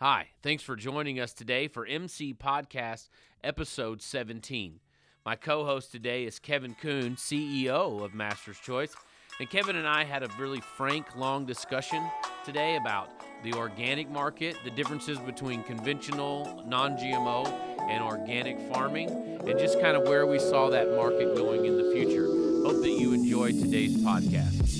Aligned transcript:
Hi, 0.00 0.28
thanks 0.44 0.62
for 0.62 0.76
joining 0.76 1.18
us 1.18 1.32
today 1.32 1.66
for 1.66 1.84
MC 1.84 2.32
Podcast 2.32 3.08
episode 3.42 4.00
17. 4.00 4.78
My 5.26 5.34
co 5.34 5.64
host 5.64 5.90
today 5.90 6.24
is 6.24 6.38
Kevin 6.38 6.76
Kuhn, 6.80 7.16
CEO 7.16 8.00
of 8.04 8.14
Master's 8.14 8.60
Choice. 8.60 8.94
And 9.40 9.50
Kevin 9.50 9.74
and 9.74 9.88
I 9.88 10.04
had 10.04 10.22
a 10.22 10.28
really 10.38 10.60
frank, 10.60 11.16
long 11.16 11.46
discussion 11.46 12.08
today 12.44 12.76
about 12.76 13.10
the 13.42 13.54
organic 13.54 14.08
market, 14.08 14.56
the 14.62 14.70
differences 14.70 15.18
between 15.18 15.64
conventional, 15.64 16.62
non 16.64 16.96
GMO, 16.96 17.48
and 17.90 18.00
organic 18.00 18.72
farming, 18.72 19.10
and 19.10 19.58
just 19.58 19.80
kind 19.80 19.96
of 19.96 20.04
where 20.04 20.28
we 20.28 20.38
saw 20.38 20.70
that 20.70 20.94
market 20.94 21.34
going 21.34 21.64
in 21.64 21.76
the 21.76 21.90
future. 21.92 22.26
Hope 22.64 22.80
that 22.84 22.96
you 23.00 23.14
enjoy 23.14 23.50
today's 23.50 23.96
podcast. 23.96 24.77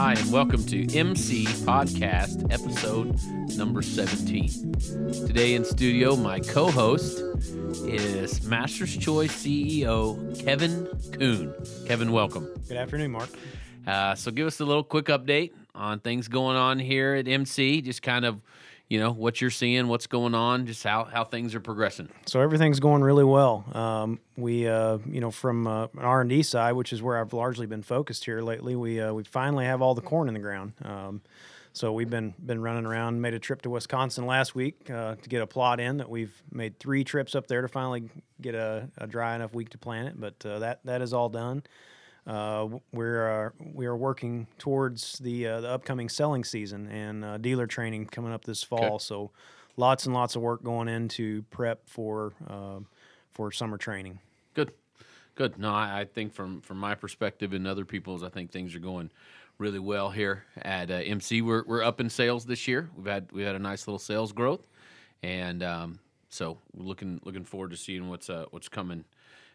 Hi, 0.00 0.12
and 0.12 0.30
welcome 0.30 0.64
to 0.66 0.96
MC 0.96 1.44
Podcast, 1.44 2.52
episode 2.52 3.18
number 3.56 3.82
17. 3.82 4.72
Today 5.26 5.54
in 5.54 5.64
studio, 5.64 6.14
my 6.14 6.38
co 6.38 6.70
host 6.70 7.18
is 7.84 8.40
Master's 8.44 8.96
Choice 8.96 9.32
CEO 9.44 10.38
Kevin 10.38 10.86
Kuhn. 11.10 11.52
Kevin, 11.84 12.12
welcome. 12.12 12.48
Good 12.68 12.76
afternoon, 12.76 13.10
Mark. 13.10 13.28
Uh, 13.88 14.14
so, 14.14 14.30
give 14.30 14.46
us 14.46 14.60
a 14.60 14.64
little 14.64 14.84
quick 14.84 15.06
update 15.06 15.50
on 15.74 15.98
things 15.98 16.28
going 16.28 16.56
on 16.56 16.78
here 16.78 17.14
at 17.14 17.26
MC, 17.26 17.82
just 17.82 18.00
kind 18.00 18.24
of 18.24 18.40
you 18.88 18.98
know 18.98 19.12
what 19.12 19.40
you're 19.40 19.50
seeing, 19.50 19.88
what's 19.88 20.06
going 20.06 20.34
on, 20.34 20.66
just 20.66 20.82
how, 20.82 21.04
how 21.04 21.24
things 21.24 21.54
are 21.54 21.60
progressing. 21.60 22.08
So 22.26 22.40
everything's 22.40 22.80
going 22.80 23.02
really 23.02 23.24
well. 23.24 23.64
Um, 23.72 24.18
we, 24.36 24.66
uh, 24.66 24.98
you 25.06 25.20
know, 25.20 25.30
from 25.30 25.66
uh, 25.66 25.84
an 25.84 25.98
R 25.98 26.22
and 26.22 26.30
D 26.30 26.42
side, 26.42 26.72
which 26.72 26.92
is 26.92 27.02
where 27.02 27.18
I've 27.20 27.32
largely 27.32 27.66
been 27.66 27.82
focused 27.82 28.24
here 28.24 28.40
lately, 28.40 28.76
we 28.76 29.00
uh, 29.00 29.12
we 29.12 29.24
finally 29.24 29.66
have 29.66 29.82
all 29.82 29.94
the 29.94 30.00
corn 30.00 30.28
in 30.28 30.34
the 30.34 30.40
ground. 30.40 30.72
Um, 30.82 31.20
so 31.74 31.92
we've 31.92 32.10
been 32.10 32.34
been 32.44 32.62
running 32.62 32.86
around. 32.86 33.20
Made 33.20 33.34
a 33.34 33.38
trip 33.38 33.62
to 33.62 33.70
Wisconsin 33.70 34.26
last 34.26 34.54
week 34.54 34.90
uh, 34.90 35.16
to 35.16 35.28
get 35.28 35.42
a 35.42 35.46
plot 35.46 35.80
in. 35.80 35.98
That 35.98 36.08
we've 36.08 36.42
made 36.50 36.78
three 36.78 37.04
trips 37.04 37.34
up 37.34 37.46
there 37.46 37.62
to 37.62 37.68
finally 37.68 38.10
get 38.40 38.54
a, 38.54 38.88
a 38.96 39.06
dry 39.06 39.36
enough 39.36 39.54
week 39.54 39.70
to 39.70 39.78
plant 39.78 40.08
it. 40.08 40.20
But 40.20 40.44
uh, 40.46 40.60
that 40.60 40.80
that 40.84 41.02
is 41.02 41.12
all 41.12 41.28
done. 41.28 41.62
Uh, 42.28 42.68
we're 42.92 43.46
uh, 43.46 43.50
we 43.72 43.86
are 43.86 43.96
working 43.96 44.46
towards 44.58 45.18
the 45.18 45.46
uh, 45.46 45.60
the 45.62 45.68
upcoming 45.70 46.10
selling 46.10 46.44
season 46.44 46.86
and 46.88 47.24
uh, 47.24 47.38
dealer 47.38 47.66
training 47.66 48.04
coming 48.04 48.32
up 48.32 48.44
this 48.44 48.62
fall. 48.62 48.84
Okay. 48.84 48.98
So 48.98 49.30
lots 49.78 50.04
and 50.04 50.14
lots 50.14 50.36
of 50.36 50.42
work 50.42 50.62
going 50.62 50.88
into 50.88 51.42
prep 51.50 51.88
for 51.88 52.34
uh, 52.46 52.80
for 53.30 53.50
summer 53.50 53.78
training. 53.78 54.18
Good, 54.52 54.72
good. 55.36 55.58
No, 55.58 55.70
I, 55.70 56.00
I, 56.00 56.04
think 56.04 56.34
from 56.34 56.60
from 56.60 56.76
my 56.76 56.94
perspective 56.94 57.54
and 57.54 57.66
other 57.66 57.86
people's, 57.86 58.22
I 58.22 58.28
think 58.28 58.52
things 58.52 58.74
are 58.74 58.80
going 58.80 59.10
really 59.56 59.78
well 59.78 60.10
here 60.10 60.44
at 60.60 60.90
uh, 60.90 60.96
MC. 60.96 61.40
We're 61.40 61.64
we're 61.66 61.82
up 61.82 61.98
in 61.98 62.10
sales 62.10 62.44
this 62.44 62.68
year. 62.68 62.90
We've 62.94 63.06
had 63.06 63.32
we 63.32 63.42
had 63.42 63.54
a 63.54 63.58
nice 63.58 63.86
little 63.86 63.98
sales 63.98 64.32
growth, 64.32 64.68
and 65.22 65.62
um, 65.62 65.98
so 66.28 66.58
we're 66.74 66.84
looking 66.84 67.22
looking 67.24 67.44
forward 67.44 67.70
to 67.70 67.78
seeing 67.78 68.10
what's 68.10 68.28
what's 68.50 68.68
coming. 68.68 69.06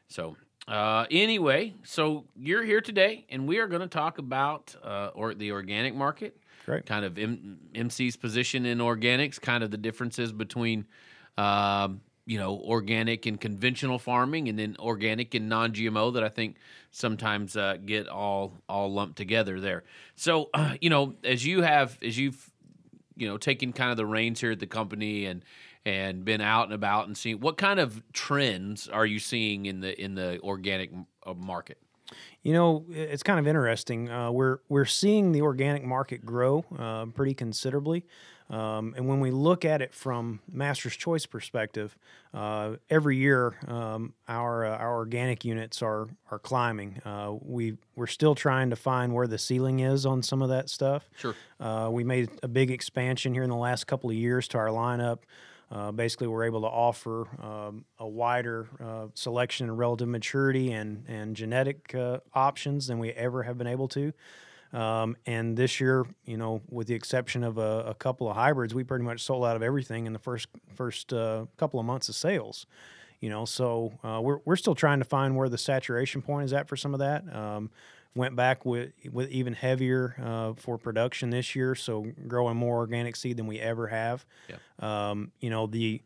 So 0.07 0.37
uh, 0.67 1.05
anyway, 1.11 1.73
so 1.83 2.25
you're 2.35 2.63
here 2.63 2.81
today, 2.81 3.25
and 3.29 3.47
we 3.47 3.59
are 3.59 3.67
going 3.67 3.81
to 3.81 3.87
talk 3.87 4.17
about 4.17 4.75
uh, 4.83 5.11
or 5.13 5.33
the 5.33 5.51
organic 5.51 5.93
market. 5.93 6.37
Great. 6.65 6.85
Kind 6.85 7.03
of 7.03 7.17
M- 7.17 7.59
MC's 7.75 8.15
position 8.15 8.65
in 8.65 8.77
organics, 8.77 9.39
kind 9.39 9.63
of 9.63 9.71
the 9.71 9.77
differences 9.77 10.31
between, 10.31 10.85
um, 11.37 11.99
you 12.25 12.39
know, 12.39 12.57
organic 12.57 13.25
and 13.25 13.39
conventional 13.39 13.99
farming, 13.99 14.47
and 14.47 14.57
then 14.57 14.77
organic 14.79 15.35
and 15.35 15.49
non-GMO 15.49 16.13
that 16.13 16.23
I 16.23 16.29
think 16.29 16.55
sometimes 16.91 17.57
uh, 17.57 17.77
get 17.85 18.07
all 18.07 18.61
all 18.69 18.93
lumped 18.93 19.17
together 19.17 19.59
there. 19.59 19.83
So, 20.15 20.49
uh, 20.53 20.75
you 20.81 20.89
know, 20.89 21.15
as 21.25 21.45
you 21.45 21.61
have 21.63 21.97
as 22.01 22.17
you've 22.17 22.49
you 23.17 23.27
know 23.27 23.37
taken 23.37 23.73
kind 23.73 23.91
of 23.91 23.97
the 23.97 24.05
reins 24.05 24.39
here 24.39 24.51
at 24.51 24.59
the 24.59 24.67
company 24.67 25.25
and 25.25 25.43
and 25.85 26.23
been 26.23 26.41
out 26.41 26.65
and 26.65 26.73
about 26.73 27.07
and 27.07 27.17
seeing 27.17 27.39
what 27.39 27.57
kind 27.57 27.79
of 27.79 28.01
trends 28.13 28.87
are 28.87 29.05
you 29.05 29.19
seeing 29.19 29.65
in 29.65 29.81
the 29.81 29.99
in 30.01 30.15
the 30.15 30.39
organic 30.41 30.91
uh, 31.25 31.33
market? 31.33 31.77
You 32.43 32.53
know, 32.53 32.85
it's 32.89 33.23
kind 33.23 33.39
of 33.39 33.47
interesting. 33.47 34.09
Uh, 34.09 34.31
we're 34.31 34.59
we're 34.69 34.85
seeing 34.85 35.31
the 35.31 35.41
organic 35.41 35.83
market 35.83 36.25
grow 36.25 36.65
uh, 36.77 37.05
pretty 37.07 37.33
considerably, 37.33 38.05
um, 38.49 38.93
and 38.97 39.07
when 39.07 39.19
we 39.19 39.31
look 39.31 39.63
at 39.65 39.81
it 39.81 39.93
from 39.93 40.41
Master's 40.51 40.95
Choice 40.95 41.25
perspective, 41.25 41.97
uh, 42.33 42.73
every 42.89 43.17
year 43.17 43.55
um, 43.67 44.13
our 44.27 44.65
uh, 44.65 44.77
our 44.77 44.95
organic 44.95 45.45
units 45.45 45.81
are 45.81 46.07
are 46.29 46.39
climbing. 46.39 47.01
Uh, 47.05 47.33
we 47.41 47.77
we're 47.95 48.07
still 48.07 48.35
trying 48.35 48.69
to 48.69 48.75
find 48.75 49.13
where 49.13 49.27
the 49.27 49.37
ceiling 49.37 49.79
is 49.79 50.05
on 50.05 50.21
some 50.21 50.41
of 50.41 50.49
that 50.49 50.69
stuff. 50.69 51.09
Sure. 51.17 51.35
we 51.89 52.03
made 52.03 52.29
a 52.43 52.47
big 52.47 52.71
expansion 52.71 53.33
here 53.33 53.43
in 53.43 53.49
the 53.49 53.55
last 53.55 53.87
couple 53.87 54.09
of 54.09 54.15
years 54.15 54.47
to 54.49 54.57
our 54.57 54.67
lineup. 54.67 55.19
Uh, 55.73 55.91
basically, 55.91 56.27
we're 56.27 56.43
able 56.43 56.61
to 56.61 56.67
offer 56.67 57.27
um, 57.41 57.83
a 57.97 58.07
wider 58.07 58.67
uh, 58.79 59.07
selection 59.15 59.67
and 59.67 59.77
relative 59.77 60.07
maturity 60.07 60.71
and, 60.71 61.03
and 61.07 61.35
genetic 61.35 61.95
uh, 61.95 62.19
options 62.33 62.85
than 62.87 62.99
we 62.99 63.09
ever 63.11 63.41
have 63.41 63.57
been 63.57 63.65
able 63.65 63.87
to. 63.87 64.13
Um, 64.71 65.17
and 65.25 65.57
this 65.57 65.79
year, 65.79 66.05
you 66.25 66.37
know, 66.37 66.61
with 66.69 66.87
the 66.87 66.93
exception 66.93 67.43
of 67.43 67.57
a, 67.57 67.85
a, 67.87 67.93
couple 67.95 68.29
of 68.29 68.35
hybrids, 68.35 68.73
we 68.73 68.83
pretty 68.83 69.03
much 69.03 69.21
sold 69.21 69.45
out 69.45 69.55
of 69.55 69.61
everything 69.61 70.07
in 70.07 70.13
the 70.13 70.19
first 70.19 70.47
first 70.75 71.13
uh, 71.13 71.45
couple 71.57 71.79
of 71.79 71.85
months 71.85 72.09
of 72.09 72.15
sales. 72.15 72.65
You 73.19 73.29
know, 73.29 73.45
so 73.45 73.93
uh, 74.03 74.19
we're 74.21 74.39
we're 74.45 74.55
still 74.55 74.75
trying 74.75 74.99
to 74.99 75.05
find 75.05 75.35
where 75.35 75.47
the 75.47 75.59
saturation 75.59 76.21
point 76.21 76.45
is 76.45 76.53
at 76.53 76.67
for 76.67 76.75
some 76.75 76.93
of 76.93 76.99
that. 76.99 77.23
Um, 77.33 77.69
went 78.15 78.35
back 78.35 78.65
with 78.65 78.91
with 79.11 79.29
even 79.29 79.53
heavier 79.53 80.15
uh, 80.21 80.53
for 80.53 80.77
production 80.77 81.29
this 81.29 81.55
year, 81.55 81.75
so 81.75 82.05
growing 82.27 82.57
more 82.57 82.77
organic 82.77 83.15
seed 83.15 83.37
than 83.37 83.47
we 83.47 83.59
ever 83.59 83.87
have. 83.87 84.25
Yeah. 84.49 84.57
Um, 84.79 85.31
you 85.39 85.49
know 85.49 85.67
the 85.67 86.01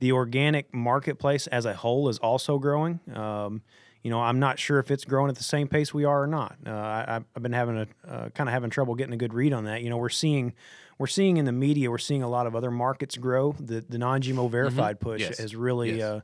the 0.00 0.12
organic 0.12 0.72
marketplace 0.74 1.46
as 1.46 1.66
a 1.66 1.74
whole 1.74 2.08
is 2.08 2.18
also 2.18 2.58
growing. 2.58 3.00
Um, 3.14 3.62
you 4.02 4.10
know, 4.10 4.20
I'm 4.20 4.38
not 4.38 4.58
sure 4.58 4.78
if 4.78 4.90
it's 4.90 5.04
growing 5.04 5.28
at 5.28 5.36
the 5.36 5.42
same 5.42 5.68
pace 5.68 5.92
we 5.92 6.06
are 6.06 6.22
or 6.22 6.26
not. 6.26 6.56
Uh, 6.66 6.70
I, 6.70 7.20
have 7.34 7.42
been 7.42 7.52
having 7.52 7.76
a 7.76 8.10
uh, 8.10 8.28
kind 8.30 8.48
of 8.48 8.54
having 8.54 8.70
trouble 8.70 8.94
getting 8.94 9.12
a 9.12 9.18
good 9.18 9.34
read 9.34 9.52
on 9.52 9.64
that. 9.64 9.82
You 9.82 9.90
know, 9.90 9.98
we're 9.98 10.08
seeing 10.08 10.54
we're 10.98 11.06
seeing 11.06 11.36
in 11.36 11.44
the 11.44 11.52
media, 11.52 11.90
we're 11.90 11.98
seeing 11.98 12.22
a 12.22 12.28
lot 12.28 12.46
of 12.46 12.56
other 12.56 12.70
markets 12.70 13.16
grow. 13.16 13.54
The 13.58 13.84
the 13.86 13.98
non-GMO 13.98 14.50
verified 14.50 14.96
mm-hmm. 14.96 15.10
push 15.10 15.20
yes. 15.20 15.38
has 15.38 15.54
really 15.54 15.98
yes. 15.98 16.22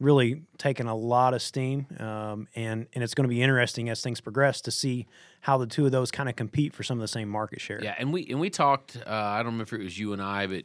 Uh, 0.00 0.04
really 0.04 0.42
taken 0.58 0.86
a 0.86 0.94
lot 0.94 1.34
of 1.34 1.42
steam, 1.42 1.86
um, 1.98 2.48
and 2.54 2.86
and 2.92 3.04
it's 3.04 3.14
going 3.14 3.24
to 3.24 3.28
be 3.28 3.42
interesting 3.42 3.88
as 3.88 4.02
things 4.02 4.20
progress 4.20 4.60
to 4.62 4.70
see 4.70 5.06
how 5.40 5.58
the 5.58 5.66
two 5.66 5.86
of 5.86 5.92
those 5.92 6.10
kind 6.10 6.28
of 6.28 6.36
compete 6.36 6.74
for 6.74 6.82
some 6.82 6.98
of 6.98 7.02
the 7.02 7.08
same 7.08 7.28
market 7.28 7.60
share. 7.60 7.82
Yeah, 7.82 7.94
and 7.98 8.12
we 8.12 8.26
and 8.28 8.40
we 8.40 8.50
talked. 8.50 8.96
Uh, 8.96 9.10
I 9.10 9.38
don't 9.38 9.52
remember 9.52 9.74
if 9.76 9.80
it 9.80 9.84
was 9.84 9.98
you 9.98 10.12
and 10.12 10.22
I, 10.22 10.46
but 10.46 10.64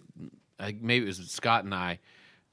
maybe 0.81 1.03
it 1.03 1.08
was 1.08 1.18
Scott 1.30 1.64
and 1.64 1.74
I 1.74 2.00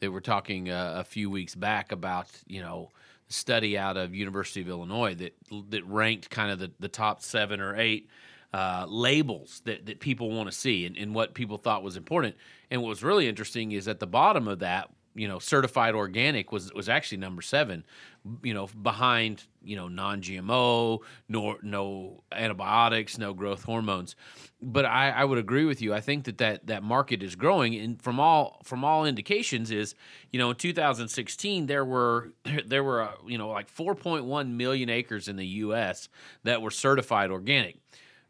that 0.01 0.11
were 0.11 0.21
talking 0.21 0.71
uh, 0.71 0.95
a 0.99 1.05
few 1.05 1.31
weeks 1.31 1.55
back 1.55 1.93
about 1.93 2.29
you 2.47 2.61
know 2.61 2.91
the 3.27 3.35
study 3.35 3.77
out 3.77 3.97
of 3.97 4.15
University 4.15 4.61
of 4.61 4.69
Illinois 4.69 5.15
that 5.15 5.37
that 5.71 5.85
ranked 5.87 6.31
kind 6.31 6.51
of 6.51 6.59
the, 6.59 6.71
the 6.81 6.89
top 6.89 7.23
seven 7.23 7.61
or 7.61 7.77
eight. 7.77 8.09
Uh, 8.51 8.87
labels 8.89 9.61
that, 9.67 9.85
that 9.85 10.01
people 10.01 10.31
want 10.31 10.51
to 10.51 10.57
see 10.57 10.87
and, 10.87 10.97
and 10.97 11.15
what 11.15 11.35
people 11.35 11.59
thought 11.59 11.83
was 11.83 11.99
important. 11.99 12.35
And 12.71 12.81
what 12.81 12.89
was 12.89 13.03
really 13.03 13.29
interesting 13.29 13.73
is 13.73 13.87
at 13.89 14.01
the 14.01 14.07
bottom 14.07 14.49
of 14.49 14.61
that 14.61 14.89
you 15.19 15.27
know 15.27 15.39
certified 15.39 15.95
organic 15.95 16.53
was 16.53 16.73
was 16.73 16.89
actually 16.89 17.19
number 17.19 17.43
seven 17.43 17.85
you 18.43 18.55
know 18.55 18.69
behind 18.83 19.45
you 19.63 19.77
know 19.77 19.89
non-gmo 19.89 20.99
nor 21.29 21.59
no 21.63 22.23
antibiotics 22.33 23.19
no 23.19 23.35
growth 23.35 23.65
hormones. 23.65 24.17
But 24.61 24.85
I, 24.87 25.11
I 25.11 25.25
would 25.25 25.39
agree 25.39 25.65
with 25.65 25.81
you. 25.81 25.95
I 25.95 26.01
think 26.01 26.25
that, 26.25 26.39
that 26.39 26.67
that 26.67 26.83
market 26.83 27.23
is 27.23 27.37
growing 27.37 27.75
and 27.77 28.01
from 28.01 28.21
all 28.21 28.61
from 28.65 28.85
all 28.85 29.05
indications 29.05 29.71
is 29.71 29.95
you 30.31 30.39
know 30.39 30.51
in 30.51 30.57
2016 30.57 31.67
there 31.67 31.85
were 31.85 32.33
there 32.67 32.85
were 32.85 33.03
uh, 33.03 33.13
you 33.27 33.39
know 33.39 33.49
like 33.49 33.73
4.1 33.73 34.51
million 34.51 34.89
acres 34.89 35.29
in 35.29 35.37
the 35.37 35.47
us 35.47 36.09
that 36.45 36.63
were 36.63 36.71
certified 36.71 37.31
organic. 37.31 37.79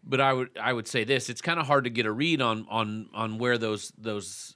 But 0.05 0.21
I 0.21 0.33
would 0.33 0.51
I 0.61 0.73
would 0.73 0.89
say 0.89 1.05
this: 1.05 1.29
it's 1.29 1.43
kind 1.43 1.59
of 1.61 1.67
hard 1.67 1.85
to 1.85 1.91
get 1.91 2.07
a 2.07 2.13
read 2.13 2.41
on 2.41 2.67
on 2.71 3.09
on 3.13 3.39
where 3.39 3.59
those 3.59 3.93
those 3.99 4.55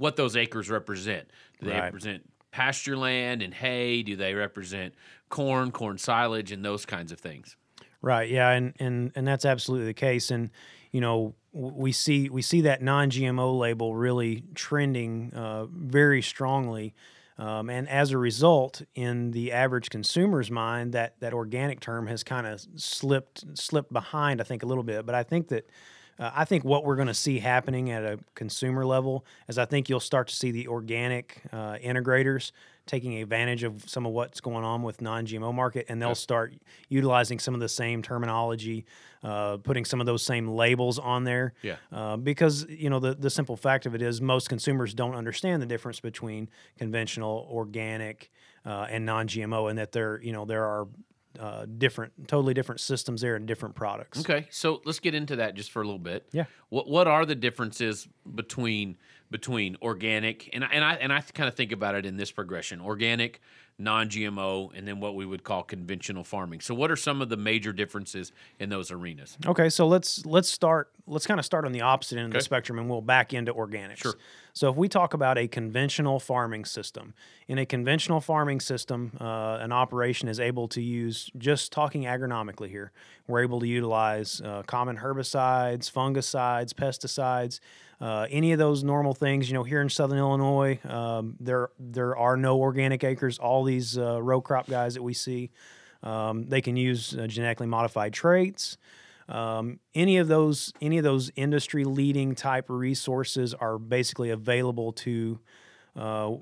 what 0.00 0.16
those 0.16 0.34
acres 0.34 0.70
represent. 0.70 1.28
Do 1.60 1.66
they 1.66 1.72
right. 1.72 1.84
represent 1.84 2.22
pasture 2.52 2.96
land 2.96 3.42
and 3.42 3.52
hay? 3.52 4.02
Do 4.02 4.16
they 4.16 4.32
represent 4.32 4.94
corn, 5.28 5.70
corn 5.70 5.98
silage, 5.98 6.52
and 6.52 6.64
those 6.64 6.86
kinds 6.86 7.12
of 7.12 7.20
things? 7.20 7.56
Right. 8.00 8.30
Yeah, 8.30 8.50
and 8.50 8.72
and 8.80 9.12
and 9.14 9.28
that's 9.28 9.44
absolutely 9.44 9.86
the 9.86 9.94
case. 9.94 10.30
And 10.30 10.50
you 10.90 11.02
know, 11.02 11.34
we 11.52 11.92
see 11.92 12.30
we 12.30 12.40
see 12.40 12.62
that 12.62 12.80
non-GMO 12.80 13.58
label 13.58 13.94
really 13.94 14.42
trending 14.54 15.34
uh, 15.34 15.66
very 15.66 16.22
strongly. 16.22 16.94
Um, 17.36 17.68
and 17.70 17.88
as 17.88 18.10
a 18.10 18.18
result, 18.18 18.82
in 18.94 19.30
the 19.30 19.52
average 19.52 19.88
consumer's 19.88 20.50
mind, 20.50 20.92
that, 20.92 21.18
that 21.20 21.32
organic 21.32 21.80
term 21.80 22.06
has 22.06 22.22
kind 22.22 22.46
of 22.46 22.60
slipped 22.76 23.44
slipped 23.56 23.92
behind, 23.92 24.40
I 24.40 24.44
think, 24.44 24.62
a 24.62 24.66
little 24.66 24.84
bit. 24.84 25.04
But 25.04 25.14
I 25.14 25.22
think 25.22 25.48
that 25.48 25.68
uh, 26.18 26.30
I 26.34 26.44
think 26.44 26.64
what 26.64 26.84
we're 26.84 26.96
going 26.96 27.08
to 27.08 27.14
see 27.14 27.38
happening 27.38 27.90
at 27.90 28.04
a 28.04 28.18
consumer 28.34 28.84
level 28.84 29.24
is 29.48 29.58
I 29.58 29.64
think 29.64 29.88
you'll 29.88 30.00
start 30.00 30.28
to 30.28 30.36
see 30.36 30.50
the 30.50 30.68
organic 30.68 31.42
uh, 31.52 31.74
integrators 31.74 32.52
taking 32.86 33.22
advantage 33.22 33.62
of 33.62 33.88
some 33.88 34.04
of 34.04 34.12
what's 34.12 34.40
going 34.40 34.64
on 34.64 34.82
with 34.82 35.00
non-GMO 35.00 35.54
market, 35.54 35.86
and 35.88 36.02
they'll 36.02 36.14
start 36.14 36.54
utilizing 36.88 37.38
some 37.38 37.54
of 37.54 37.60
the 37.60 37.68
same 37.68 38.02
terminology, 38.02 38.84
uh, 39.22 39.58
putting 39.58 39.84
some 39.84 40.00
of 40.00 40.06
those 40.06 40.22
same 40.24 40.48
labels 40.48 40.98
on 40.98 41.22
there. 41.22 41.52
Yeah. 41.62 41.76
Uh, 41.92 42.16
because 42.16 42.66
you 42.68 42.90
know 42.90 42.98
the 42.98 43.14
the 43.14 43.30
simple 43.30 43.56
fact 43.56 43.86
of 43.86 43.94
it 43.94 44.02
is 44.02 44.20
most 44.20 44.48
consumers 44.48 44.92
don't 44.92 45.14
understand 45.14 45.62
the 45.62 45.66
difference 45.66 46.00
between 46.00 46.48
conventional, 46.78 47.48
organic, 47.50 48.30
uh, 48.66 48.86
and 48.90 49.06
non-GMO, 49.06 49.70
and 49.70 49.78
that 49.78 49.92
there 49.92 50.20
you 50.20 50.32
know 50.32 50.44
there 50.44 50.64
are 50.64 50.88
uh, 51.38 51.66
different, 51.78 52.12
totally 52.28 52.54
different 52.54 52.80
systems 52.80 53.20
there 53.20 53.36
and 53.36 53.46
different 53.46 53.74
products. 53.74 54.20
Okay, 54.20 54.46
so 54.50 54.80
let's 54.84 54.98
get 54.98 55.14
into 55.14 55.36
that 55.36 55.54
just 55.54 55.70
for 55.70 55.82
a 55.82 55.84
little 55.84 55.98
bit. 55.98 56.26
Yeah. 56.32 56.46
What 56.68 56.88
what 56.88 57.06
are 57.06 57.24
the 57.24 57.34
differences 57.34 58.08
between 58.34 58.96
between 59.30 59.76
organic 59.80 60.50
and 60.52 60.64
and 60.70 60.84
I 60.84 60.94
and 60.94 61.12
I 61.12 61.20
kind 61.20 61.48
of 61.48 61.54
think 61.54 61.72
about 61.72 61.94
it 61.94 62.04
in 62.04 62.16
this 62.16 62.32
progression: 62.32 62.80
organic, 62.80 63.40
non-GMO, 63.80 64.70
and 64.76 64.86
then 64.86 65.00
what 65.00 65.14
we 65.14 65.26
would 65.26 65.42
call 65.42 65.62
conventional 65.62 66.22
farming. 66.22 66.60
So, 66.60 66.74
what 66.74 66.90
are 66.90 66.96
some 66.96 67.22
of 67.22 67.28
the 67.28 67.36
major 67.36 67.72
differences 67.72 68.32
in 68.58 68.68
those 68.68 68.90
arenas? 68.90 69.36
Okay, 69.46 69.68
so 69.68 69.86
let's 69.86 70.24
let's 70.26 70.48
start. 70.48 70.90
Let's 71.06 71.26
kind 71.26 71.40
of 71.40 71.46
start 71.46 71.64
on 71.64 71.72
the 71.72 71.80
opposite 71.80 72.18
end 72.18 72.26
of 72.28 72.32
the 72.34 72.40
spectrum, 72.40 72.78
and 72.78 72.88
we'll 72.88 73.00
back 73.00 73.34
into 73.34 73.52
organics. 73.52 73.98
Sure. 73.98 74.14
So 74.52 74.70
if 74.70 74.76
we 74.76 74.88
talk 74.88 75.14
about 75.14 75.38
a 75.38 75.48
conventional 75.48 76.20
farming 76.20 76.64
system, 76.64 77.14
in 77.48 77.58
a 77.58 77.66
conventional 77.66 78.20
farming 78.20 78.60
system, 78.60 79.16
uh, 79.20 79.58
an 79.60 79.72
operation 79.72 80.28
is 80.28 80.38
able 80.38 80.68
to 80.68 80.82
use 80.82 81.30
just 81.38 81.72
talking 81.72 82.02
agronomically 82.02 82.68
here. 82.68 82.92
We're 83.26 83.42
able 83.42 83.60
to 83.60 83.66
utilize 83.66 84.40
uh, 84.40 84.62
common 84.66 84.98
herbicides, 84.98 85.90
fungicides, 85.90 86.72
pesticides, 86.72 87.60
uh, 88.00 88.26
any 88.30 88.52
of 88.52 88.58
those 88.58 88.82
normal 88.82 89.14
things. 89.14 89.48
You 89.48 89.54
know, 89.54 89.64
here 89.64 89.80
in 89.80 89.88
Southern 89.88 90.18
Illinois, 90.18 90.78
um, 90.88 91.36
there 91.38 91.70
there 91.78 92.16
are 92.16 92.36
no 92.36 92.58
organic 92.58 93.04
acres. 93.04 93.38
All 93.38 93.64
these 93.64 93.98
uh, 93.98 94.22
row 94.22 94.40
crop 94.40 94.68
guys 94.68 94.94
that 94.94 95.02
we 95.02 95.14
see, 95.14 95.50
um, 96.02 96.46
they 96.48 96.60
can 96.60 96.76
use 96.76 97.16
uh, 97.16 97.26
genetically 97.26 97.66
modified 97.66 98.12
traits. 98.12 98.78
Um, 99.28 99.78
any 99.94 100.16
of 100.16 100.28
those 100.28 100.72
any 100.80 100.98
of 100.98 101.04
those 101.04 101.30
industry 101.36 101.84
leading 101.84 102.34
type 102.34 102.64
resources 102.68 103.54
are 103.54 103.78
basically 103.78 104.30
available 104.30 104.92
to 104.92 105.38
uh, 105.94 106.34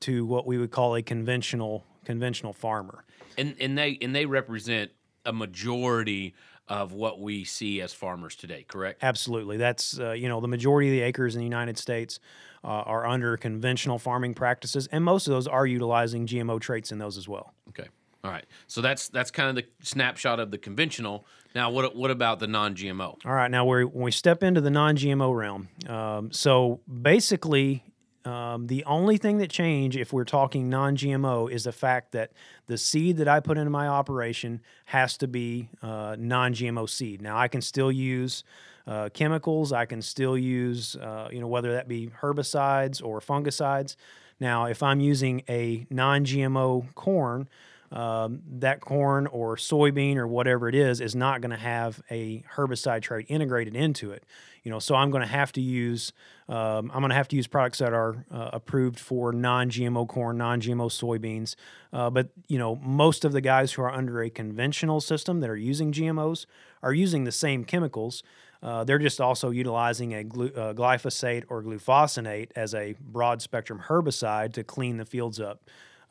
to 0.00 0.26
what 0.26 0.46
we 0.46 0.58
would 0.58 0.70
call 0.70 0.96
a 0.96 1.02
conventional 1.02 1.84
conventional 2.04 2.52
farmer. 2.52 3.04
And 3.38 3.54
and 3.60 3.76
they 3.78 3.98
and 4.00 4.14
they 4.14 4.26
represent 4.26 4.90
a 5.24 5.32
majority 5.32 6.34
of 6.68 6.92
what 6.92 7.20
we 7.20 7.44
see 7.44 7.80
as 7.80 7.92
farmers 7.92 8.36
today. 8.36 8.64
Correct? 8.68 9.02
Absolutely, 9.02 9.56
that's 9.56 9.98
uh, 9.98 10.12
you 10.12 10.28
know 10.28 10.40
the 10.40 10.48
majority 10.48 10.88
of 10.88 10.92
the 10.92 11.02
acres 11.02 11.34
in 11.34 11.40
the 11.40 11.46
United 11.46 11.78
States 11.78 12.20
uh, 12.64 12.68
are 12.68 13.06
under 13.06 13.36
conventional 13.36 13.98
farming 13.98 14.34
practices, 14.34 14.88
and 14.92 15.04
most 15.04 15.26
of 15.26 15.32
those 15.32 15.46
are 15.46 15.66
utilizing 15.66 16.26
GMO 16.26 16.60
traits 16.60 16.92
in 16.92 16.98
those 16.98 17.16
as 17.16 17.28
well. 17.28 17.52
Okay. 17.68 17.88
All 18.24 18.30
right. 18.30 18.46
So 18.68 18.80
that's 18.80 19.08
that's 19.08 19.30
kind 19.30 19.48
of 19.48 19.56
the 19.56 19.64
snapshot 19.82 20.38
of 20.38 20.50
the 20.50 20.58
conventional. 20.58 21.26
Now, 21.54 21.70
what 21.70 21.96
what 21.96 22.10
about 22.10 22.38
the 22.38 22.46
non-GMO? 22.46 23.18
All 23.24 23.32
right, 23.32 23.50
now 23.50 23.64
we're, 23.64 23.84
when 23.84 24.04
we 24.04 24.10
step 24.10 24.42
into 24.42 24.60
the 24.60 24.70
non-GMO 24.70 25.36
realm, 25.36 25.68
um, 25.86 26.32
so 26.32 26.80
basically, 26.90 27.84
um, 28.24 28.66
the 28.68 28.84
only 28.84 29.16
thing 29.16 29.38
that 29.38 29.50
change 29.50 29.96
if 29.96 30.12
we're 30.12 30.24
talking 30.24 30.68
non-GMO 30.68 31.50
is 31.50 31.64
the 31.64 31.72
fact 31.72 32.12
that 32.12 32.32
the 32.66 32.78
seed 32.78 33.16
that 33.16 33.28
I 33.28 33.40
put 33.40 33.58
into 33.58 33.70
my 33.70 33.88
operation 33.88 34.60
has 34.86 35.16
to 35.18 35.28
be 35.28 35.68
uh, 35.82 36.16
non-GMO 36.18 36.88
seed. 36.88 37.20
Now 37.20 37.36
I 37.36 37.48
can 37.48 37.60
still 37.60 37.90
use 37.90 38.44
uh, 38.86 39.08
chemicals. 39.12 39.72
I 39.72 39.86
can 39.86 40.02
still 40.02 40.36
use, 40.36 40.96
uh, 40.96 41.28
you 41.32 41.40
know, 41.40 41.48
whether 41.48 41.72
that 41.72 41.88
be 41.88 42.10
herbicides 42.20 43.02
or 43.04 43.20
fungicides. 43.20 43.96
Now, 44.40 44.64
if 44.64 44.82
I'm 44.82 45.00
using 45.00 45.42
a 45.48 45.86
non-GMO 45.88 46.94
corn, 46.94 47.48
um, 47.92 48.40
that 48.58 48.80
corn 48.80 49.26
or 49.26 49.56
soybean 49.56 50.16
or 50.16 50.26
whatever 50.26 50.68
it 50.68 50.74
is 50.74 51.00
is 51.00 51.14
not 51.14 51.42
going 51.42 51.50
to 51.50 51.58
have 51.58 52.02
a 52.10 52.42
herbicide 52.54 53.02
trait 53.02 53.26
integrated 53.28 53.76
into 53.76 54.10
it. 54.10 54.24
You 54.64 54.70
know, 54.70 54.78
so 54.78 54.94
I'm 54.94 55.10
going 55.10 55.20
to 55.22 55.28
have 55.28 55.52
to 55.52 55.60
use 55.60 56.12
um, 56.48 56.90
I'm 56.92 57.00
going 57.00 57.10
to 57.10 57.14
have 57.14 57.28
to 57.28 57.36
use 57.36 57.46
products 57.46 57.78
that 57.78 57.92
are 57.92 58.24
uh, 58.30 58.50
approved 58.52 58.98
for 58.98 59.32
non-GMO 59.32 60.08
corn, 60.08 60.38
non-GMO 60.38 60.88
soybeans. 60.90 61.54
Uh, 61.92 62.10
but 62.10 62.30
you 62.48 62.58
know, 62.58 62.76
most 62.76 63.24
of 63.24 63.32
the 63.32 63.40
guys 63.40 63.72
who 63.72 63.82
are 63.82 63.92
under 63.92 64.22
a 64.22 64.30
conventional 64.30 65.00
system 65.00 65.40
that 65.40 65.50
are 65.50 65.56
using 65.56 65.92
GMOs 65.92 66.46
are 66.82 66.92
using 66.92 67.24
the 67.24 67.32
same 67.32 67.64
chemicals. 67.64 68.22
Uh, 68.62 68.84
they're 68.84 68.98
just 68.98 69.20
also 69.20 69.50
utilizing 69.50 70.14
a 70.14 70.22
glu- 70.22 70.52
uh, 70.54 70.72
glyphosate 70.72 71.44
or 71.48 71.62
glufosinate 71.62 72.50
as 72.54 72.74
a 72.74 72.94
broad 73.00 73.42
spectrum 73.42 73.82
herbicide 73.88 74.52
to 74.52 74.62
clean 74.62 74.98
the 74.98 75.04
fields 75.04 75.40
up. 75.40 75.62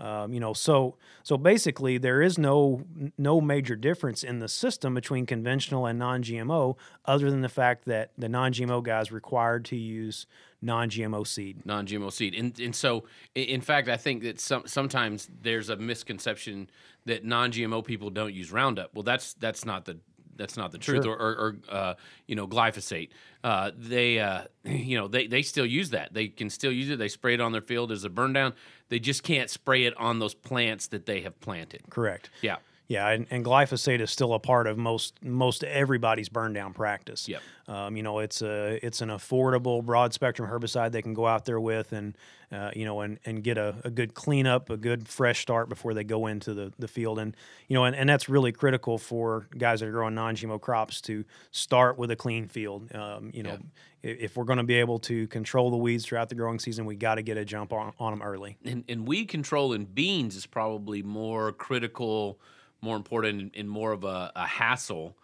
Um, 0.02 0.34
you 0.34 0.40
know, 0.40 0.54
so 0.54 0.96
so 1.22 1.38
basically, 1.38 2.00
there 2.00 2.24
is 2.24 2.40
no 2.40 2.84
no 3.20 3.40
major 3.40 3.76
difference 3.76 4.24
in 4.24 4.40
the 4.40 4.48
system 4.48 4.96
between 4.96 5.28
conventional 5.28 5.86
and 5.86 6.00
non-GMO, 6.00 6.76
other 7.06 7.30
than 7.30 7.42
the 7.42 7.50
fact 7.50 7.86
that 7.86 8.10
the 8.18 8.28
non-GMO 8.28 8.82
guys 8.82 9.12
required 9.12 9.64
to 9.66 9.76
use 9.76 10.26
non-GMO 10.60 11.28
seed. 11.28 11.64
non-GMO 11.68 12.12
seed. 12.12 12.34
And 12.34 12.60
and 12.60 12.76
so 12.76 13.04
in 13.36 13.62
fact, 13.62 13.90
I 13.90 13.98
think 13.98 14.24
that 14.24 14.40
some 14.40 14.64
sometimes 14.66 15.30
there's 15.44 15.70
a 15.70 15.76
misconception 15.76 16.72
that 17.06 17.24
non-GMO 17.24 17.86
people 17.86 18.10
don't 18.10 18.34
use 18.34 18.52
Roundup. 18.52 18.96
Well, 18.96 19.04
that's 19.04 19.36
that's 19.36 19.66
not 19.66 19.86
the 19.86 20.00
that's 20.36 20.58
not 20.58 20.72
the 20.72 20.78
truth. 20.80 21.04
Sure. 21.04 21.14
Or, 21.14 21.20
or, 21.20 21.36
or 21.36 21.56
uh, 21.70 21.94
you 22.28 22.36
know, 22.36 22.48
glyphosate. 22.48 23.10
Uh, 23.44 23.72
they 23.78 24.20
uh, 24.20 24.46
you 24.64 24.98
know 24.98 25.08
they 25.08 25.28
they 25.28 25.44
still 25.44 25.66
use 25.66 25.92
that. 25.92 26.14
They 26.14 26.28
can 26.28 26.50
still 26.50 26.72
use 26.72 26.90
it. 26.90 26.98
They 26.98 27.08
spray 27.08 27.36
it 27.36 27.42
on 27.42 27.52
their 27.52 27.62
field 27.62 27.92
as 27.92 28.04
a 28.04 28.10
burn 28.10 28.34
down. 28.34 28.54
They 28.92 29.00
just 29.00 29.24
can't 29.24 29.50
spray 29.50 29.86
it 29.86 29.96
on 29.98 30.20
those 30.20 30.34
plants 30.34 30.88
that 30.88 31.06
they 31.06 31.22
have 31.22 31.40
planted. 31.40 31.82
Correct. 31.90 32.30
Yeah. 32.42 32.58
Yeah, 32.92 33.08
and, 33.08 33.26
and 33.32 33.46
glyphosate 33.46 34.02
is 34.02 34.12
still 34.12 34.34
a 34.34 34.40
part 34.40 34.68
of 34.68 34.78
most 34.78 35.24
most 35.24 35.64
everybody's 35.64 36.28
burn 36.28 36.52
down 36.52 36.74
practice. 36.74 37.30
Yep. 37.30 37.42
Um, 37.70 37.96
you 37.96 38.04
know, 38.04 38.20
it's 38.20 38.42
a 38.42 38.86
it's 38.86 39.00
an 39.00 39.08
affordable 39.08 39.82
broad 39.82 40.14
spectrum 40.14 40.50
herbicide 40.50 40.92
they 40.92 41.02
can 41.02 41.14
go 41.14 41.26
out 41.26 41.46
there 41.46 41.62
with 41.62 41.94
and 41.94 42.18
uh, 42.52 42.72
you 42.76 42.84
know 42.84 43.00
and, 43.00 43.18
and 43.26 43.46
get 43.46 43.58
a, 43.58 43.76
a 43.86 43.90
good 43.90 44.14
cleanup, 44.14 44.70
a 44.70 44.76
good 44.76 45.08
fresh 45.08 45.40
start 45.40 45.70
before 45.70 45.94
they 45.94 46.04
go 46.04 46.28
into 46.28 46.54
the, 46.54 46.74
the 46.80 46.88
field. 46.88 47.18
And 47.18 47.34
you 47.70 47.76
know, 47.76 47.86
and, 47.86 47.96
and 47.96 48.10
that's 48.10 48.28
really 48.28 48.52
critical 48.52 48.98
for 48.98 49.48
guys 49.58 49.80
that 49.80 49.88
are 49.88 49.92
growing 49.92 50.14
non 50.14 50.36
GMO 50.36 50.60
crops 50.60 51.00
to 51.02 51.24
start 51.52 51.98
with 51.98 52.12
a 52.12 52.18
clean 52.18 52.50
field. 52.50 52.94
Um, 52.94 53.32
you 53.34 53.44
know, 53.44 53.58
if 54.04 54.36
we're 54.36 54.44
going 54.44 54.58
to 54.58 54.64
be 54.64 54.76
able 54.76 55.00
to 55.00 55.28
control 55.28 55.72
the 55.72 55.78
weeds 55.78 56.06
throughout 56.06 56.28
the 56.28 56.36
growing 56.36 56.60
season, 56.60 56.86
we 56.86 56.96
got 56.98 57.16
to 57.16 57.22
get 57.22 57.38
a 57.38 57.46
jump 57.46 57.72
on, 57.72 57.94
on 58.00 58.12
them 58.12 58.22
early. 58.22 58.58
and, 58.66 58.84
and 58.90 59.08
weed 59.08 59.30
control 59.30 59.74
in 59.74 59.86
beans 59.86 60.36
is 60.36 60.46
probably 60.46 61.04
more 61.04 61.52
critical, 61.54 62.40
more 62.82 62.96
important, 62.96 63.54
and, 63.56 63.70
more 63.70 63.92
of 63.92 64.04
a, 64.04 64.32
a 64.36 64.46
hassle 64.46 65.16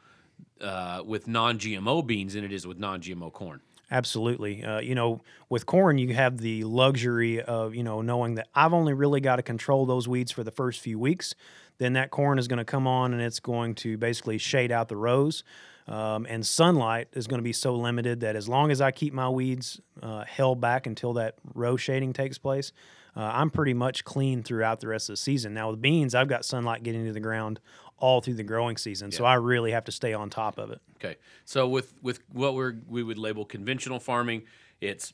uh, 0.61 1.01
with 1.05 1.27
non-GMO 1.27 2.05
beans 2.05 2.33
than 2.33 2.43
it 2.43 2.51
is 2.51 2.67
with 2.67 2.77
non-GMO 2.79 3.31
corn. 3.33 3.61
Absolutely. 3.89 4.63
Uh, 4.63 4.79
you 4.79 4.95
know, 4.95 5.21
with 5.49 5.65
corn, 5.65 5.97
you 5.97 6.13
have 6.13 6.39
the 6.39 6.63
luxury 6.65 7.41
of, 7.41 7.73
you 7.73 7.83
know, 7.83 8.01
knowing 8.01 8.35
that 8.35 8.47
I've 8.53 8.73
only 8.73 8.93
really 8.93 9.21
got 9.21 9.37
to 9.37 9.43
control 9.43 9.85
those 9.85 10.07
weeds 10.07 10.31
for 10.31 10.43
the 10.43 10.51
first 10.51 10.81
few 10.81 10.99
weeks. 10.99 11.35
Then 11.77 11.93
that 11.93 12.11
corn 12.11 12.37
is 12.37 12.47
going 12.47 12.57
to 12.57 12.65
come 12.65 12.85
on 12.85 13.13
and 13.13 13.21
it's 13.21 13.39
going 13.39 13.75
to 13.75 13.97
basically 13.97 14.39
shade 14.39 14.71
out 14.71 14.89
the 14.89 14.97
rows. 14.97 15.43
Um, 15.87 16.25
and 16.29 16.45
sunlight 16.45 17.07
is 17.13 17.27
going 17.27 17.39
to 17.39 17.43
be 17.43 17.53
so 17.53 17.75
limited 17.75 18.19
that 18.19 18.35
as 18.35 18.49
long 18.49 18.71
as 18.71 18.81
I 18.81 18.91
keep 18.91 19.13
my 19.13 19.29
weeds 19.29 19.79
uh, 20.01 20.25
held 20.25 20.59
back 20.59 20.85
until 20.85 21.13
that 21.13 21.35
row 21.53 21.77
shading 21.77 22.11
takes 22.11 22.37
place, 22.37 22.73
uh, 23.17 23.31
I'm 23.33 23.49
pretty 23.49 23.73
much 23.73 24.05
clean 24.05 24.43
throughout 24.43 24.79
the 24.79 24.87
rest 24.87 25.09
of 25.09 25.13
the 25.13 25.17
season. 25.17 25.55
Now, 25.55 25.71
with 25.71 25.81
beans, 25.81 26.13
I've 26.13 26.27
got 26.27 26.45
sunlight 26.45 26.83
getting 26.83 27.05
to 27.05 27.13
the 27.13 27.19
ground 27.19 27.59
all 27.97 28.21
through 28.21 28.35
the 28.35 28.43
growing 28.43 28.77
season. 28.77 29.11
So 29.11 29.25
I 29.25 29.33
really 29.33 29.71
have 29.71 29.85
to 29.85 29.91
stay 29.91 30.13
on 30.13 30.29
top 30.29 30.59
of 30.59 30.69
it. 30.69 30.79
Okay, 30.97 31.15
so 31.43 31.67
with 31.67 31.95
with 32.03 32.19
what 32.31 32.53
we're 32.53 32.75
we 32.87 33.01
would 33.01 33.17
label 33.17 33.43
conventional 33.43 33.99
farming, 33.99 34.43
it's 34.81 35.13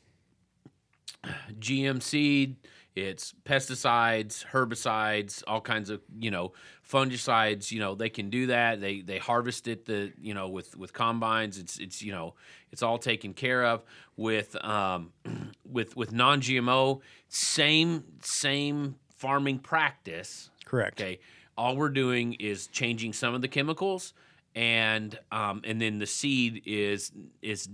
GM 1.59 2.01
seed, 2.01 2.57
it's 2.95 3.33
pesticides, 3.45 4.45
herbicides, 4.47 5.43
all 5.47 5.61
kinds 5.61 5.89
of 5.89 6.01
you 6.19 6.31
know 6.31 6.53
fungicides. 6.87 7.71
You 7.71 7.79
know 7.79 7.95
they 7.95 8.09
can 8.09 8.29
do 8.29 8.47
that. 8.47 8.81
They 8.81 9.01
they 9.01 9.17
harvest 9.17 9.67
it 9.67 9.85
the 9.85 10.13
you 10.21 10.33
know 10.33 10.47
with 10.49 10.77
with 10.77 10.93
combines. 10.93 11.57
It's 11.57 11.77
it's 11.79 12.01
you 12.01 12.11
know 12.11 12.35
it's 12.71 12.83
all 12.83 12.97
taken 12.97 13.33
care 13.33 13.65
of 13.65 13.83
with 14.15 14.55
um, 14.63 15.11
with 15.69 15.95
with 15.95 16.11
non 16.11 16.41
GMO. 16.41 17.01
Same 17.29 18.03
same 18.21 18.95
farming 19.15 19.59
practice. 19.59 20.49
Correct. 20.65 21.01
Okay. 21.01 21.19
All 21.57 21.75
we're 21.75 21.89
doing 21.89 22.33
is 22.33 22.67
changing 22.67 23.13
some 23.13 23.35
of 23.35 23.41
the 23.41 23.47
chemicals, 23.47 24.13
and 24.55 25.17
um, 25.31 25.61
and 25.63 25.81
then 25.81 25.99
the 25.99 26.07
seed 26.07 26.63
is 26.65 27.11
is 27.41 27.69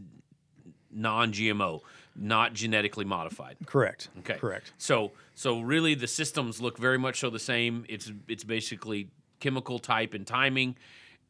non-GMO, 0.91 1.81
not 2.15 2.53
genetically 2.53 3.05
modified. 3.05 3.57
Correct. 3.65 4.09
Okay. 4.19 4.35
Correct. 4.35 4.73
So 4.77 5.11
so 5.35 5.61
really 5.61 5.95
the 5.95 6.07
systems 6.07 6.61
look 6.61 6.77
very 6.77 6.97
much 6.97 7.19
so 7.19 7.29
the 7.29 7.39
same. 7.39 7.85
It's 7.87 8.11
it's 8.27 8.43
basically 8.43 9.09
chemical 9.39 9.79
type 9.79 10.13
and 10.13 10.27
timing, 10.27 10.75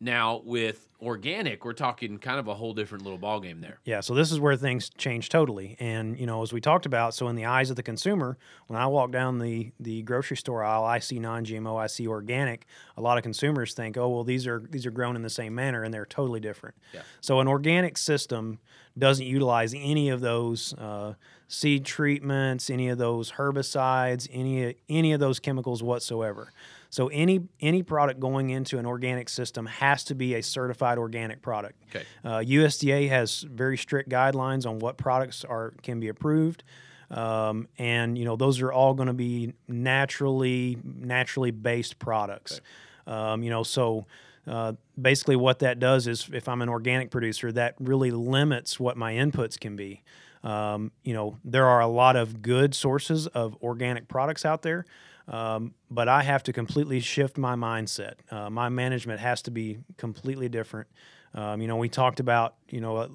Now 0.01 0.41
with 0.45 0.87
organic, 1.01 1.65
we're 1.65 1.73
talking 1.73 2.17
kind 2.19 2.39
of 2.39 2.47
a 2.47 2.53
whole 2.55 2.73
different 2.73 3.03
little 3.03 3.19
ballgame 3.19 3.59
there. 3.61 3.79
Yeah, 3.83 3.99
so 3.99 4.13
this 4.13 4.31
is 4.31 4.39
where 4.39 4.55
things 4.55 4.89
change 4.97 5.27
totally. 5.29 5.75
And 5.79 6.17
you 6.17 6.25
know, 6.25 6.41
as 6.41 6.53
we 6.53 6.61
talked 6.61 6.85
about, 6.85 7.13
so 7.13 7.27
in 7.27 7.35
the 7.35 7.45
eyes 7.45 7.69
of 7.69 7.75
the 7.75 7.83
consumer, 7.83 8.37
when 8.67 8.79
I 8.79 8.87
walk 8.87 9.11
down 9.11 9.39
the 9.39 9.71
the 9.79 10.01
grocery 10.03 10.37
store 10.37 10.63
aisle, 10.63 10.85
I 10.85 10.99
see 10.99 11.19
non-GMO, 11.19 11.77
I 11.77 11.87
see 11.87 12.07
organic. 12.07 12.65
A 12.95 13.01
lot 13.01 13.17
of 13.17 13.23
consumers 13.23 13.73
think, 13.73 13.97
"Oh, 13.97 14.07
well, 14.09 14.23
these 14.23 14.47
are 14.47 14.63
these 14.69 14.85
are 14.85 14.91
grown 14.91 15.17
in 15.17 15.21
the 15.21 15.29
same 15.29 15.53
manner," 15.53 15.83
and 15.83 15.93
they're 15.93 16.05
totally 16.05 16.39
different. 16.39 16.75
Yeah. 16.93 17.01
So 17.19 17.41
an 17.41 17.47
organic 17.47 17.97
system 17.97 18.59
doesn't 18.97 19.25
utilize 19.25 19.73
any 19.75 20.09
of 20.09 20.21
those 20.21 20.73
uh, 20.73 21.13
seed 21.49 21.85
treatments, 21.85 22.69
any 22.69 22.89
of 22.89 22.97
those 22.97 23.33
herbicides, 23.33 24.29
any 24.31 24.75
any 24.87 25.11
of 25.11 25.19
those 25.19 25.39
chemicals 25.39 25.83
whatsoever. 25.83 26.51
So 26.89 27.07
any 27.09 27.41
any 27.59 27.83
product 27.83 28.19
going 28.19 28.49
into 28.49 28.79
an 28.79 28.85
organic 28.85 29.29
system 29.29 29.65
has 29.67 30.03
to 30.05 30.15
be 30.15 30.35
a 30.35 30.43
certified 30.43 30.97
organic 30.97 31.41
product. 31.41 31.83
Okay. 31.89 32.05
Uh, 32.23 32.39
USDA 32.39 33.09
has 33.09 33.41
very 33.41 33.77
strict 33.77 34.09
guidelines 34.09 34.65
on 34.65 34.79
what 34.79 34.97
products 34.97 35.45
are 35.45 35.73
can 35.83 35.99
be 35.99 36.07
approved, 36.07 36.63
um, 37.11 37.67
and 37.77 38.17
you 38.17 38.25
know 38.25 38.35
those 38.35 38.59
are 38.61 38.71
all 38.71 38.93
going 38.95 39.07
to 39.07 39.13
be 39.13 39.53
naturally 39.67 40.77
naturally 40.83 41.51
based 41.51 41.99
products. 41.99 42.59
Um, 43.05 43.43
you 43.43 43.49
know, 43.49 43.63
so 43.63 44.05
uh, 44.47 44.73
basically 44.99 45.35
what 45.35 45.59
that 45.59 45.79
does 45.79 46.07
is 46.07 46.29
if 46.33 46.47
I'm 46.47 46.61
an 46.61 46.69
organic 46.69 47.11
producer, 47.11 47.51
that 47.51 47.75
really 47.79 48.11
limits 48.11 48.79
what 48.79 48.97
my 48.97 49.13
inputs 49.13 49.59
can 49.59 49.75
be. 49.75 50.03
Um, 50.43 50.91
you 51.03 51.13
know, 51.13 51.37
there 51.43 51.65
are 51.65 51.81
a 51.81 51.87
lot 51.87 52.15
of 52.15 52.41
good 52.41 52.73
sources 52.73 53.27
of 53.27 53.55
organic 53.61 54.07
products 54.07 54.45
out 54.45 54.61
there. 54.61 54.85
Um, 55.29 55.75
but 55.91 56.09
I 56.09 56.23
have 56.23 56.43
to 56.43 56.53
completely 56.53 56.99
shift 56.99 57.37
my 57.37 57.55
mindset. 57.55 58.15
Uh, 58.31 58.49
my 58.49 58.69
management 58.69 59.19
has 59.19 59.43
to 59.43 59.51
be 59.51 59.77
completely 59.97 60.49
different. 60.49 60.87
Um, 61.35 61.61
you 61.61 61.67
know, 61.67 61.77
we 61.77 61.87
talked 61.87 62.19
about, 62.19 62.55
you 62.69 62.81
know, 62.81 62.97
uh, 62.97 63.07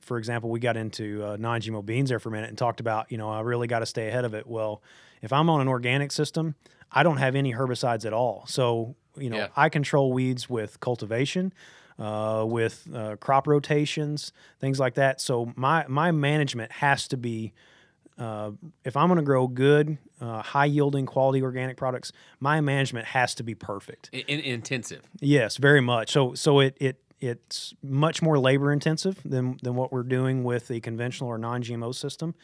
for 0.00 0.18
example, 0.18 0.50
we 0.50 0.60
got 0.60 0.76
into 0.76 1.22
uh, 1.24 1.36
non 1.36 1.60
GMO 1.60 1.84
beans 1.84 2.10
there 2.10 2.20
for 2.20 2.28
a 2.28 2.32
minute 2.32 2.48
and 2.48 2.56
talked 2.56 2.78
about, 2.78 3.10
you 3.10 3.18
know, 3.18 3.28
I 3.28 3.40
really 3.40 3.66
got 3.66 3.80
to 3.80 3.86
stay 3.86 4.06
ahead 4.08 4.24
of 4.24 4.34
it. 4.34 4.46
Well, 4.46 4.82
if 5.20 5.32
I'm 5.32 5.50
on 5.50 5.60
an 5.60 5.68
organic 5.68 6.12
system, 6.12 6.54
I 6.92 7.02
don't 7.02 7.16
have 7.16 7.34
any 7.34 7.52
herbicides 7.52 8.06
at 8.06 8.12
all. 8.12 8.44
So, 8.46 8.94
you 9.16 9.28
know, 9.28 9.38
Yeah. 9.38 9.48
I 9.56 9.68
control 9.68 10.12
weeds 10.12 10.48
with 10.48 10.80
cultivation. 10.80 11.52
Uh, 11.98 12.44
with 12.46 12.86
uh, 12.94 13.16
crop 13.16 13.48
rotations, 13.48 14.32
things 14.60 14.78
like 14.78 14.94
that. 14.94 15.20
So 15.20 15.52
my 15.56 15.84
my 15.88 16.12
management 16.12 16.70
has 16.70 17.08
to 17.08 17.16
be 17.16 17.52
uh, 18.18 18.50
if 18.84 18.96
I'm 18.96 19.08
going 19.08 19.18
to 19.18 19.24
grow 19.24 19.46
good, 19.46 19.98
uh, 20.20 20.42
high 20.42 20.64
yielding, 20.64 21.06
quality 21.06 21.42
organic 21.42 21.76
products, 21.76 22.12
my 22.40 22.60
management 22.60 23.06
has 23.06 23.34
to 23.36 23.42
be 23.42 23.54
perfect. 23.54 24.10
In, 24.12 24.20
in- 24.22 24.40
intensive. 24.40 25.02
Yes, 25.20 25.56
very 25.56 25.80
much. 25.80 26.10
So 26.10 26.34
so 26.34 26.60
it 26.60 26.76
it 26.80 27.00
it's 27.20 27.74
much 27.82 28.22
more 28.22 28.38
labor 28.38 28.72
intensive 28.72 29.20
than 29.24 29.58
than 29.62 29.74
what 29.74 29.92
we're 29.92 30.02
doing 30.02 30.44
with 30.44 30.68
the 30.68 30.80
conventional 30.80 31.30
or 31.30 31.38
non-GMO 31.38 31.94
system. 31.94 32.34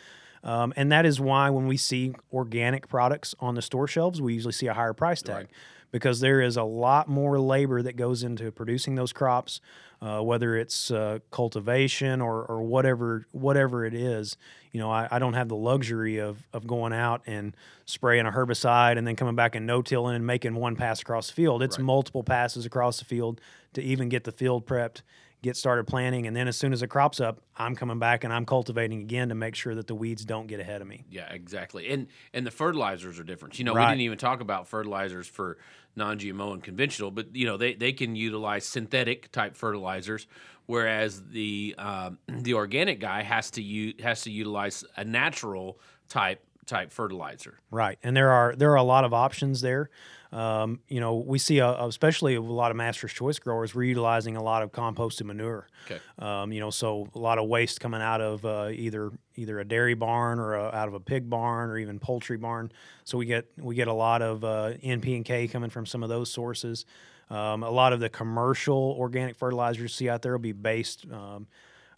Um, 0.42 0.74
and 0.76 0.92
that 0.92 1.06
is 1.06 1.18
why 1.18 1.48
when 1.50 1.66
we 1.66 1.78
see 1.78 2.14
organic 2.32 2.86
products 2.88 3.34
on 3.40 3.54
the 3.54 3.62
store 3.62 3.88
shelves, 3.88 4.20
we 4.20 4.34
usually 4.34 4.52
see 4.52 4.66
a 4.66 4.74
higher 4.74 4.92
price 4.92 5.22
tag 5.22 5.34
Right. 5.34 5.50
Because 5.94 6.18
there 6.18 6.40
is 6.40 6.56
a 6.56 6.64
lot 6.64 7.06
more 7.06 7.38
labor 7.38 7.80
that 7.80 7.94
goes 7.94 8.24
into 8.24 8.50
producing 8.50 8.96
those 8.96 9.12
crops, 9.12 9.60
uh, 10.02 10.18
whether 10.20 10.56
it's 10.56 10.90
uh, 10.90 11.20
cultivation 11.30 12.20
or, 12.20 12.44
or 12.46 12.64
whatever 12.64 13.26
whatever 13.30 13.84
it 13.84 13.94
is. 13.94 14.36
You 14.72 14.80
know, 14.80 14.90
I, 14.90 15.06
I 15.08 15.20
don't 15.20 15.34
have 15.34 15.48
the 15.48 15.54
luxury 15.54 16.18
of, 16.18 16.48
of 16.52 16.66
going 16.66 16.92
out 16.92 17.22
and 17.26 17.56
spraying 17.86 18.26
a 18.26 18.32
herbicide 18.32 18.98
and 18.98 19.06
then 19.06 19.14
coming 19.14 19.36
back 19.36 19.54
and 19.54 19.68
no-tilling 19.68 20.16
and 20.16 20.26
making 20.26 20.56
one 20.56 20.74
pass 20.74 21.00
across 21.00 21.28
the 21.28 21.34
field. 21.34 21.62
It's 21.62 21.78
Right. 21.78 21.84
multiple 21.84 22.24
passes 22.24 22.66
across 22.66 22.98
the 22.98 23.04
field 23.04 23.40
to 23.74 23.80
even 23.80 24.08
get 24.08 24.24
the 24.24 24.32
field 24.32 24.66
prepped, 24.66 25.02
get 25.44 25.56
started 25.56 25.86
planting, 25.86 26.26
and 26.26 26.34
then 26.34 26.48
as 26.48 26.56
soon 26.56 26.72
as 26.72 26.82
it 26.82 26.88
crop's 26.88 27.20
up, 27.20 27.40
I'm 27.56 27.76
coming 27.76 27.98
back 27.98 28.24
and 28.24 28.32
I'm 28.32 28.46
cultivating 28.46 29.02
again 29.02 29.28
to 29.28 29.34
make 29.36 29.54
sure 29.54 29.74
that 29.76 29.86
the 29.86 29.94
weeds 29.94 30.24
don't 30.24 30.46
get 30.48 30.58
ahead 30.58 30.80
of 30.80 30.88
me. 30.88 31.04
Yeah, 31.10 31.30
exactly. 31.32 31.88
And 31.90 32.08
and 32.32 32.46
the 32.46 32.50
fertilizers 32.50 33.20
are 33.20 33.24
different. 33.24 33.58
You 33.58 33.64
know, 33.66 33.74
Right. 33.74 33.86
we 33.86 33.92
didn't 33.92 34.00
even 34.02 34.18
talk 34.18 34.40
about 34.40 34.66
fertilizers 34.66 35.28
for 35.28 35.58
non-GMO 35.96 36.54
and 36.54 36.62
conventional, 36.64 37.10
but 37.12 37.36
you 37.36 37.46
know 37.46 37.56
they, 37.56 37.74
they 37.74 37.92
can 37.92 38.16
utilize 38.16 38.64
synthetic 38.64 39.30
type 39.30 39.54
fertilizers, 39.54 40.26
whereas 40.66 41.22
the 41.30 41.74
um, 41.78 42.18
the 42.28 42.54
organic 42.54 42.98
guy 42.98 43.22
has 43.22 43.50
to 43.52 43.62
u- 43.62 43.94
has 44.02 44.22
to 44.22 44.30
utilize 44.30 44.84
a 44.96 45.04
natural 45.04 45.78
type 46.08 46.42
type 46.66 46.90
fertilizer. 46.90 47.58
Right, 47.70 47.98
and 48.02 48.16
there 48.16 48.30
are 48.30 48.56
there 48.56 48.72
are 48.72 48.76
a 48.76 48.82
lot 48.82 49.04
of 49.04 49.12
options 49.12 49.60
there. 49.60 49.90
Um, 50.34 50.80
you 50.88 50.98
know, 50.98 51.14
we 51.14 51.38
see, 51.38 51.58
a, 51.58 51.84
especially 51.84 52.34
a 52.34 52.40
lot 52.40 52.72
of 52.72 52.76
master's 52.76 53.12
choice 53.12 53.38
growers, 53.38 53.72
we're 53.72 53.84
utilizing 53.84 54.36
a 54.36 54.42
lot 54.42 54.64
of 54.64 54.72
composted 54.72 55.26
manure. 55.26 55.68
Okay. 55.86 56.00
Um, 56.18 56.50
you 56.50 56.58
know, 56.58 56.70
so 56.70 57.06
a 57.14 57.18
lot 57.20 57.38
of 57.38 57.46
waste 57.46 57.78
coming 57.78 58.02
out 58.02 58.20
of 58.20 58.44
uh, 58.44 58.70
either 58.72 59.12
either 59.36 59.60
a 59.60 59.64
dairy 59.64 59.94
barn 59.94 60.40
or 60.40 60.54
a, 60.54 60.64
out 60.74 60.88
of 60.88 60.94
a 60.94 61.00
pig 61.00 61.30
barn 61.30 61.70
or 61.70 61.78
even 61.78 62.00
poultry 62.00 62.36
barn. 62.36 62.72
So 63.04 63.16
we 63.16 63.26
get 63.26 63.46
we 63.58 63.76
get 63.76 63.86
a 63.86 63.92
lot 63.92 64.22
of 64.22 64.42
uh, 64.42 64.72
NP 64.82 65.14
and 65.14 65.24
K 65.24 65.46
coming 65.46 65.70
from 65.70 65.86
some 65.86 66.02
of 66.02 66.08
those 66.08 66.32
sources. 66.32 66.84
Um, 67.30 67.62
a 67.62 67.70
lot 67.70 67.92
of 67.92 68.00
the 68.00 68.08
commercial 68.08 68.96
organic 68.98 69.36
fertilizers 69.36 69.82
you 69.82 69.88
see 69.88 70.08
out 70.08 70.22
there 70.22 70.32
will 70.32 70.40
be 70.40 70.52
based 70.52 71.06
um, 71.12 71.46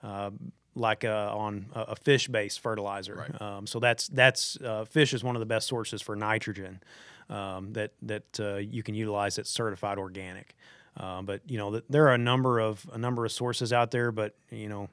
uh, 0.03 0.31
like 0.75 1.07
uh, 1.07 1.35
on 1.35 1.67
a, 1.75 1.81
a 1.81 1.97
fish-based 1.97 2.61
fertilizer. 2.61 3.15
Right. 3.15 3.41
Um, 3.41 3.67
so 3.67 3.81
that's 3.81 4.09
that's 4.09 4.59
uh, 4.61 4.85
fish 4.85 5.15
is 5.15 5.25
one 5.25 5.37
of 5.37 5.41
the 5.41 5.47
best 5.47 5.69
sources 5.69 6.03
for 6.03 6.15
nitrogen 6.15 6.81
um, 7.29 7.73
that 7.73 7.93
that 8.03 8.41
uh, 8.41 8.57
you 8.57 8.83
can 8.83 8.95
utilize 8.95 9.37
that's 9.37 9.51
certified 9.51 9.99
organic. 9.99 10.55
Um, 10.97 11.27
but 11.27 11.43
you 11.47 11.59
know, 11.59 11.73
th- 11.73 11.85
there 11.91 12.07
are 12.09 12.15
a 12.15 12.19
number 12.19 12.59
of 12.59 12.87
a 12.93 12.99
number 12.99 13.25
of 13.25 13.33
sources 13.33 13.73
out 13.73 13.91
there, 13.91 14.13
but 14.13 14.35
you 14.51 14.69
know, 14.69 14.89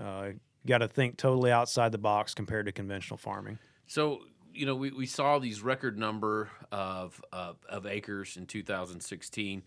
uh, 0.00 0.30
got 0.66 0.78
to 0.78 0.88
think 0.88 1.16
totally 1.16 1.50
outside 1.50 1.92
the 1.92 1.98
box 1.98 2.34
compared 2.34 2.66
to 2.66 2.72
conventional 2.72 3.16
farming. 3.16 3.58
So 3.86 4.20
you 4.54 4.66
know 4.66 4.74
we, 4.74 4.90
we 4.90 5.06
saw 5.06 5.38
these 5.38 5.62
record 5.62 5.98
number 5.98 6.50
of, 6.70 7.20
of 7.32 7.56
of 7.68 7.86
acres 7.86 8.36
in 8.36 8.46
2016. 8.46 9.62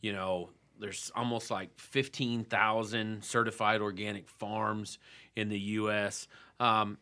You 0.00 0.12
know, 0.12 0.50
there's 0.78 1.12
almost 1.14 1.50
like 1.50 1.78
15,000 1.78 3.22
certified 3.22 3.82
organic 3.82 4.28
farms 4.28 4.98
in 5.36 5.48
the 5.48 5.60
U.S. 5.60 6.26
Um, 6.58 6.98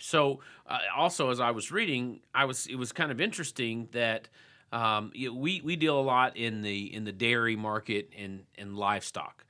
so 0.00 0.40
uh, 0.66 0.78
also 0.96 1.30
as 1.30 1.40
I 1.40 1.50
was 1.50 1.70
reading, 1.70 2.20
I 2.34 2.44
was 2.44 2.66
it 2.66 2.76
was 2.76 2.92
kind 2.92 3.10
of 3.10 3.20
interesting 3.20 3.88
that 3.92 4.28
um, 4.72 5.12
you 5.14 5.28
know, 5.28 5.36
we 5.36 5.60
we 5.60 5.76
deal 5.76 5.98
a 5.98 6.02
lot 6.02 6.36
in 6.36 6.62
the 6.62 6.92
in 6.94 7.04
the 7.04 7.12
dairy 7.12 7.56
market 7.56 8.10
and 8.16 8.44
and 8.56 8.76
livestock. 8.76 9.44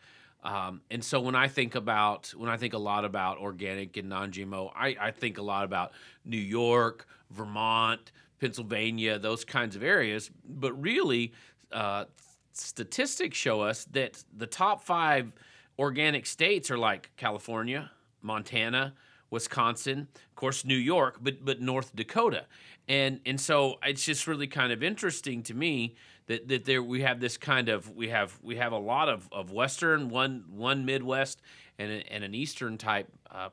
Um, 0.45 0.81
and 0.91 1.05
so 1.05 1.21
when 1.21 1.37
I 1.37 1.47
think 1.47 1.77
about 1.77 2.35
when 2.37 2.51
I 2.51 2.57
think 2.57 2.75
a 2.75 2.79
lot 2.79 3.05
about 3.05 3.39
organic 3.39 3.97
and 3.97 4.09
non-GMO, 4.09 4.73
I, 4.75 4.97
I 5.01 5.11
think 5.13 5.39
a 5.39 5.43
lot 5.43 5.65
about 5.65 5.93
New 6.25 6.37
York, 6.37 7.07
Vermont, 7.31 8.11
Pennsylvania, 8.41 9.21
those 9.21 9.45
kinds 9.45 9.77
of 9.77 9.85
areas. 9.85 10.31
But 10.45 10.73
really, 10.73 11.33
uh, 11.71 12.07
statistics 12.53 13.39
show 13.39 13.61
us 13.61 13.85
that 13.93 14.23
the 14.37 14.49
top 14.49 14.83
five 14.83 15.33
organic 15.79 16.27
states 16.27 16.73
are 16.73 16.79
like 16.79 17.13
California, 17.17 17.93
Montana, 18.21 18.95
Wisconsin, 19.33 20.09
of 20.15 20.37
course 20.37 20.65
New 20.65 20.77
York, 20.77 21.19
but 21.21 21.45
but 21.45 21.61
North 21.61 21.97
Dakota. 21.97 22.45
And 22.87 23.21
and 23.27 23.41
so 23.41 23.79
it's 23.83 24.05
just 24.05 24.27
really 24.27 24.47
kind 24.47 24.73
of 24.73 24.83
interesting 24.83 25.43
to 25.45 25.55
me 25.55 25.97
that, 26.27 26.49
that 26.49 26.65
there 26.65 26.83
we 26.83 27.01
have 27.03 27.19
this 27.19 27.37
kind 27.37 27.69
of 27.69 27.91
we 27.97 28.09
have 28.11 28.39
we 28.43 28.57
have 28.57 28.73
a 28.73 28.79
lot 28.79 29.09
of, 29.09 29.29
of 29.33 29.51
western 29.51 30.09
one 30.11 30.45
one 30.51 30.85
Midwest 30.85 31.41
and, 31.79 31.91
a, 31.91 32.13
and 32.13 32.23
an 32.23 32.35
eastern 32.35 32.77
type 32.79 33.09
uh, 33.31 33.49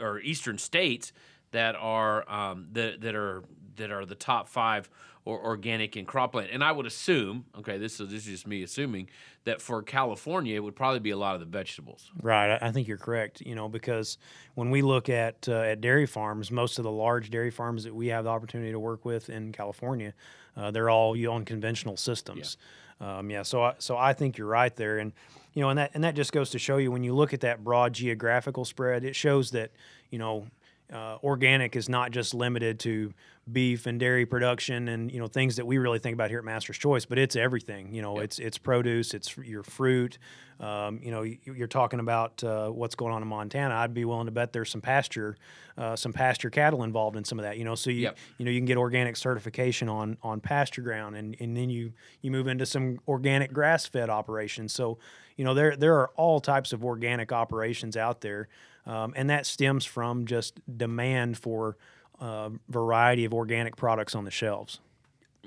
or 0.00 0.18
eastern 0.20 0.58
states 0.58 1.12
that 1.52 1.76
are 1.76 2.28
um, 2.30 2.68
that, 2.72 3.00
that 3.02 3.14
are 3.14 3.44
that 3.76 3.90
are 3.90 4.06
the 4.06 4.14
top 4.14 4.48
five 4.48 4.88
or 5.24 5.42
organic 5.44 5.96
and 5.96 6.06
cropland. 6.08 6.48
And 6.52 6.64
I 6.64 6.72
would 6.72 6.86
assume, 6.86 7.44
okay, 7.58 7.78
this 7.78 8.00
is 8.00 8.10
this 8.10 8.26
is 8.26 8.32
just 8.32 8.46
me 8.46 8.62
assuming 8.62 9.08
that 9.44 9.60
for 9.60 9.82
California 9.82 10.56
it 10.56 10.60
would 10.60 10.76
probably 10.76 11.00
be 11.00 11.10
a 11.10 11.16
lot 11.16 11.34
of 11.34 11.40
the 11.40 11.46
vegetables. 11.46 12.10
Right, 12.22 12.58
I 12.60 12.72
think 12.72 12.88
you're 12.88 12.98
correct. 12.98 13.40
You 13.42 13.54
know, 13.54 13.68
because 13.68 14.18
when 14.54 14.70
we 14.70 14.82
look 14.82 15.08
at 15.08 15.48
uh, 15.48 15.60
at 15.60 15.80
dairy 15.80 16.06
farms, 16.06 16.50
most 16.50 16.78
of 16.78 16.84
the 16.84 16.90
large 16.90 17.30
dairy 17.30 17.50
farms 17.50 17.84
that 17.84 17.94
we 17.94 18.08
have 18.08 18.24
the 18.24 18.30
opportunity 18.30 18.72
to 18.72 18.78
work 18.80 19.04
with 19.04 19.28
in 19.28 19.52
California, 19.52 20.14
uh, 20.56 20.70
they're 20.70 20.90
all 20.90 21.16
on 21.30 21.44
conventional 21.44 21.96
systems. 21.96 22.56
Yeah. 22.60 22.66
Um, 23.00 23.30
yeah, 23.30 23.42
so 23.42 23.62
I, 23.62 23.74
so 23.78 23.96
I 23.96 24.12
think 24.12 24.36
you're 24.36 24.46
right 24.46 24.74
there, 24.76 24.98
and 24.98 25.12
you 25.54 25.62
know, 25.62 25.70
and 25.70 25.78
that 25.78 25.90
and 25.94 26.04
that 26.04 26.14
just 26.14 26.32
goes 26.32 26.50
to 26.50 26.58
show 26.58 26.76
you 26.76 26.90
when 26.90 27.02
you 27.02 27.14
look 27.14 27.32
at 27.32 27.40
that 27.40 27.64
broad 27.64 27.94
geographical 27.94 28.64
spread, 28.64 29.04
it 29.04 29.16
shows 29.16 29.50
that 29.52 29.70
you 30.10 30.18
know. 30.18 30.46
Uh, 30.92 31.18
organic 31.22 31.76
is 31.76 31.88
not 31.88 32.10
just 32.10 32.34
limited 32.34 32.80
to 32.80 33.12
beef 33.50 33.86
and 33.86 33.98
dairy 33.98 34.26
production 34.26 34.88
and 34.88 35.10
you 35.10 35.18
know 35.18 35.26
things 35.26 35.56
that 35.56 35.66
we 35.66 35.78
really 35.78 35.98
think 35.98 36.14
about 36.14 36.30
here 36.30 36.38
at 36.38 36.44
Master's 36.44 36.78
Choice, 36.78 37.04
but 37.04 37.18
it's 37.18 37.36
everything. 37.36 37.92
You 37.94 38.02
know, 38.02 38.16
Yep. 38.16 38.24
it's 38.24 38.38
it's 38.38 38.58
produce, 38.58 39.14
it's 39.14 39.36
your 39.38 39.62
fruit. 39.62 40.18
Um, 40.58 41.00
you 41.02 41.10
know, 41.10 41.22
you- 41.22 41.38
you're 41.46 41.66
talking 41.68 42.00
about 42.00 42.44
uh, 42.44 42.68
what's 42.68 42.94
going 42.94 43.14
on 43.14 43.22
in 43.22 43.28
Montana. 43.28 43.74
I'd 43.74 43.94
be 43.94 44.04
willing 44.04 44.26
to 44.26 44.30
bet 44.32 44.52
there's 44.52 44.68
some 44.70 44.82
pasture, 44.82 45.36
uh, 45.78 45.96
some 45.96 46.12
pasture 46.12 46.50
cattle 46.50 46.82
involved 46.82 47.16
in 47.16 47.24
some 47.24 47.38
of 47.38 47.44
that. 47.44 47.56
You 47.56 47.64
know, 47.64 47.74
so 47.74 47.88
you 47.90 48.02
Yep. 48.02 48.18
you 48.38 48.44
know 48.44 48.50
you 48.50 48.58
can 48.60 48.66
get 48.66 48.76
organic 48.76 49.16
certification 49.16 49.88
on 49.88 50.18
on 50.22 50.40
pasture 50.40 50.82
ground, 50.82 51.16
and 51.16 51.34
and 51.40 51.56
then 51.56 51.70
you 51.70 51.92
you 52.20 52.30
move 52.30 52.46
into 52.46 52.66
some 52.66 52.98
organic 53.08 53.52
grass 53.52 53.86
fed 53.86 54.10
operations. 54.10 54.72
So 54.72 54.98
you 55.36 55.44
know 55.44 55.54
there 55.54 55.76
there 55.76 55.94
are 55.98 56.10
all 56.16 56.40
types 56.40 56.72
of 56.72 56.84
organic 56.84 57.32
operations 57.32 57.96
out 57.96 58.20
there, 58.20 58.48
um, 58.86 59.12
and 59.16 59.30
that 59.30 59.46
stems 59.46 59.84
from 59.84 60.26
just 60.26 60.60
demand 60.76 61.38
for 61.38 61.76
uh, 62.20 62.50
variety 62.68 63.24
of 63.24 63.32
organic 63.32 63.76
products 63.76 64.14
on 64.14 64.24
the 64.24 64.30
shelves. 64.30 64.80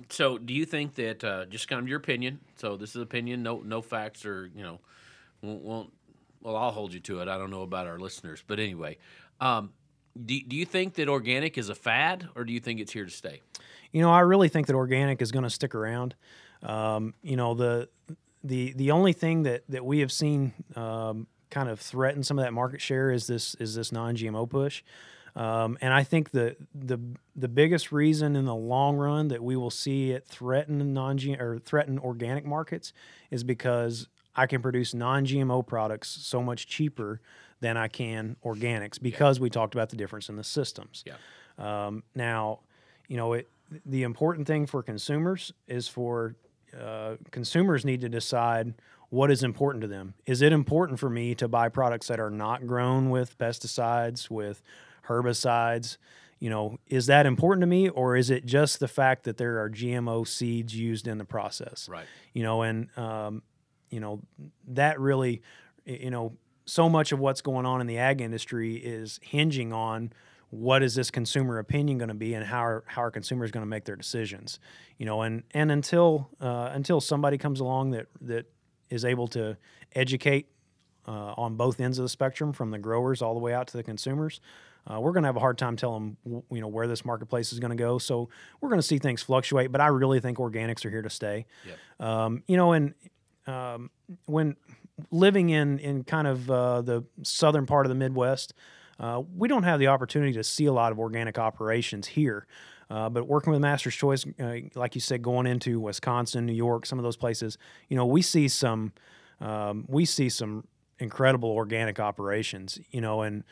So, 0.09 0.37
do 0.37 0.53
you 0.53 0.65
think 0.65 0.95
that 0.95 1.23
uh, 1.23 1.45
just 1.45 1.67
kind 1.67 1.79
of 1.79 1.87
your 1.87 1.97
opinion? 1.97 2.39
So, 2.55 2.77
this 2.77 2.95
is 2.95 3.01
opinion, 3.01 3.43
no 3.43 3.59
no 3.59 3.81
facts, 3.81 4.25
or 4.25 4.49
you 4.55 4.63
know, 4.63 4.79
won't, 5.41 5.61
won't 5.61 5.93
well, 6.41 6.55
I'll 6.55 6.71
hold 6.71 6.93
you 6.93 6.99
to 7.01 7.21
it. 7.21 7.27
I 7.27 7.37
don't 7.37 7.51
know 7.51 7.61
about 7.61 7.87
our 7.87 7.99
listeners, 7.99 8.43
but 8.45 8.59
anyway, 8.59 8.97
um, 9.39 9.71
do 10.25 10.39
do 10.41 10.55
you 10.55 10.65
think 10.65 10.95
that 10.95 11.09
organic 11.09 11.57
is 11.57 11.69
a 11.69 11.75
fad, 11.75 12.27
or 12.35 12.43
do 12.43 12.53
you 12.53 12.59
think 12.59 12.79
it's 12.79 12.91
here 12.91 13.05
to 13.05 13.11
stay? 13.11 13.41
You 13.91 14.01
know, 14.01 14.11
I 14.11 14.21
really 14.21 14.49
think 14.49 14.67
that 14.67 14.75
organic 14.75 15.21
is 15.21 15.31
going 15.31 15.43
to 15.43 15.49
stick 15.49 15.75
around. 15.75 16.15
Um, 16.61 17.13
you 17.21 17.35
know, 17.35 17.53
the 17.53 17.89
the 18.43 18.73
the 18.73 18.91
only 18.91 19.13
thing 19.13 19.43
that 19.43 19.63
that 19.69 19.85
we 19.85 19.99
have 19.99 20.11
seen 20.11 20.53
um, 20.75 21.27
kind 21.53 21.69
of 21.69 21.79
threaten 21.79 22.23
some 22.23 22.39
of 22.39 22.43
that 22.43 22.51
market 22.51 22.81
share 22.81 23.11
is 23.11 23.27
this 23.27 23.55
is 23.55 23.75
this 23.75 23.91
non-GMO 23.91 24.49
push. 24.49 24.83
Um, 25.35 25.77
and 25.81 25.93
I 25.93 26.03
think 26.03 26.31
the 26.31 26.55
the 26.73 26.99
the 27.35 27.47
biggest 27.47 27.91
reason 27.91 28.35
in 28.35 28.45
the 28.45 28.55
long 28.55 28.97
run 28.97 29.27
that 29.29 29.43
we 29.43 29.55
will 29.55 29.71
see 29.71 30.11
it 30.11 30.25
threaten 30.25 30.93
non 30.93 31.19
or 31.39 31.59
threaten 31.59 31.99
organic 31.99 32.45
markets 32.45 32.91
is 33.31 33.43
because 33.43 34.07
I 34.35 34.47
can 34.47 34.61
produce 34.61 34.93
non-GMO 34.93 35.65
products 35.65 36.09
so 36.09 36.41
much 36.41 36.67
cheaper 36.67 37.21
than 37.61 37.77
I 37.77 37.87
can 37.87 38.35
organics 38.43 39.01
because 39.01 39.39
we 39.39 39.49
talked 39.49 39.75
about 39.75 39.89
the 39.89 39.95
difference 39.95 40.29
in 40.29 40.35
the 40.35 40.43
systems. 40.43 41.03
Yeah. 41.05 41.15
Um, 41.57 42.03
now, 42.15 42.59
you 43.07 43.15
know, 43.15 43.33
it, 43.33 43.47
the 43.85 44.03
important 44.03 44.47
thing 44.47 44.65
for 44.65 44.83
consumers 44.83 45.53
is 45.67 45.87
for 45.87 46.35
uh, 46.79 47.15
consumers 47.31 47.85
need 47.85 48.01
to 48.01 48.09
decide 48.09 48.73
what 49.13 49.29
is 49.29 49.43
important 49.43 49.83
to 49.83 49.87
them. 49.87 50.15
Is 50.25 50.41
it 50.41 50.51
important 50.51 50.99
for 50.99 51.07
me 51.07 51.35
to 51.35 51.47
buy 51.47 51.69
products 51.69 52.07
that 52.07 52.19
are 52.19 52.31
not 52.31 52.65
grown 52.65 53.11
with 53.11 53.37
pesticides, 53.37 54.27
with 54.27 54.63
herbicides? 55.07 55.97
You 56.39 56.49
know, 56.49 56.79
is 56.87 57.05
that 57.05 57.27
important 57.27 57.61
to 57.61 57.67
me, 57.67 57.89
or 57.89 58.15
is 58.15 58.31
it 58.31 58.43
just 58.43 58.79
the 58.79 58.87
fact 58.87 59.25
that 59.25 59.37
there 59.37 59.61
are 59.61 59.69
GMO 59.69 60.27
seeds 60.27 60.75
used 60.75 61.07
in 61.07 61.19
the 61.19 61.25
process? 61.25 61.87
Right. 61.87 62.07
You 62.33 62.41
know, 62.41 62.63
and 62.63 62.89
um, 62.97 63.43
you 63.91 63.99
know 63.99 64.19
that 64.69 64.99
really, 64.99 65.43
you 65.85 66.09
know, 66.09 66.35
so 66.65 66.89
much 66.89 67.11
of 67.11 67.19
what's 67.19 67.41
going 67.41 67.67
on 67.67 67.81
in 67.81 67.85
the 67.85 67.99
ag 67.99 68.19
industry 68.19 68.77
is 68.77 69.19
hinging 69.21 69.71
on 69.71 70.11
what 70.49 70.81
is 70.81 70.95
this 70.95 71.11
consumer 71.11 71.59
opinion 71.59 71.99
going 71.99 72.07
to 72.07 72.15
be 72.15 72.33
and 72.33 72.47
how 72.47 72.65
are, 72.65 72.83
how 72.87 73.03
are 73.03 73.11
consumers 73.11 73.51
going 73.51 73.63
to 73.63 73.69
make 73.69 73.85
their 73.85 73.95
decisions 73.95 74.59
you 74.99 75.05
know 75.05 75.23
and 75.23 75.41
and 75.49 75.71
until 75.71 76.29
uh, 76.39 76.69
until 76.73 77.01
somebody 77.01 77.39
comes 77.39 77.59
along 77.59 77.89
that 77.89 78.05
that 78.21 78.45
is 78.89 79.05
able 79.05 79.27
to 79.27 79.57
educate 79.93 80.47
uh, 81.07 81.33
on 81.37 81.55
both 81.55 81.79
ends 81.79 81.99
of 81.99 82.03
the 82.03 82.09
spectrum 82.09 82.53
from 82.53 82.71
the 82.71 82.79
growers 82.79 83.21
all 83.21 83.33
the 83.33 83.39
way 83.39 83.53
out 83.53 83.67
to 83.67 83.77
the 83.77 83.83
consumers 83.83 84.39
uh, 84.85 84.99
we're 84.99 85.11
going 85.11 85.23
to 85.23 85.27
have 85.27 85.37
a 85.37 85.39
hard 85.39 85.57
time 85.57 85.75
telling 85.75 86.17
you 86.25 86.61
know 86.61 86.67
where 86.67 86.87
this 86.87 87.05
marketplace 87.05 87.53
is 87.53 87.59
going 87.59 87.71
to 87.71 87.75
go 87.75 87.97
so 87.97 88.29
we're 88.61 88.69
going 88.69 88.81
to 88.81 88.87
see 88.87 88.99
things 88.99 89.21
fluctuate 89.21 89.71
but 89.71 89.81
i 89.81 89.87
really 89.87 90.19
think 90.19 90.37
organics 90.37 90.85
are 90.85 90.89
here 90.89 91.01
to 91.01 91.09
stay 91.09 91.45
Yep. 91.65 92.07
um, 92.07 92.43
you 92.47 92.57
know 92.57 92.71
and 92.73 92.93
um, 93.47 93.89
when 94.25 94.55
living 95.11 95.49
in 95.49 95.79
in 95.79 96.03
kind 96.03 96.27
of 96.27 96.49
uh, 96.49 96.81
the 96.81 97.03
southern 97.23 97.65
part 97.65 97.85
of 97.85 97.89
the 97.89 97.95
Midwest, 97.95 98.53
uh, 98.99 99.21
we 99.35 99.47
don't 99.47 99.63
have 99.63 99.79
the 99.79 99.87
opportunity 99.87 100.33
to 100.33 100.43
see 100.43 100.65
a 100.65 100.73
lot 100.73 100.91
of 100.91 100.99
organic 100.99 101.37
operations 101.37 102.07
here. 102.07 102.45
Uh, 102.89 103.09
but 103.09 103.27
working 103.27 103.51
with 103.51 103.61
Master's 103.61 103.95
Choice, 103.95 104.25
uh, 104.39 104.55
like 104.75 104.95
you 104.95 105.01
said, 105.01 105.21
going 105.21 105.47
into 105.47 105.79
Wisconsin, 105.79 106.45
New 106.45 106.53
York, 106.53 106.85
some 106.85 106.99
of 106.99 107.03
those 107.03 107.17
places, 107.17 107.57
you 107.89 107.95
know, 107.95 108.05
we 108.05 108.21
see 108.21 108.47
some 108.47 108.93
um, 109.41 109.85
we 109.87 110.05
see 110.05 110.29
some 110.29 110.65
incredible 110.99 111.49
organic 111.49 111.99
operations. 111.99 112.79
You 112.91 113.01
know, 113.01 113.21
and 113.21 113.43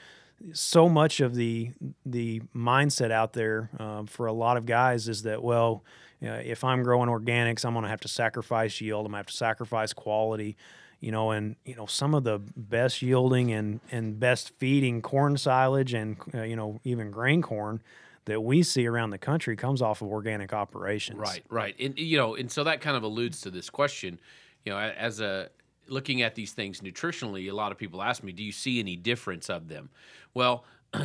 so 0.53 0.89
much 0.89 1.19
of 1.19 1.35
the 1.35 1.71
the 2.05 2.41
mindset 2.55 3.11
out 3.11 3.33
there 3.33 3.69
um, 3.79 4.07
for 4.07 4.25
a 4.25 4.33
lot 4.33 4.57
of 4.57 4.65
guys 4.65 5.07
is 5.07 5.23
that 5.23 5.43
well, 5.43 5.83
uh, 6.23 6.29
if 6.43 6.63
I'm 6.63 6.83
growing 6.83 7.09
organics, 7.09 7.65
I'm 7.65 7.73
going 7.73 7.83
to 7.83 7.89
have 7.89 8.01
to 8.01 8.07
sacrifice 8.07 8.79
yield. 8.81 9.05
I'm 9.05 9.11
going 9.11 9.13
to 9.13 9.17
have 9.17 9.27
to 9.27 9.33
sacrifice 9.33 9.93
quality. 9.93 10.57
You 10.99 11.11
know, 11.11 11.31
and 11.31 11.55
you 11.65 11.75
know 11.75 11.87
some 11.87 12.13
of 12.13 12.23
the 12.23 12.39
best 12.55 13.01
yielding 13.01 13.51
and 13.51 13.79
and 13.91 14.19
best 14.19 14.51
feeding 14.59 15.01
corn 15.01 15.35
silage 15.35 15.93
and 15.93 16.15
uh, 16.33 16.43
you 16.43 16.55
know 16.55 16.79
even 16.83 17.09
grain 17.09 17.41
corn 17.41 17.81
that 18.25 18.41
we 18.41 18.63
see 18.63 18.87
around 18.87 19.09
the 19.09 19.17
country 19.17 19.55
comes 19.55 19.81
off 19.81 20.01
of 20.01 20.09
organic 20.09 20.53
operations. 20.53 21.19
Right, 21.19 21.43
right, 21.49 21.75
and 21.79 21.97
you 21.97 22.17
know, 22.17 22.35
and 22.35 22.51
so 22.51 22.63
that 22.63 22.81
kind 22.81 22.95
of 22.95 23.03
alludes 23.03 23.41
to 23.41 23.51
this 23.51 23.69
question. 23.69 24.19
You 24.65 24.73
know, 24.73 24.79
as 24.79 25.21
a 25.21 25.49
looking 25.87 26.21
at 26.21 26.35
these 26.35 26.53
things 26.53 26.81
nutritionally, 26.81 27.49
a 27.49 27.55
lot 27.55 27.71
of 27.71 27.77
people 27.77 28.01
ask 28.01 28.23
me, 28.23 28.31
"Do 28.31 28.43
you 28.43 28.51
see 28.51 28.79
any 28.79 28.95
difference 28.95 29.49
of 29.49 29.67
them?" 29.67 29.89
Well, 30.33 30.65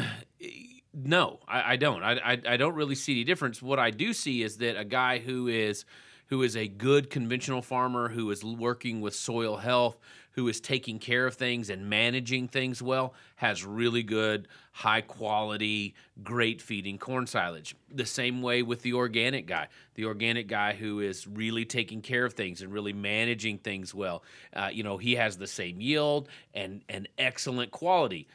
no, 0.94 1.40
I, 1.48 1.72
I 1.72 1.76
don't. 1.76 2.02
I, 2.02 2.12
I 2.12 2.40
I 2.46 2.56
don't 2.56 2.74
really 2.74 2.94
see 2.94 3.12
any 3.12 3.24
difference. 3.24 3.62
What 3.62 3.78
I 3.78 3.90
do 3.90 4.12
see 4.12 4.42
is 4.42 4.58
that 4.58 4.78
a 4.78 4.84
guy 4.84 5.18
who 5.18 5.48
is 5.48 5.84
who 6.26 6.42
is 6.42 6.56
a 6.56 6.68
good 6.68 7.08
conventional 7.08 7.62
farmer 7.62 8.08
who 8.08 8.30
is 8.30 8.44
working 8.44 9.00
with 9.00 9.14
soil 9.14 9.56
health 9.56 9.96
who 10.36 10.48
is 10.48 10.60
taking 10.60 10.98
care 10.98 11.26
of 11.26 11.34
things 11.34 11.70
and 11.70 11.88
managing 11.88 12.46
things 12.46 12.82
well 12.82 13.14
has 13.36 13.64
really 13.64 14.02
good 14.02 14.46
high 14.70 15.00
quality 15.00 15.94
great 16.22 16.60
feeding 16.60 16.98
corn 16.98 17.26
silage. 17.26 17.74
The 17.90 18.04
same 18.04 18.42
way 18.42 18.62
with 18.62 18.82
the 18.82 18.92
organic 18.92 19.46
guy. 19.46 19.68
The 19.94 20.04
organic 20.04 20.46
guy 20.46 20.74
who 20.74 21.00
is 21.00 21.26
really 21.26 21.64
taking 21.64 22.02
care 22.02 22.26
of 22.26 22.34
things 22.34 22.60
and 22.60 22.70
really 22.70 22.92
managing 22.92 23.58
things 23.58 23.94
well. 23.94 24.22
Uh, 24.54 24.68
you 24.70 24.82
know 24.82 24.98
he 24.98 25.14
has 25.16 25.38
the 25.38 25.46
same 25.46 25.80
yield 25.80 26.28
and 26.54 26.82
and 26.88 27.08
excellent 27.18 27.70
quality 27.70 28.28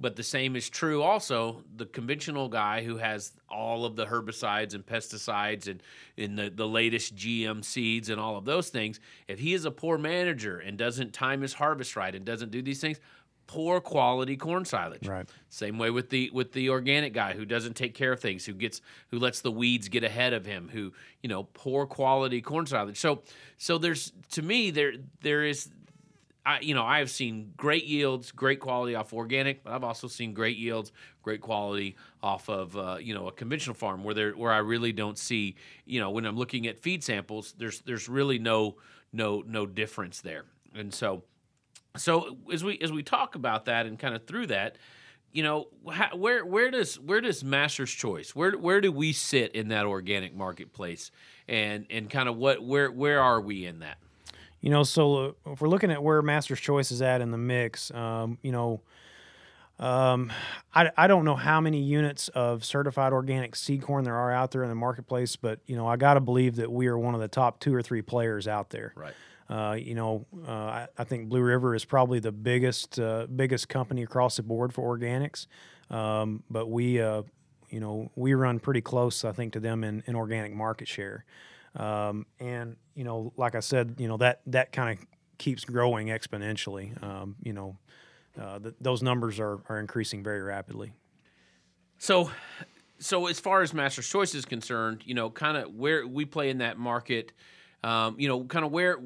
but 0.00 0.16
the 0.16 0.22
same 0.22 0.54
is 0.56 0.68
true 0.70 1.02
also 1.02 1.62
the 1.76 1.86
conventional 1.86 2.48
guy 2.48 2.82
who 2.82 2.96
has 2.96 3.32
all 3.48 3.84
of 3.84 3.96
the 3.96 4.06
herbicides 4.06 4.74
and 4.74 4.86
pesticides 4.86 5.66
and 5.68 5.82
in 6.16 6.36
the, 6.36 6.50
the 6.50 6.66
latest 6.66 7.16
gm 7.16 7.64
seeds 7.64 8.08
and 8.08 8.20
all 8.20 8.36
of 8.36 8.44
those 8.44 8.68
things 8.68 9.00
if 9.26 9.38
he 9.38 9.54
is 9.54 9.64
a 9.64 9.70
poor 9.70 9.98
manager 9.98 10.58
and 10.58 10.78
doesn't 10.78 11.12
time 11.12 11.40
his 11.42 11.54
harvest 11.54 11.96
right 11.96 12.14
and 12.14 12.24
doesn't 12.24 12.50
do 12.50 12.62
these 12.62 12.80
things 12.80 12.98
poor 13.46 13.80
quality 13.80 14.36
corn 14.36 14.64
silage 14.64 15.08
Right. 15.08 15.26
same 15.48 15.78
way 15.78 15.90
with 15.90 16.10
the 16.10 16.30
with 16.34 16.52
the 16.52 16.68
organic 16.68 17.14
guy 17.14 17.32
who 17.32 17.46
doesn't 17.46 17.76
take 17.76 17.94
care 17.94 18.12
of 18.12 18.20
things 18.20 18.44
who 18.44 18.52
gets 18.52 18.82
who 19.10 19.18
lets 19.18 19.40
the 19.40 19.50
weeds 19.50 19.88
get 19.88 20.04
ahead 20.04 20.34
of 20.34 20.44
him 20.44 20.68
who 20.70 20.92
you 21.22 21.28
know 21.30 21.44
poor 21.54 21.86
quality 21.86 22.42
corn 22.42 22.66
silage 22.66 22.98
so 23.00 23.22
so 23.56 23.78
there's 23.78 24.12
to 24.32 24.42
me 24.42 24.70
there 24.70 24.92
there 25.22 25.44
is 25.44 25.70
I, 26.48 26.60
you 26.60 26.72
know, 26.72 26.82
I 26.82 27.00
have 27.00 27.10
seen 27.10 27.52
great 27.58 27.84
yields, 27.84 28.32
great 28.32 28.58
quality 28.58 28.94
off 28.94 29.12
organic, 29.12 29.62
but 29.62 29.74
I've 29.74 29.84
also 29.84 30.08
seen 30.08 30.32
great 30.32 30.56
yields, 30.56 30.92
great 31.22 31.42
quality 31.42 31.94
off 32.22 32.48
of 32.48 32.74
uh, 32.74 32.96
you 32.98 33.12
know 33.12 33.28
a 33.28 33.32
conventional 33.32 33.74
farm 33.74 34.02
where 34.02 34.14
there 34.14 34.32
where 34.32 34.50
I 34.50 34.58
really 34.58 34.92
don't 34.92 35.18
see 35.18 35.56
you 35.84 36.00
know 36.00 36.10
when 36.10 36.24
I'm 36.24 36.38
looking 36.38 36.66
at 36.66 36.78
feed 36.78 37.04
samples, 37.04 37.54
there's 37.58 37.82
there's 37.82 38.08
really 38.08 38.38
no 38.38 38.76
no 39.12 39.44
no 39.46 39.66
difference 39.66 40.22
there, 40.22 40.46
and 40.74 40.92
so 40.92 41.24
so 41.98 42.38
as 42.50 42.64
we 42.64 42.78
as 42.78 42.90
we 42.92 43.02
talk 43.02 43.34
about 43.34 43.66
that 43.66 43.84
and 43.84 43.98
kind 43.98 44.14
of 44.14 44.26
through 44.26 44.46
that, 44.46 44.78
you 45.32 45.42
know, 45.42 45.68
how, 45.92 46.16
where 46.16 46.46
where 46.46 46.70
does 46.70 46.98
where 46.98 47.20
does 47.20 47.44
Master's 47.44 47.92
Choice 47.92 48.34
where 48.34 48.56
where 48.56 48.80
do 48.80 48.90
we 48.90 49.12
sit 49.12 49.54
in 49.54 49.68
that 49.68 49.84
organic 49.84 50.34
marketplace, 50.34 51.10
and 51.46 51.84
and 51.90 52.08
kind 52.08 52.26
of 52.26 52.38
what 52.38 52.62
where 52.62 52.90
where 52.90 53.20
are 53.20 53.38
we 53.38 53.66
in 53.66 53.80
that? 53.80 53.98
You 54.60 54.70
know, 54.70 54.82
so 54.82 55.16
uh, 55.16 55.52
if 55.52 55.60
we're 55.60 55.68
looking 55.68 55.90
at 55.90 56.02
where 56.02 56.20
Master's 56.22 56.60
Choice 56.60 56.90
is 56.90 57.00
at 57.00 57.20
in 57.20 57.30
the 57.30 57.38
mix, 57.38 57.90
um, 57.92 58.38
you 58.42 58.52
know, 58.52 58.80
um, 59.78 60.32
I, 60.74 60.90
I 60.96 61.06
don't 61.06 61.24
know 61.24 61.36
how 61.36 61.60
many 61.60 61.80
units 61.80 62.28
of 62.28 62.64
certified 62.64 63.12
organic 63.12 63.54
seed 63.54 63.82
corn 63.82 64.04
there 64.04 64.16
are 64.16 64.32
out 64.32 64.50
there 64.50 64.64
in 64.64 64.68
the 64.68 64.74
marketplace, 64.74 65.36
but 65.36 65.60
you 65.66 65.76
know, 65.76 65.86
I 65.86 65.96
got 65.96 66.14
to 66.14 66.20
believe 66.20 66.56
that 66.56 66.70
we 66.70 66.88
are 66.88 66.98
one 66.98 67.14
of 67.14 67.20
the 67.20 67.28
top 67.28 67.60
two 67.60 67.72
or 67.72 67.82
three 67.82 68.02
players 68.02 68.48
out 68.48 68.70
there. 68.70 68.92
Right. 68.96 69.14
Uh, 69.48 69.74
you 69.74 69.94
know, 69.94 70.26
uh, 70.46 70.50
I, 70.50 70.86
I 70.98 71.04
think 71.04 71.28
Blue 71.28 71.40
River 71.40 71.74
is 71.74 71.84
probably 71.84 72.18
the 72.18 72.32
biggest 72.32 72.98
uh, 72.98 73.26
biggest 73.34 73.68
company 73.68 74.02
across 74.02 74.36
the 74.36 74.42
board 74.42 74.74
for 74.74 74.96
organics, 74.96 75.46
um, 75.90 76.42
but 76.50 76.66
we, 76.66 77.00
uh, 77.00 77.22
you 77.70 77.80
know, 77.80 78.10
we 78.14 78.34
run 78.34 78.58
pretty 78.58 78.82
close, 78.82 79.24
I 79.24 79.32
think, 79.32 79.54
to 79.54 79.60
them 79.60 79.84
in, 79.84 80.02
in 80.06 80.16
organic 80.16 80.52
market 80.52 80.88
share. 80.88 81.24
Um, 81.76 82.26
and 82.40 82.76
you 82.94 83.04
know, 83.04 83.32
like 83.36 83.54
I 83.54 83.60
said, 83.60 83.96
you 83.98 84.08
know 84.08 84.16
that 84.18 84.40
that 84.46 84.72
kind 84.72 84.98
of 84.98 85.04
keeps 85.38 85.64
growing 85.64 86.08
exponentially. 86.08 87.00
Um, 87.02 87.36
you 87.42 87.52
know, 87.52 87.78
uh, 88.40 88.58
th- 88.58 88.74
those 88.80 89.02
numbers 89.02 89.38
are 89.40 89.60
are 89.68 89.78
increasing 89.78 90.22
very 90.22 90.42
rapidly. 90.42 90.92
So, 91.98 92.30
so 92.98 93.26
as 93.26 93.40
far 93.40 93.62
as 93.62 93.74
Master's 93.74 94.08
Choice 94.08 94.34
is 94.34 94.44
concerned, 94.44 95.02
you 95.04 95.14
know, 95.14 95.30
kind 95.30 95.56
of 95.56 95.74
where 95.74 96.06
we 96.06 96.24
play 96.24 96.48
in 96.48 96.58
that 96.58 96.78
market, 96.78 97.32
um, 97.82 98.16
you 98.18 98.28
know, 98.28 98.44
kind 98.44 98.64
of 98.64 98.70
where 98.70 98.98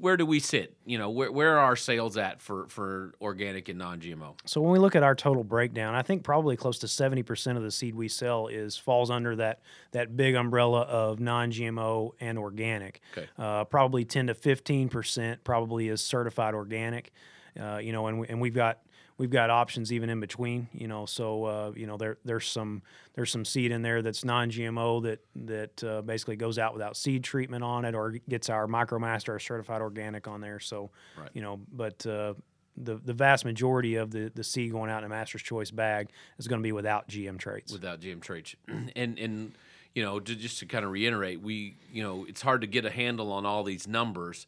where 0.00 0.16
do 0.16 0.24
we 0.24 0.40
sit? 0.40 0.74
You 0.84 0.98
know, 0.98 1.10
where 1.10 1.30
where 1.30 1.56
are 1.56 1.60
our 1.60 1.76
sales 1.76 2.16
at 2.16 2.40
for 2.40 2.66
for 2.68 3.14
organic 3.20 3.68
and 3.68 3.78
non-GMO? 3.78 4.36
So 4.46 4.60
when 4.60 4.72
we 4.72 4.78
look 4.78 4.96
at 4.96 5.02
our 5.02 5.14
total 5.14 5.44
breakdown, 5.44 5.94
I 5.94 6.02
think 6.02 6.22
probably 6.22 6.56
close 6.56 6.78
to 6.78 6.88
seventy 6.88 7.22
percent 7.22 7.58
of 7.58 7.64
the 7.64 7.70
seed 7.70 7.94
we 7.94 8.08
sell 8.08 8.46
is 8.46 8.76
falls 8.76 9.10
under 9.10 9.36
that 9.36 9.60
that 9.92 10.16
big 10.16 10.34
umbrella 10.34 10.82
of 10.82 11.20
non-GMO 11.20 12.12
and 12.20 12.38
organic. 12.38 13.00
Okay. 13.16 13.28
Uh, 13.38 13.64
probably 13.64 14.04
ten 14.04 14.26
to 14.28 14.34
fifteen 14.34 14.88
percent 14.88 15.44
probably 15.44 15.88
is 15.88 16.00
certified 16.00 16.54
organic. 16.54 17.12
Uh, 17.60 17.78
you 17.78 17.92
know, 17.92 18.06
and 18.06 18.20
we, 18.20 18.28
and 18.28 18.40
we've 18.40 18.54
got 18.54 18.78
we've 19.20 19.30
got 19.30 19.50
options 19.50 19.92
even 19.92 20.08
in 20.08 20.18
between. 20.18 20.66
You 20.72 20.88
know, 20.88 21.04
so 21.04 21.44
uh, 21.44 21.72
you 21.76 21.86
know 21.86 21.98
there 21.98 22.16
there's 22.24 22.46
some 22.48 22.82
there's 23.14 23.30
some 23.30 23.44
seed 23.44 23.70
in 23.70 23.82
there 23.82 24.00
that's 24.00 24.24
non-GMO 24.24 25.02
that 25.02 25.20
that 25.46 25.84
uh, 25.84 26.00
basically 26.02 26.36
goes 26.36 26.58
out 26.58 26.72
without 26.72 26.96
seed 26.96 27.22
treatment 27.22 27.62
on 27.62 27.84
it, 27.84 27.94
or 27.94 28.14
gets 28.28 28.48
our 28.48 28.66
MicroMaster 28.66 29.28
or 29.28 29.38
certified 29.38 29.82
organic 29.82 30.26
on 30.26 30.40
there. 30.40 30.58
So 30.58 30.90
Right. 31.18 31.28
you 31.34 31.42
know, 31.42 31.60
but 31.70 32.04
uh, 32.06 32.32
the 32.76 32.96
the 32.96 33.12
vast 33.12 33.44
majority 33.44 33.96
of 33.96 34.10
the 34.10 34.32
the 34.34 34.42
seed 34.42 34.72
going 34.72 34.90
out 34.90 35.04
in 35.04 35.04
a 35.04 35.08
Master's 35.10 35.42
Choice 35.42 35.70
bag 35.70 36.08
is 36.38 36.48
going 36.48 36.60
to 36.60 36.64
be 36.64 36.72
without 36.72 37.06
GM 37.08 37.38
traits. 37.38 37.72
without 37.72 38.00
GM 38.00 38.22
traits. 38.22 38.56
and 38.96 39.18
and 39.18 39.52
you 39.94 40.04
know, 40.04 40.20
to, 40.20 40.36
just 40.36 40.60
to 40.60 40.66
kind 40.66 40.84
of 40.84 40.92
reiterate, 40.92 41.42
we 41.42 41.76
you 41.92 42.02
know 42.02 42.24
it's 42.26 42.40
hard 42.40 42.62
to 42.62 42.66
get 42.66 42.86
a 42.86 42.90
handle 42.90 43.32
on 43.32 43.44
all 43.44 43.64
these 43.64 43.86
numbers, 43.86 44.46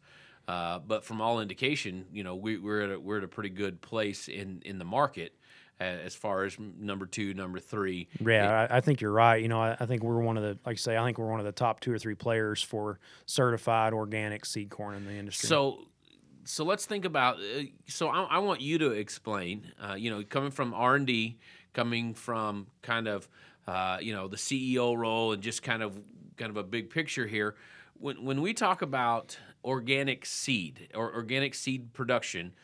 uh, 0.49 0.79
but 0.81 1.05
from 1.05 1.21
all 1.21 1.41
indication, 1.41 2.07
you 2.13 2.25
know, 2.25 2.35
we, 2.35 2.59
we're 2.59 2.83
at 2.83 2.91
a, 2.91 3.01
we're 3.01 3.19
at 3.19 3.25
a 3.25 3.29
pretty 3.29 3.51
good 3.51 3.81
place 3.81 4.29
in 4.29 4.63
in 4.65 4.79
the 4.79 4.85
market 4.85 5.35
as 5.83 6.15
far 6.15 6.45
as 6.45 6.57
number 6.59 7.07
two, 7.07 7.35
number 7.35 7.59
three. 7.59 8.09
Yeah, 8.25 8.69
I, 8.71 8.79
I 8.79 8.81
think 8.81 9.01
you're 9.01 9.13
right. 9.13 9.43
You 9.43 9.49
know, 9.49 9.61
I, 9.61 9.77
I 9.79 9.87
think 9.87 10.03
we're 10.03 10.21
one 10.21 10.37
of 10.37 10.43
the, 10.43 10.59
like 10.65 10.75
I 10.75 10.77
say, 10.77 10.97
I 10.97 11.05
think 11.05 11.19
we're 11.19 11.31
one 11.31 11.41
of 11.41 11.47
the 11.47 11.53
top 11.53 11.81
two 11.81 11.93
or 11.93 11.99
three 11.99 12.15
players 12.15 12.63
for 12.63 12.99
certified 13.27 13.93
organic 13.93 14.45
seed 14.45 14.71
corn 14.71 14.95
in 14.95 15.07
the 15.07 15.15
industry. 15.15 15.49
So, 15.49 15.87
so 16.45 16.65
let's 16.65 16.87
think 16.87 17.05
about. 17.05 17.39
Uh, 17.39 17.65
so 17.87 18.09
I, 18.09 18.23
I 18.23 18.39
want 18.39 18.61
you 18.61 18.79
to 18.79 18.91
explain. 18.93 19.73
Uh, 19.81 19.95
you 19.95 20.11
know, 20.11 20.23
coming 20.23 20.51
from 20.51 20.75
R 20.75 20.95
and 20.95 21.07
D, 21.07 21.39
coming 21.73 22.15
from 22.15 22.67
kind 22.83 23.09
of 23.09 23.29
uh, 23.67 23.99
you 24.01 24.15
know 24.15 24.29
the 24.29 24.37
CEO 24.37 24.97
role, 24.97 25.33
and 25.33 25.43
just 25.43 25.63
kind 25.63 25.83
of 25.83 25.99
kind 26.37 26.51
of 26.51 26.57
a 26.57 26.65
big 26.65 26.91
picture 26.91 27.27
here. 27.27 27.55
When 27.95 28.25
when 28.25 28.41
we 28.41 28.55
talk 28.55 28.83
about 28.83 29.37
organic 29.65 30.27
seed 30.27 30.89
or 30.95 31.15
organic 31.15 31.55
seed 31.55 31.93
production. 31.93 32.55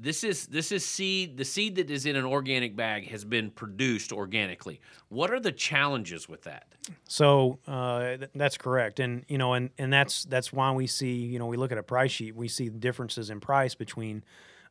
This 0.00 0.22
is 0.22 0.46
this 0.46 0.70
is 0.70 0.84
seed. 0.84 1.36
The 1.36 1.44
seed 1.44 1.74
that 1.76 1.90
is 1.90 2.06
in 2.06 2.14
an 2.14 2.24
organic 2.24 2.76
bag 2.76 3.08
has 3.08 3.24
been 3.24 3.50
produced 3.50 4.12
organically. 4.12 4.80
What 5.08 5.32
are 5.32 5.40
the 5.40 5.50
challenges 5.50 6.28
with 6.28 6.42
that? 6.42 6.66
So 7.08 7.58
uh, 7.66 8.16
th- 8.16 8.30
that's 8.34 8.56
correct, 8.56 9.00
and 9.00 9.24
you 9.28 9.38
know, 9.38 9.54
and 9.54 9.70
and 9.76 9.92
that's 9.92 10.24
that's 10.24 10.52
why 10.52 10.70
we 10.70 10.86
see, 10.86 11.14
you 11.14 11.38
know, 11.40 11.46
we 11.46 11.56
look 11.56 11.72
at 11.72 11.78
a 11.78 11.82
price 11.82 12.12
sheet, 12.12 12.36
we 12.36 12.46
see 12.46 12.68
differences 12.68 13.30
in 13.30 13.40
price 13.40 13.74
between, 13.74 14.22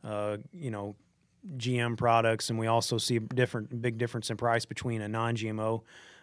uh, 0.04 0.38
you 0.54 0.71
know, 0.71 0.95
GM 1.58 1.97
products, 1.97 2.50
and 2.50 2.58
we 2.58 2.67
also 2.67 2.97
see 2.97 3.19
different 3.19 3.82
big 3.82 3.97
difference 3.97 4.30
in 4.30 4.38
price 4.38 4.65
between 4.65 5.02
a 5.02 5.10
non-GMO 5.10 5.82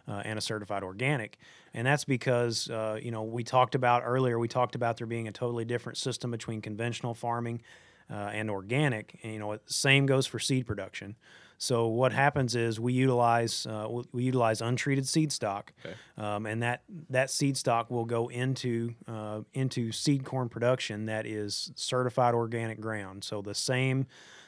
uh, 0.08 0.22
and 0.24 0.38
a 0.38 0.42
certified 0.42 0.82
organic, 0.82 1.38
and 1.72 1.86
that's 1.86 2.04
because 2.04 2.70
uh, 2.70 2.98
you 3.02 3.10
know 3.10 3.22
we 3.22 3.44
talked 3.44 3.74
about 3.74 4.02
earlier, 4.04 4.38
we 4.38 4.48
talked 4.48 4.74
about 4.74 4.96
there 4.96 5.06
being 5.06 5.28
a 5.28 5.32
totally 5.32 5.64
different 5.64 5.98
system 5.98 6.30
between 6.30 6.60
conventional 6.60 7.14
farming 7.14 7.62
uh, 8.10 8.14
and 8.32 8.50
organic, 8.50 9.18
and 9.22 9.32
you 9.32 9.38
know, 9.38 9.58
same 9.66 10.06
goes 10.06 10.26
for 10.26 10.38
seed 10.38 10.66
production. 10.66 11.16
So 11.56 11.86
what 11.86 12.12
happens 12.12 12.54
is 12.56 12.78
we 12.80 12.92
utilize 12.92 13.64
uh, 13.66 13.86
we- 13.88 14.04
we 14.12 14.22
utilize 14.24 14.60
untreated 14.60 15.06
seed 15.08 15.32
stock, 15.32 15.72
Okay. 15.84 15.94
um, 16.18 16.46
and 16.46 16.62
that 16.62 16.82
that 17.08 17.30
seed 17.30 17.56
stock 17.56 17.90
will 17.90 18.04
go 18.04 18.28
into 18.28 18.94
uh, 19.08 19.40
into 19.54 19.90
seed 19.92 20.24
corn 20.24 20.48
production 20.48 21.06
that 21.06 21.26
is 21.26 21.72
certified 21.76 22.34
organic 22.34 22.80
ground. 22.80 23.24
So 23.24 23.40
the 23.40 23.54
same 23.54 24.06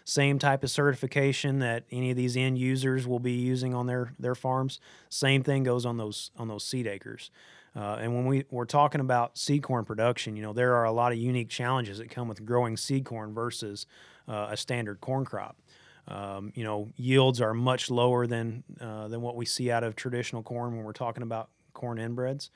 same 0.08 0.38
type 0.38 0.62
of 0.62 0.70
certification 0.70 1.58
that 1.58 1.82
any 1.90 2.12
of 2.12 2.16
these 2.16 2.36
end 2.36 2.56
users 2.56 3.08
will 3.08 3.18
be 3.18 3.32
using 3.32 3.74
on 3.74 3.86
their 3.86 4.12
their 4.20 4.36
farms. 4.36 4.78
Same 5.08 5.42
thing 5.42 5.64
goes 5.64 5.84
on 5.84 5.96
those 5.96 6.30
on 6.38 6.46
those 6.46 6.64
seed 6.64 6.86
acres. 6.86 7.30
Uh, 7.74 7.98
and 8.00 8.14
when 8.14 8.24
we, 8.24 8.44
we're 8.50 8.64
talking 8.64 9.00
about 9.02 9.36
seed 9.36 9.62
corn 9.62 9.84
production, 9.84 10.34
you 10.36 10.42
know, 10.42 10.52
there 10.52 10.76
are 10.76 10.84
a 10.84 10.92
lot 10.92 11.12
of 11.12 11.18
unique 11.18 11.50
challenges 11.50 11.98
that 11.98 12.08
come 12.08 12.26
with 12.26 12.46
growing 12.46 12.74
seed 12.76 13.04
corn 13.04 13.34
versus 13.34 13.84
uh, 14.28 14.48
a 14.50 14.56
standard 14.56 15.00
corn 15.00 15.24
crop. 15.26 15.56
Um, 16.08 16.52
you 16.54 16.62
know, 16.62 16.88
yields 16.96 17.40
are 17.40 17.52
much 17.52 17.90
lower 17.90 18.28
than 18.28 18.62
uh, 18.80 19.08
than 19.08 19.20
what 19.22 19.34
we 19.34 19.44
see 19.44 19.72
out 19.72 19.82
of 19.82 19.96
traditional 19.96 20.42
corn 20.44 20.76
when 20.76 20.84
we're 20.84 20.92
talking 20.92 21.24
about 21.24 21.50
corn 21.74 21.98
inbreds. 21.98 22.50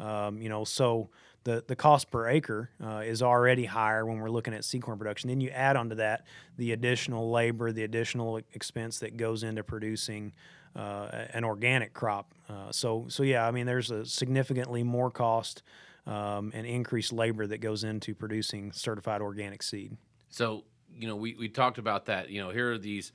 Um, 0.00 0.42
you 0.42 0.48
know, 0.48 0.64
so 0.64 1.08
the 1.46 1.64
the 1.66 1.76
cost 1.76 2.10
per 2.10 2.28
acre 2.28 2.68
uh, 2.84 2.98
is 2.98 3.22
already 3.22 3.64
higher 3.64 4.04
when 4.04 4.18
we're 4.18 4.28
looking 4.30 4.52
at 4.52 4.64
seed 4.64 4.82
corn 4.82 4.98
production. 4.98 5.28
Then 5.28 5.40
you 5.40 5.48
add 5.50 5.76
onto 5.76 5.94
that 5.94 6.26
the 6.58 6.72
additional 6.72 7.30
labor, 7.30 7.72
the 7.72 7.84
additional 7.84 8.38
expense 8.52 8.98
that 8.98 9.16
goes 9.16 9.44
into 9.44 9.62
producing 9.62 10.32
uh, 10.74 11.08
an 11.32 11.44
organic 11.44 11.94
crop. 11.94 12.34
Uh, 12.48 12.72
so 12.72 13.06
so 13.08 13.22
yeah, 13.22 13.46
I 13.46 13.52
mean, 13.52 13.64
there's 13.64 13.92
a 13.92 14.04
significantly 14.04 14.82
more 14.82 15.10
cost 15.10 15.62
um, 16.04 16.50
and 16.52 16.66
increased 16.66 17.12
labor 17.12 17.46
that 17.46 17.58
goes 17.58 17.84
into 17.84 18.12
producing 18.14 18.72
certified 18.72 19.20
organic 19.20 19.62
seed. 19.62 19.96
So, 20.28 20.64
you 20.94 21.06
know, 21.06 21.16
we, 21.16 21.34
we 21.34 21.48
talked 21.48 21.78
about 21.78 22.06
that. 22.06 22.28
You 22.28 22.42
know, 22.42 22.50
here 22.50 22.72
are 22.72 22.78
these 22.78 23.12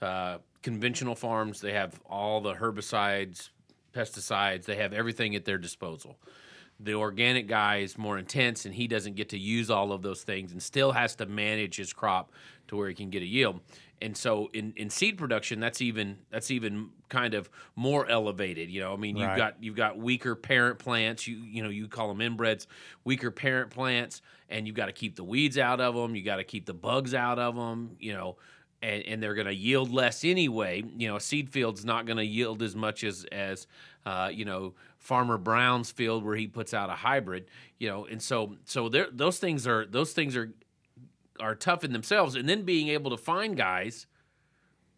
uh, 0.00 0.38
conventional 0.62 1.14
farms. 1.14 1.60
They 1.60 1.72
have 1.72 2.00
all 2.06 2.40
the 2.40 2.54
herbicides, 2.54 3.50
pesticides, 3.92 4.64
they 4.64 4.76
have 4.76 4.94
everything 4.94 5.36
at 5.36 5.44
their 5.44 5.58
disposal. 5.58 6.16
The 6.80 6.94
organic 6.94 7.46
guy 7.46 7.78
is 7.78 7.96
more 7.96 8.18
intense 8.18 8.64
and 8.66 8.74
he 8.74 8.86
doesn't 8.88 9.14
get 9.14 9.28
to 9.30 9.38
use 9.38 9.70
all 9.70 9.92
of 9.92 10.02
those 10.02 10.22
things 10.22 10.52
and 10.52 10.62
still 10.62 10.92
has 10.92 11.14
to 11.16 11.26
manage 11.26 11.76
his 11.76 11.92
crop 11.92 12.32
to 12.68 12.76
where 12.76 12.88
he 12.88 12.94
can 12.94 13.10
get 13.10 13.22
a 13.22 13.26
yield. 13.26 13.60
And 14.02 14.16
so 14.16 14.50
in, 14.52 14.72
in 14.76 14.90
seed 14.90 15.16
production, 15.16 15.60
that's 15.60 15.80
even 15.80 16.18
that's 16.30 16.50
even 16.50 16.90
kind 17.08 17.32
of 17.32 17.48
more 17.76 18.06
elevated. 18.08 18.68
You 18.68 18.80
know, 18.80 18.92
I 18.92 18.96
mean, 18.96 19.16
you've 19.16 19.28
Right. 19.28 19.36
got 19.36 19.62
you've 19.62 19.76
got 19.76 19.96
weaker 19.96 20.34
parent 20.34 20.78
plants. 20.78 21.26
You 21.26 21.36
you 21.36 21.62
know 21.62 21.70
you 21.70 21.88
call 21.88 22.12
them 22.12 22.18
inbreds, 22.18 22.66
weaker 23.04 23.30
parent 23.30 23.70
plants, 23.70 24.20
and 24.50 24.66
you've 24.66 24.76
got 24.76 24.86
to 24.86 24.92
keep 24.92 25.16
the 25.16 25.24
weeds 25.24 25.56
out 25.56 25.80
of 25.80 25.94
them. 25.94 26.14
You 26.16 26.22
got 26.22 26.36
to 26.36 26.44
keep 26.44 26.66
the 26.66 26.74
bugs 26.74 27.14
out 27.14 27.38
of 27.38 27.54
them. 27.54 27.96
You 27.98 28.12
know, 28.14 28.36
and, 28.82 29.02
and 29.06 29.22
they're 29.22 29.34
going 29.34 29.46
to 29.46 29.54
yield 29.54 29.90
less 29.90 30.24
anyway. 30.24 30.82
You 30.98 31.08
know, 31.08 31.16
a 31.16 31.20
seed 31.20 31.48
field's 31.48 31.84
not 31.84 32.04
going 32.04 32.18
to 32.18 32.26
yield 32.26 32.62
as 32.62 32.74
much 32.76 33.04
as 33.04 33.24
as 33.32 33.66
uh, 34.04 34.28
you 34.30 34.44
know 34.44 34.74
Farmer 35.04 35.36
Brown's 35.36 35.90
field 35.92 36.24
where 36.24 36.34
he 36.34 36.46
puts 36.46 36.72
out 36.72 36.88
a 36.88 36.94
hybrid. 36.94 37.46
You 37.78 37.88
know, 37.88 38.06
and 38.06 38.22
so 38.22 38.56
so 38.64 38.88
there 38.88 39.06
those 39.12 39.38
things 39.38 39.66
are 39.66 39.84
those 39.84 40.12
things 40.12 40.34
are 40.34 40.54
are 41.38 41.54
tough 41.54 41.84
in 41.84 41.92
themselves, 41.92 42.34
and 42.34 42.48
then 42.48 42.62
being 42.62 42.88
able 42.88 43.10
to 43.10 43.16
find 43.18 43.56
guys 43.56 44.06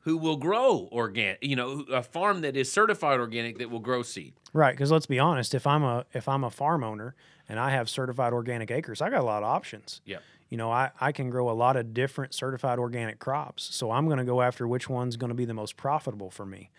who 0.00 0.16
will 0.16 0.36
grow 0.36 0.88
organic, 0.92 1.38
you 1.42 1.56
know, 1.56 1.84
a 1.92 2.00
farm 2.00 2.42
that 2.42 2.56
is 2.56 2.70
certified 2.70 3.18
organic 3.18 3.58
that 3.58 3.68
will 3.68 3.80
grow 3.80 4.02
seed. 4.04 4.34
Right, 4.52 4.70
because 4.70 4.92
let's 4.92 5.06
be 5.06 5.18
honest, 5.18 5.52
if 5.52 5.66
I'm 5.66 5.82
a 5.82 6.06
if 6.14 6.28
I'm 6.28 6.44
a 6.44 6.50
farm 6.50 6.84
owner 6.84 7.16
and 7.48 7.58
I 7.58 7.70
have 7.70 7.90
certified 7.90 8.32
organic 8.32 8.70
acres, 8.70 9.02
I 9.02 9.10
got 9.10 9.20
a 9.20 9.24
lot 9.24 9.42
of 9.42 9.48
options. 9.48 10.00
Yeah. 10.04 10.18
You 10.48 10.56
know, 10.56 10.70
I, 10.70 10.92
I 11.00 11.10
can 11.10 11.28
grow 11.28 11.50
a 11.50 11.52
lot 11.52 11.76
of 11.76 11.92
different 11.92 12.32
certified 12.32 12.78
organic 12.78 13.18
crops. 13.18 13.64
So 13.74 13.90
I'm 13.90 14.06
going 14.06 14.18
to 14.18 14.24
go 14.24 14.42
after 14.42 14.68
which 14.68 14.88
one's 14.88 15.16
going 15.16 15.30
to 15.30 15.34
be 15.34 15.44
the 15.44 15.54
most 15.54 15.76
profitable 15.76 16.30
for 16.30 16.46
me. 16.46 16.70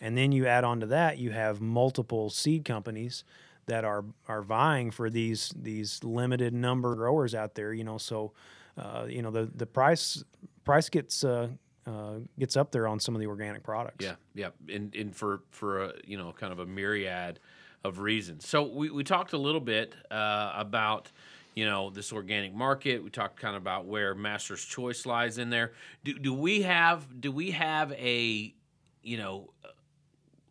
And 0.00 0.16
then 0.16 0.32
you 0.32 0.46
add 0.46 0.64
on 0.64 0.80
to 0.80 0.86
that, 0.86 1.18
you 1.18 1.30
have 1.30 1.60
multiple 1.60 2.30
seed 2.30 2.64
companies 2.64 3.24
that 3.66 3.84
are 3.84 4.04
are 4.26 4.42
vying 4.42 4.90
for 4.90 5.10
these 5.10 5.52
these 5.56 6.02
limited 6.02 6.52
number 6.54 6.92
of 6.92 6.98
growers 6.98 7.34
out 7.34 7.54
there. 7.54 7.72
You 7.72 7.84
know, 7.84 7.98
so 7.98 8.32
uh, 8.76 9.06
you 9.08 9.22
know 9.22 9.30
the 9.30 9.50
the 9.54 9.66
price 9.66 10.24
price 10.64 10.88
gets 10.88 11.22
uh, 11.22 11.48
uh, 11.86 12.14
gets 12.38 12.56
up 12.56 12.72
there 12.72 12.88
on 12.88 12.98
some 12.98 13.14
of 13.14 13.20
the 13.20 13.26
organic 13.26 13.62
products. 13.62 14.04
Yeah, 14.04 14.14
yeah, 14.34 14.50
and 14.68 14.94
and 14.94 15.14
for 15.14 15.42
for 15.50 15.84
a 15.84 15.92
you 16.04 16.16
know 16.18 16.32
kind 16.32 16.52
of 16.52 16.58
a 16.58 16.66
myriad 16.66 17.38
of 17.84 17.98
reasons. 17.98 18.46
So 18.46 18.62
we 18.62 18.90
we 18.90 19.04
talked 19.04 19.32
a 19.32 19.38
little 19.38 19.60
bit 19.60 19.94
uh, 20.10 20.52
about 20.56 21.10
you 21.54 21.64
know 21.64 21.90
this 21.90 22.12
organic 22.12 22.54
market. 22.54 23.02
We 23.02 23.10
talked 23.10 23.38
kind 23.38 23.56
of 23.56 23.62
about 23.62 23.86
where 23.86 24.14
Master's 24.14 24.64
Choice 24.64 25.06
lies 25.06 25.38
in 25.38 25.50
there. 25.50 25.72
Do 26.04 26.18
do 26.18 26.34
we 26.34 26.62
have 26.62 27.20
do 27.20 27.32
we 27.32 27.52
have 27.52 27.92
a 27.92 28.54
you 29.02 29.16
know 29.16 29.50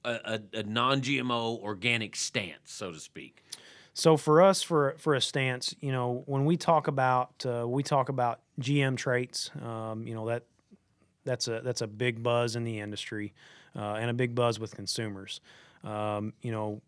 a, 0.03 0.39
a, 0.53 0.59
a 0.59 0.63
non-GMO 0.63 1.61
organic 1.61 2.15
stance, 2.15 2.71
so 2.71 2.91
to 2.91 2.99
speak? 2.99 3.43
So 3.93 4.15
for 4.15 4.41
us, 4.41 4.61
for 4.61 4.95
for 4.97 5.13
a 5.15 5.21
stance, 5.21 5.75
you 5.81 5.91
know, 5.91 6.23
when 6.25 6.45
we 6.45 6.55
talk 6.55 6.87
about 6.87 7.45
uh, 7.45 7.67
we 7.67 7.83
talk 7.83 8.07
about 8.09 8.39
GM 8.61 8.95
traits, 8.95 9.51
um, 9.61 10.07
you 10.07 10.13
know 10.13 10.27
that 10.27 10.43
that's 11.25 11.47
a 11.47 11.61
that's 11.61 11.81
a 11.81 11.87
big 11.87 12.23
buzz 12.23 12.55
in 12.55 12.63
the 12.63 12.79
industry, 12.79 13.33
uh, 13.75 13.95
and 13.95 14.09
a 14.09 14.13
big 14.13 14.35
buzz 14.35 14.59
with 14.59 14.73
consumers. 14.75 15.41
Um, 15.83 16.33
you 16.41 16.51
know, 16.51 16.81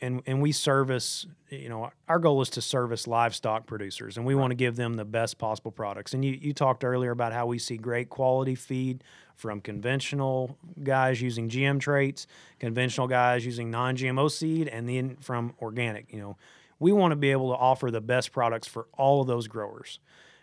and 0.00 0.22
and 0.26 0.40
we 0.42 0.52
service 0.52 1.26
you 1.50 1.68
know 1.68 1.90
our 2.08 2.18
goal 2.18 2.40
is 2.40 2.50
to 2.50 2.60
service 2.60 3.06
livestock 3.06 3.66
producers 3.66 4.16
and 4.16 4.26
we 4.26 4.34
want 4.34 4.50
to 4.50 4.54
give 4.54 4.76
them 4.76 4.94
the 4.94 5.04
best 5.04 5.38
possible 5.38 5.70
products. 5.70 6.14
And 6.14 6.24
you, 6.24 6.32
you 6.32 6.52
talked 6.52 6.84
earlier 6.84 7.10
about 7.10 7.32
how 7.32 7.46
we 7.46 7.58
see 7.58 7.76
great 7.76 8.08
quality 8.08 8.54
feed 8.54 9.04
from 9.36 9.60
conventional 9.60 10.56
guys 10.82 11.20
using 11.20 11.48
gm 11.48 11.80
traits 11.80 12.26
conventional 12.60 13.08
guys 13.08 13.44
using 13.44 13.70
non-gmo 13.70 14.30
seed 14.30 14.68
and 14.68 14.88
then 14.88 15.16
from 15.16 15.54
organic 15.60 16.12
you 16.12 16.20
know. 16.20 16.36
We 16.80 16.92
want 16.92 17.12
to 17.12 17.16
be 17.16 17.30
able 17.30 17.50
to 17.50 17.56
offer 17.56 17.90
the 17.90 18.00
best 18.00 18.32
products 18.32 18.66
for 18.66 18.88
all 18.98 19.22
of 19.22 19.26
those 19.26 19.46
growers. 19.46 20.00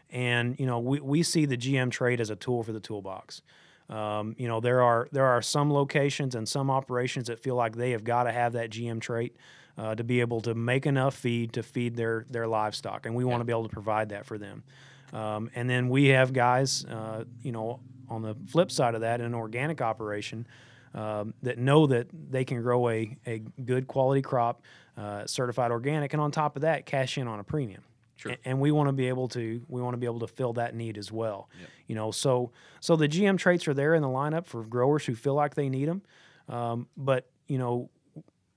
And 0.10 0.60
you 0.60 0.66
know 0.66 0.80
we, 0.80 1.00
we 1.00 1.24
see 1.24 1.46
the 1.46 1.58
gm 1.58 1.92
trait 1.92 2.20
as 2.20 2.30
a 2.30 2.36
tool 2.36 2.64
for 2.64 2.72
the 2.72 2.80
toolbox 2.80 3.42
um, 3.92 4.36
you 4.38 4.48
know, 4.48 4.62
there 4.62 4.82
are 4.82 5.10
there 5.12 5.26
are 5.26 5.42
some 5.42 5.72
locations 5.72 6.34
and 6.34 6.48
some 6.48 6.72
operations 6.72 7.28
that 7.28 7.40
feel 7.40 7.56
like 7.56 7.76
they 7.76 7.92
have 7.92 8.04
got 8.04 8.24
to 8.24 8.32
have 8.32 8.54
that 8.54 8.70
GM 8.70 9.02
trait 9.02 9.36
uh, 9.78 9.96
to 9.96 10.04
be 10.04 10.22
able 10.22 10.40
to 10.42 10.56
make 10.56 10.86
enough 10.86 11.14
feed 11.14 11.54
to 11.54 11.64
feed 11.64 11.96
their 11.96 12.26
their 12.30 12.48
livestock, 12.48 13.06
and 13.06 13.14
we 13.14 13.26
want 13.26 13.42
to 13.42 13.46
be 13.46 13.52
able 13.52 13.64
to 13.64 13.70
provide 13.70 14.10
that 14.10 14.26
for 14.26 14.38
them. 14.38 14.64
Um, 15.12 15.52
and 15.56 15.70
then 15.70 15.90
we 15.90 16.08
have 16.08 16.32
guys, 16.32 16.86
uh, 16.86 17.26
you 17.44 17.52
know, 17.52 17.82
on 18.08 18.22
the 18.22 18.36
flip 18.48 18.72
side 18.72 18.96
of 18.96 19.02
that, 19.02 19.20
in 19.20 19.26
an 19.26 19.36
organic 19.36 19.82
operation. 19.82 20.48
Um, 20.94 21.34
that 21.42 21.58
know 21.58 21.88
that 21.88 22.08
they 22.12 22.44
can 22.44 22.62
grow 22.62 22.90
a, 22.90 23.16
a 23.26 23.40
good 23.64 23.88
quality 23.88 24.22
crop, 24.22 24.62
uh, 24.98 25.26
certified 25.26 25.72
organic, 25.72 26.12
and 26.12 26.22
on 26.22 26.32
top 26.32 26.58
of 26.58 26.64
that, 26.64 26.86
cash 26.86 27.18
in 27.18 27.30
on 27.30 27.40
a 27.40 27.46
premium. 27.46 27.82
Sure. 28.22 28.36
And 28.46 28.60
we 28.60 28.72
want 28.72 28.88
to 28.88 28.94
be 28.94 29.08
able 29.08 29.28
to 29.30 29.66
we 29.68 29.82
want 29.82 29.94
to 29.94 29.98
be 29.98 30.06
able 30.06 30.20
to 30.20 30.28
fill 30.28 30.54
that 30.54 30.76
need 30.76 30.98
as 30.98 31.12
well. 31.12 31.50
Yep. 31.60 31.70
You 31.88 31.96
know, 31.96 32.12
so 32.12 32.52
so 32.80 32.96
the 32.96 33.08
GM 33.08 33.40
traits 33.40 33.68
are 33.68 33.74
there 33.74 33.96
in 33.96 34.04
the 34.04 34.08
lineup 34.08 34.46
for 34.46 34.64
growers 34.64 35.06
who 35.06 35.16
feel 35.16 35.34
like 35.34 35.56
they 35.56 35.70
need 35.70 35.88
them. 35.88 36.04
Um, 36.48 36.88
but 36.96 37.28
you 37.48 37.58
know, 37.58 37.90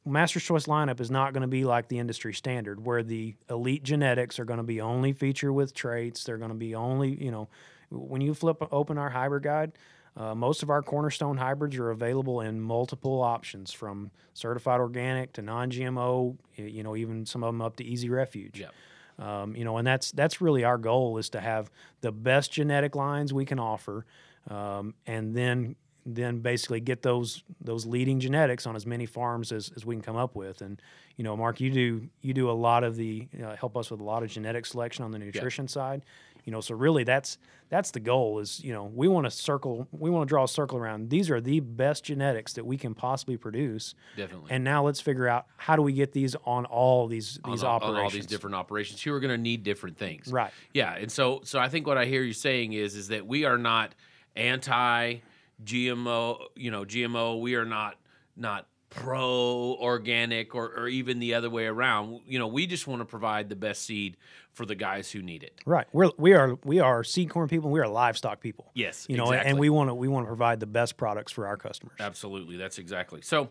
Master's 0.05 0.44
Choice 0.44 0.66
lineup 0.66 1.00
is 1.00 1.11
not 1.11 1.33
going 1.33 1.42
to 1.42 1.48
be 1.48 1.64
like 1.64 1.88
the 1.88 1.98
industry 1.98 2.35
standard, 2.35 2.85
where 2.85 3.03
the 3.03 3.37
elite 3.48 3.83
genetics 3.83 4.38
are 4.38 4.44
going 4.44 4.59
to 4.59 4.64
be 4.64 4.83
only 4.83 5.14
featured 5.14 5.53
with 5.53 5.72
traits. 5.72 6.24
They're 6.24 6.37
going 6.37 6.50
to 6.50 6.57
be 6.57 6.74
only 6.74 7.22
you 7.22 7.31
know, 7.31 7.48
when 7.90 8.20
you 8.20 8.35
flip 8.35 8.62
open 8.70 8.98
our 8.98 9.11
hybrid 9.11 9.44
guide. 9.44 9.72
Uh, 10.16 10.33
most 10.33 10.62
of 10.62 10.70
our 10.70 10.81
cornerstone 10.81 11.37
hybrids 11.37 11.77
are 11.77 11.90
available 11.90 12.40
in 12.40 12.61
multiple 12.61 13.20
options 13.20 13.72
from 13.72 14.12
certified 14.33 14.79
organic 14.79 15.33
to 15.33 15.42
non-GMO, 15.42 16.37
you 16.55 16.85
know, 16.85 16.94
even 16.94 17.27
some 17.27 17.42
of 17.42 17.48
them 17.48 17.61
up 17.61 17.74
to 17.74 17.85
easy 17.85 18.09
refuge. 18.09 18.61
Yep. 18.61 18.72
Um, 19.18 19.55
you 19.55 19.64
know, 19.64 19.79
and 19.79 19.87
that's 19.87 20.11
that's 20.12 20.40
really 20.40 20.64
our 20.64 20.79
goal 20.79 21.18
is 21.18 21.29
to 21.31 21.40
have 21.40 21.70
the 22.00 22.12
best 22.12 22.53
genetic 22.53 22.96
lines 22.96 23.33
we 23.33 23.44
can 23.44 23.59
offer, 23.59 24.07
um, 24.50 24.94
and 25.07 25.35
then 25.35 25.77
then 26.07 26.40
basically 26.40 26.81
get 26.81 27.03
those 27.03 27.42
those 27.61 27.87
leading 27.87 28.20
genetics 28.20 28.66
on 28.66 28.77
as 28.77 28.87
many 28.87 29.07
farms 29.07 29.53
as, 29.53 29.70
as 29.77 29.87
we 29.87 29.94
can 29.94 30.03
come 30.03 30.16
up 30.16 30.35
with. 30.35 30.61
And 30.61 30.81
you 31.16 31.24
know, 31.24 31.37
Mark, 31.37 31.61
you 31.61 31.70
do 31.70 32.09
you 32.22 32.35
do 32.35 32.50
a 32.50 32.53
lot 32.53 32.83
of 32.83 32.96
the 32.96 33.29
uh, 33.42 33.57
help 33.57 33.77
us 33.77 33.90
with 33.90 34.00
a 34.00 34.05
lot 34.05 34.22
of 34.22 34.31
genetic 34.31 34.66
selection 34.66 35.05
on 35.05 35.12
the 35.12 35.18
nutrition 35.18 35.64
yeah. 35.64 35.70
side 35.70 36.03
you 36.44 36.52
know 36.52 36.61
so 36.61 36.74
really 36.74 37.04
that's 37.04 37.38
that's 37.68 37.90
the 37.90 38.00
goal 38.00 38.38
is 38.38 38.62
you 38.62 38.72
know 38.72 38.85
we 38.94 39.09
want 39.09 39.26
to 39.26 39.30
circle 39.30 39.88
we 39.92 40.11
want 40.11 40.28
to 40.28 40.33
draw 40.33 40.44
a 40.44 40.48
circle 40.48 40.78
around 40.78 41.11
these 41.11 41.30
are 41.30 41.40
the 41.40 41.61
best 41.61 42.04
genetics 42.04 42.52
that 42.52 42.64
we 42.64 42.76
can 42.76 42.94
possibly 42.94 43.37
produce. 43.37 43.94
Definitely. 44.16 44.50
And 44.50 44.64
now 44.64 44.85
let's 44.85 45.00
figure 45.00 45.26
out 45.28 45.46
how 45.57 45.76
do 45.76 45.83
we 45.83 45.92
get 45.92 46.12
these 46.12 46.37
on 46.44 46.66
all 46.66 47.07
these 47.07 47.38
these 47.46 47.62
on, 47.62 47.70
operations 47.70 47.98
on 47.98 48.04
all 48.04 48.11
these 48.11 48.26
different 48.26 48.57
operations. 48.57 49.02
Who 49.02 49.12
are 49.12 49.20
going 49.20 49.33
to 49.33 49.38
need 49.38 49.62
different 49.62 49.96
things. 49.96 50.28
Right. 50.28 50.52
Yeah 50.72 50.94
and 50.94 51.11
so 51.11 51.40
so 51.44 51.59
i 51.59 51.68
think 51.68 51.87
what 51.87 51.98
i 51.98 52.04
hear 52.04 52.22
you 52.22 52.33
saying 52.33 52.72
is 52.72 52.94
is 52.94 53.09
that 53.09 53.26
we 53.26 53.44
are 53.44 53.59
not 53.59 53.94
anti 54.37 55.16
gmo 55.64 56.38
you 56.57 56.70
know 56.70 56.85
gmo 56.85 57.40
we 57.40 57.54
are 57.54 57.64
not 57.64 57.96
not 58.37 58.66
pro 58.94 59.76
organic 59.80 60.54
or, 60.54 60.72
or 60.76 60.88
even 60.88 61.18
the 61.18 61.35
other 61.35 61.50
way 61.50 61.66
around. 61.66 62.20
You 62.26 62.38
know, 62.38 62.46
we 62.46 62.66
just 62.66 62.87
want 62.87 63.00
to 63.00 63.04
provide 63.04 63.48
the 63.48 63.57
best 63.57 63.83
seed 63.83 64.16
for 64.52 64.64
the 64.64 64.74
guys 64.74 65.11
who 65.11 65.22
need 65.22 65.42
it. 65.42 65.61
Right. 65.66 65.87
We're 65.92 66.11
we 66.16 66.33
are 66.33 66.57
we 66.64 66.80
are 66.80 67.04
seed 67.04 67.30
corn 67.30 67.48
people. 67.48 67.70
We 67.70 67.80
are 67.80 67.88
livestock 67.88 68.40
people. 68.40 68.70
Yes. 68.74 69.07
You 69.09 69.16
know, 69.16 69.24
exactly. 69.24 69.50
and 69.50 69.59
we 69.59 69.70
want 69.70 69.90
to 69.90 69.94
we 69.94 70.09
want 70.09 70.26
to 70.26 70.28
provide 70.28 70.61
the 70.61 70.66
best 70.66 70.96
products 70.96 71.33
for 71.33 71.46
our 71.46 71.57
customers. 71.57 71.96
Absolutely. 72.00 72.57
That's 72.57 72.78
exactly. 72.78 73.20
So 73.22 73.50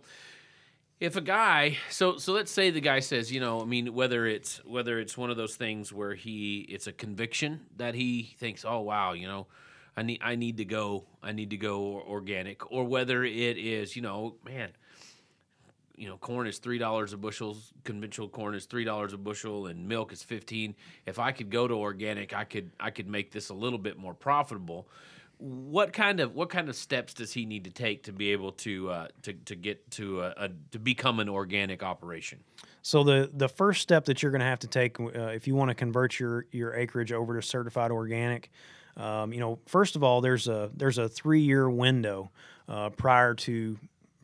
if 1.00 1.18
a 1.18 1.22
guy 1.22 1.78
so 1.90 2.18
so 2.18 2.32
let's 2.32 2.50
say 2.50 2.70
the 2.70 2.80
guy 2.80 3.00
says 3.00 3.30
you 3.30 3.42
know 3.42 3.60
i 3.60 3.66
mean 3.66 3.94
whether 3.94 4.26
it's 4.26 4.64
whether 4.64 5.00
it's 5.00 5.18
one 5.18 5.30
of 5.30 5.36
those 5.36 5.58
things 5.58 5.92
where 5.92 6.16
he 6.16 6.60
it's 6.70 6.88
a 6.88 6.94
conviction 6.94 7.60
that 7.76 7.94
he 7.94 8.34
thinks 8.40 8.64
oh 8.64 8.80
wow 8.80 9.12
you 9.12 9.28
know 9.28 9.46
i 9.98 10.02
need 10.02 10.22
i 10.24 10.36
need 10.36 10.56
to 10.56 10.64
go 10.64 11.04
i 11.22 11.34
need 11.34 11.50
to 11.50 11.58
go 11.58 12.02
organic 12.08 12.72
or 12.72 12.86
whether 12.86 13.24
it 13.26 13.58
is 13.58 13.98
you 13.98 14.02
know 14.02 14.36
man 14.46 14.70
you 15.96 16.08
know, 16.08 16.18
corn 16.18 16.48
is 16.48 16.58
three 16.58 16.78
dollars 16.78 17.14
a 17.14 17.18
bushel. 17.18 17.58
Conventional 17.84 18.28
corn 18.28 18.56
is 18.56 18.66
three 18.66 18.84
dollars 18.84 19.14
a 19.14 19.18
bushel, 19.18 19.68
and 19.68 19.88
milk 19.88 20.12
is 20.12 20.24
fifteen. 20.24 20.76
If 21.06 21.20
I 21.20 21.32
could 21.32 21.50
go 21.50 21.68
to 21.68 21.74
organic, 21.76 22.34
I 22.34 22.44
could 22.44 22.72
I 22.80 22.90
could 22.90 23.08
make 23.08 23.32
this 23.32 23.50
a 23.50 23.54
little 23.54 23.80
bit 23.80 23.98
more 23.98 24.14
profitable. 24.14 24.88
What 25.38 25.94
kind 25.94 26.20
of 26.20 26.36
what 26.36 26.50
kind 26.50 26.70
of 26.70 26.76
steps 26.76 27.14
does 27.14 27.34
he 27.34 27.46
need 27.46 27.66
to 27.66 27.70
take 27.70 28.04
to 28.04 28.14
be 28.14 28.32
able 28.32 28.54
to 28.54 28.90
uh, 28.90 29.08
to 29.24 29.34
to 29.34 29.56
get 29.56 29.90
to 29.92 30.22
a, 30.22 30.34
a, 30.38 30.50
to 30.72 30.80
become 30.80 31.20
an 31.20 31.30
organic 31.30 31.84
operation? 31.84 32.40
So 32.82 33.04
the 33.04 33.30
the 33.34 33.50
first 33.50 33.82
step 33.82 34.06
that 34.06 34.24
you're 34.24 34.32
going 34.32 34.42
to 34.42 34.48
have 34.48 34.60
to 34.60 34.68
take 34.68 35.00
uh, 35.00 35.10
if 35.28 35.48
you 35.48 35.56
want 35.56 35.70
to 35.70 35.76
convert 35.76 36.20
your 36.20 36.46
your 36.52 36.74
acreage 36.74 37.12
over 37.12 37.40
to 37.40 37.46
certified 37.46 37.92
organic, 37.92 38.50
um, 38.98 39.34
you 39.34 39.40
know, 39.40 39.60
first 39.66 39.96
of 39.96 40.04
all, 40.04 40.22
there's 40.22 40.48
a 40.48 40.72
there's 40.76 40.98
a 40.98 41.10
three 41.10 41.42
year 41.42 41.70
window 41.70 42.32
uh, 42.68 42.90
prior 42.90 43.34
to 43.34 43.78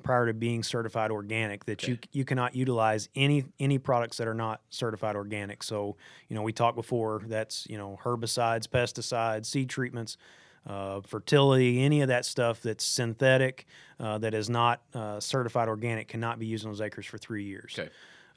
prior 0.04 0.26
to 0.28 0.34
being 0.34 0.64
certified 0.64 1.12
organic 1.12 1.66
that 1.66 1.84
okay. 1.84 1.94
you 1.94 1.98
you 2.12 2.26
cannot 2.26 2.56
utilize 2.56 3.10
any 3.16 3.46
any 3.60 3.78
products 3.78 4.18
that 4.18 4.28
are 4.28 4.34
not 4.34 4.62
certified 4.70 5.16
organic. 5.16 5.64
So 5.64 5.96
you 6.28 6.36
know 6.36 6.42
we 6.42 6.54
talked 6.54 6.76
before 6.76 7.22
that's 7.28 7.68
you 7.70 7.78
know 7.78 8.00
herbicides, 8.04 8.68
pesticides, 8.68 9.46
seed 9.46 9.70
treatments. 9.70 10.18
Uh, 10.68 11.00
fertility, 11.02 11.82
any 11.82 12.02
of 12.02 12.10
that 12.10 12.26
stuff 12.26 12.62
that's 12.62 12.84
synthetic, 12.84 13.66
uh, 14.00 14.18
that 14.18 14.34
is 14.34 14.50
not 14.50 14.82
uh, 14.94 15.20
certified 15.20 15.70
organic, 15.70 16.10
cannot 16.10 16.38
be 16.38 16.46
used 16.46 16.66
on 16.66 16.72
those 16.72 16.82
acres 16.82 17.06
for 17.06 17.18
three 17.18 17.46
years. 17.46 17.76
Okay. 17.80 17.90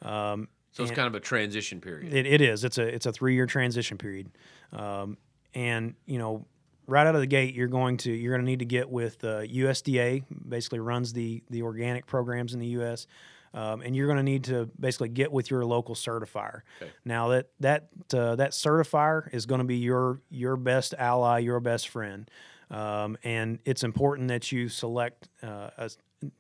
Um, 0.03 0.49
so 0.71 0.85
it's 0.85 0.93
kind 0.93 1.09
of 1.09 1.15
a 1.15 1.21
transition 1.21 1.81
period. 1.81 2.15
It, 2.15 2.25
it 2.25 2.41
is. 2.41 2.65
It's 2.65 2.79
a 2.79 2.83
it's 2.83 3.07
a 3.07 3.13
three 3.13 3.35
year 3.35 3.47
transition 3.47 3.99
period, 3.99 4.31
um, 4.73 5.19
and 5.53 5.95
you 6.07 6.19
know 6.19 6.47
right 6.93 7.07
out 7.07 7.15
of 7.15 7.23
the 7.23 7.27
gate, 7.27 7.55
you're 7.55 7.69
going 7.69 7.97
to 7.97 8.13
you're 8.13 8.33
going 8.33 8.45
to 8.45 8.51
need 8.51 8.59
to 8.59 8.67
get 8.67 8.89
with 8.89 9.25
uh, 9.25 9.41
USDA. 9.41 10.25
Basically, 10.47 10.79
runs 10.79 11.15
the 11.15 11.43
the 11.49 11.63
organic 11.63 12.07
programs 12.07 12.53
in 12.53 12.61
the 12.61 12.67
U.S. 12.69 13.07
Um, 13.55 13.83
and 13.83 13.97
you're 13.97 14.07
going 14.07 14.19
to 14.19 14.23
need 14.23 14.45
to 14.45 14.71
basically 14.79 15.09
get 15.09 15.33
with 15.33 15.51
your 15.51 15.65
local 15.65 15.95
certifier. 15.95 16.61
Okay. 16.81 16.91
Now 17.05 17.29
that 17.29 17.49
that 17.61 17.89
uh, 18.15 18.37
that 18.37 18.53
certifier 18.53 19.33
is 19.33 19.47
going 19.47 19.61
to 19.61 19.65
be 19.65 19.79
your 19.79 20.21
your 20.31 20.57
best 20.57 20.95
ally, 20.99 21.39
your 21.39 21.61
best 21.61 21.89
friend, 21.89 22.31
um, 22.71 23.17
and 23.25 23.59
it's 23.65 23.85
important 23.85 24.29
that 24.29 24.53
you 24.53 24.69
select 24.69 25.29
uh, 25.43 25.71
a, 25.79 25.91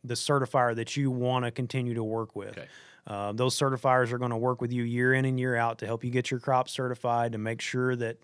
the 0.05 0.15
certifier 0.15 0.77
that 0.77 0.97
you 0.97 1.11
want 1.11 1.47
to 1.47 1.51
continue 1.51 1.95
to 1.95 2.05
work 2.05 2.37
with. 2.37 2.59
Okay. 2.59 2.69
Uh, 3.05 3.33
those 3.33 3.59
certifiers 3.59 4.13
are 4.13 4.19
going 4.19 4.31
to 4.31 4.37
work 4.37 4.61
with 4.61 4.73
you 4.73 4.85
year 4.85 5.13
in 5.13 5.25
and 5.25 5.41
year 5.41 5.57
out 5.57 5.79
to 5.79 5.87
help 5.87 6.05
you 6.05 6.11
get 6.11 6.31
your 6.31 6.39
crop 6.39 6.69
certified 6.69 7.33
to 7.33 7.39
make 7.39 7.61
sure 7.61 7.97
that 7.97 8.17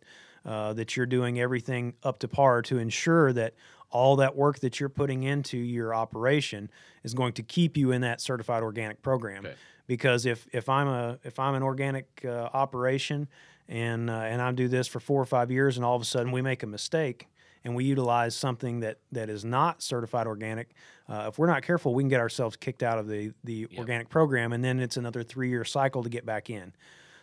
uh, 0.45 0.73
that 0.75 0.97
you're 0.97 1.07
doing 1.07 1.41
everything 1.41 1.95
up 2.03 2.19
to 2.21 2.29
par 2.29 2.63
to 2.63 2.79
ensure 2.79 3.33
that 3.33 3.55
all 3.91 4.17
that 4.17 4.37
work 4.37 4.59
that 4.61 4.79
you're 4.79 4.89
putting 4.89 5.23
into 5.23 5.57
your 5.57 5.95
operation 5.95 6.71
is 7.03 7.15
going 7.15 7.33
to 7.33 7.43
keep 7.43 7.77
you 7.77 7.93
in 7.93 8.03
that 8.03 8.21
certified 8.21 8.63
organic 8.63 9.03
program. 9.03 9.47
Okay. 9.47 9.55
Because 9.87 10.27
if, 10.27 10.47
if 10.53 10.69
I'm 10.69 10.87
a 10.87 11.19
if 11.25 11.39
I'm 11.39 11.55
an 11.55 11.63
organic 11.63 12.23
uh, 12.25 12.51
operation 12.53 13.27
and 13.69 14.11
uh, 14.11 14.13
and 14.13 14.43
I 14.43 14.53
do 14.53 14.69
this 14.69 14.87
for 14.87 15.01
four 15.01 15.21
or 15.21 15.27
five 15.27 15.51
years 15.51 15.77
and 15.77 15.85
all 15.85 15.97
of 15.97 16.03
a 16.03 16.05
sudden 16.05 16.31
we 16.31 16.43
make 16.43 16.63
a 16.63 16.67
mistake 16.67 17.29
and 17.65 17.75
we 17.75 17.85
utilize 17.85 18.35
something 18.35 18.81
that 18.81 18.99
that 19.13 19.29
is 19.29 19.45
not 19.45 19.83
certified 19.83 20.27
organic, 20.27 20.71
uh, 21.09 21.27
if 21.29 21.39
we're 21.39 21.47
not 21.47 21.63
careful, 21.63 21.95
we 21.95 22.03
can 22.03 22.09
get 22.09 22.21
ourselves 22.21 22.57
kicked 22.57 22.83
out 22.83 22.99
of 22.99 23.09
the 23.09 23.33
the 23.45 23.67
yep. 23.71 23.79
organic 23.79 24.09
program, 24.09 24.53
and 24.53 24.65
then 24.65 24.81
it's 24.81 24.97
another 24.97 25.23
three 25.23 25.49
year 25.49 25.65
cycle 25.65 26.03
to 26.03 26.09
get 26.09 26.25
back 26.27 26.51
in. 26.51 26.73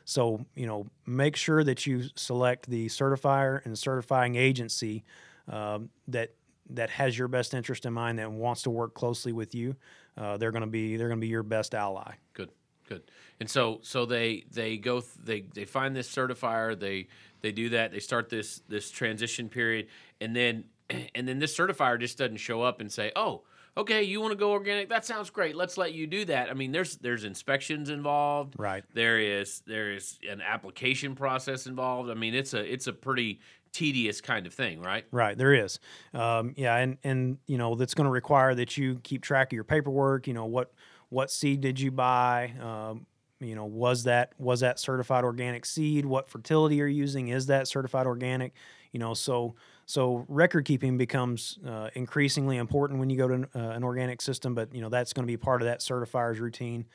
So, 0.05 0.45
you 0.55 0.67
know, 0.67 0.85
make 1.05 1.35
sure 1.35 1.63
that 1.63 1.85
you 1.85 2.03
select 2.15 2.69
the 2.69 2.87
certifier 2.87 3.65
and 3.65 3.77
certifying 3.77 4.35
agency 4.35 5.03
um, 5.47 5.89
that 6.07 6.31
that 6.71 6.89
has 6.89 7.17
your 7.17 7.27
best 7.27 7.53
interest 7.53 7.85
in 7.85 7.93
mind 7.93 8.17
that 8.19 8.31
wants 8.31 8.63
to 8.63 8.69
work 8.69 8.93
closely 8.95 9.31
with 9.31 9.53
you. 9.53 9.75
Uh, 10.17 10.37
they're 10.37 10.51
going 10.51 10.61
to 10.61 10.67
be 10.67 10.95
they're 10.95 11.07
going 11.07 11.19
to 11.19 11.25
be 11.25 11.27
your 11.27 11.43
best 11.43 11.75
ally. 11.75 12.13
Good, 12.33 12.51
good. 12.87 13.01
And 13.39 13.49
so 13.49 13.79
so 13.81 14.05
they 14.05 14.45
they 14.51 14.77
go 14.77 15.01
th- 15.01 15.11
they 15.23 15.41
they 15.41 15.65
find 15.65 15.95
this 15.95 16.09
certifier. 16.09 16.79
They 16.79 17.07
they 17.41 17.51
do 17.51 17.69
that. 17.69 17.91
They 17.91 17.99
start 17.99 18.29
this 18.29 18.61
this 18.67 18.91
transition 18.91 19.49
period, 19.49 19.87
and 20.21 20.35
then 20.35 20.65
and 21.15 21.27
then 21.27 21.39
this 21.39 21.57
certifier 21.57 21.99
just 21.99 22.17
doesn't 22.17 22.37
show 22.37 22.61
up 22.61 22.79
and 22.79 22.91
say, 22.91 23.11
oh 23.15 23.43
okay, 23.77 24.03
you 24.03 24.21
want 24.21 24.31
to 24.31 24.37
go 24.37 24.51
organic? 24.51 24.89
That 24.89 25.05
sounds 25.05 25.29
great. 25.29 25.55
Let's 25.55 25.77
let 25.77 25.93
you 25.93 26.07
do 26.07 26.25
that. 26.25 26.49
I 26.49 26.53
mean, 26.53 26.71
there's 26.71 26.97
there's 26.97 27.23
inspections 27.23 27.89
involved. 27.89 28.55
Right. 28.57 28.83
There 28.93 29.19
is 29.19 29.61
there 29.65 29.91
is 29.93 30.19
an 30.29 30.41
application 30.41 31.15
process 31.15 31.67
involved. 31.67 32.09
I 32.09 32.13
mean, 32.13 32.33
it's 32.33 32.53
a 32.53 32.71
it's 32.71 32.87
a 32.87 32.93
pretty 32.93 33.39
tedious 33.71 34.21
kind 34.21 34.47
of 34.47 34.53
thing, 34.53 34.81
right? 34.81 35.05
Right, 35.11 35.37
there 35.37 35.53
is. 35.53 35.79
Um, 36.13 36.53
yeah, 36.55 36.77
and 36.77 36.97
and 37.03 37.37
you 37.47 37.57
know 37.57 37.75
that's 37.75 37.93
going 37.93 38.05
to 38.05 38.11
require 38.11 38.55
that 38.55 38.77
you 38.77 38.99
keep 39.03 39.21
track 39.21 39.49
of 39.49 39.53
your 39.53 39.63
paperwork. 39.63 40.27
You 40.27 40.33
know 40.33 40.45
what 40.45 40.71
what 41.09 41.29
seed 41.29 41.61
did 41.61 41.79
you 41.79 41.91
buy? 41.91 42.53
Um, 42.61 43.05
you 43.41 43.55
know, 43.55 43.65
was 43.65 44.03
that 44.03 44.33
was 44.37 44.61
that 44.61 44.79
certified 44.79 45.23
organic 45.23 45.65
seed? 45.65 46.05
What 46.05 46.29
fertility 46.29 46.81
are 46.81 46.87
you 46.87 47.01
using? 47.01 47.27
Is 47.27 47.47
that 47.47 47.67
certified 47.67 48.07
organic? 48.07 48.53
You 48.91 48.99
know, 48.99 49.13
so 49.13 49.55
so 49.85 50.25
record 50.27 50.65
keeping 50.65 50.97
becomes 50.97 51.59
uh, 51.65 51.89
increasingly 51.93 52.57
important 52.57 52.99
when 52.99 53.09
you 53.09 53.17
go 53.17 53.27
to 53.27 53.47
uh, 53.55 53.69
an 53.69 53.83
organic 53.83 54.21
system, 54.21 54.55
but 54.55 54.73
you 54.73 54.81
know 54.81 54.89
that's 54.89 55.13
going 55.13 55.25
to 55.25 55.31
be 55.31 55.37
part 55.37 55.61
of 55.61 55.67
that 55.67 55.81
certifier's 55.81 56.39
routine. 56.39 56.85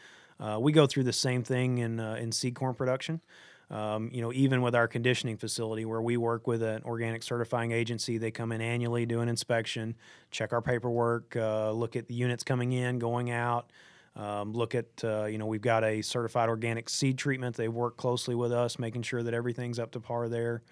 Uh, 0.40 0.58
we 0.60 0.72
go 0.72 0.86
through 0.86 1.04
the 1.04 1.12
same 1.12 1.42
thing 1.42 1.78
in 1.78 2.00
uh, 2.00 2.14
in 2.14 2.32
seed 2.32 2.54
corn 2.54 2.74
production. 2.74 3.20
Um, 3.70 4.10
you 4.12 4.20
know, 4.20 4.32
even 4.32 4.62
with 4.62 4.74
our 4.74 4.88
conditioning 4.88 5.36
facility 5.36 5.84
where 5.84 6.02
we 6.02 6.16
work 6.16 6.48
with 6.48 6.60
an 6.60 6.82
organic 6.84 7.22
certifying 7.22 7.70
agency, 7.70 8.18
they 8.18 8.32
come 8.32 8.50
in 8.50 8.60
annually, 8.60 9.06
do 9.06 9.20
an 9.20 9.28
inspection, 9.28 9.94
check 10.32 10.52
our 10.52 10.60
paperwork, 10.60 11.36
uh, 11.36 11.70
look 11.70 11.94
at 11.94 12.08
the 12.08 12.14
units 12.14 12.42
coming 12.42 12.72
in, 12.72 12.98
going 12.98 13.30
out. 13.30 13.70
Um, 14.16 14.52
look 14.54 14.74
at, 14.74 14.86
uh, 15.04 15.26
you 15.26 15.38
know, 15.38 15.46
we've 15.46 15.62
got 15.62 15.84
a 15.84 16.02
certified 16.02 16.48
organic 16.48 16.88
seed 16.88 17.16
treatment. 17.16 17.54
They 17.54 17.68
work 17.68 17.96
closely 17.96 18.34
with 18.34 18.50
us, 18.50 18.76
making 18.76 19.02
sure 19.02 19.22
that 19.22 19.34
everything's 19.34 19.78
up 19.78 19.92
to 19.92 20.00
par 20.00 20.28
there. 20.28 20.62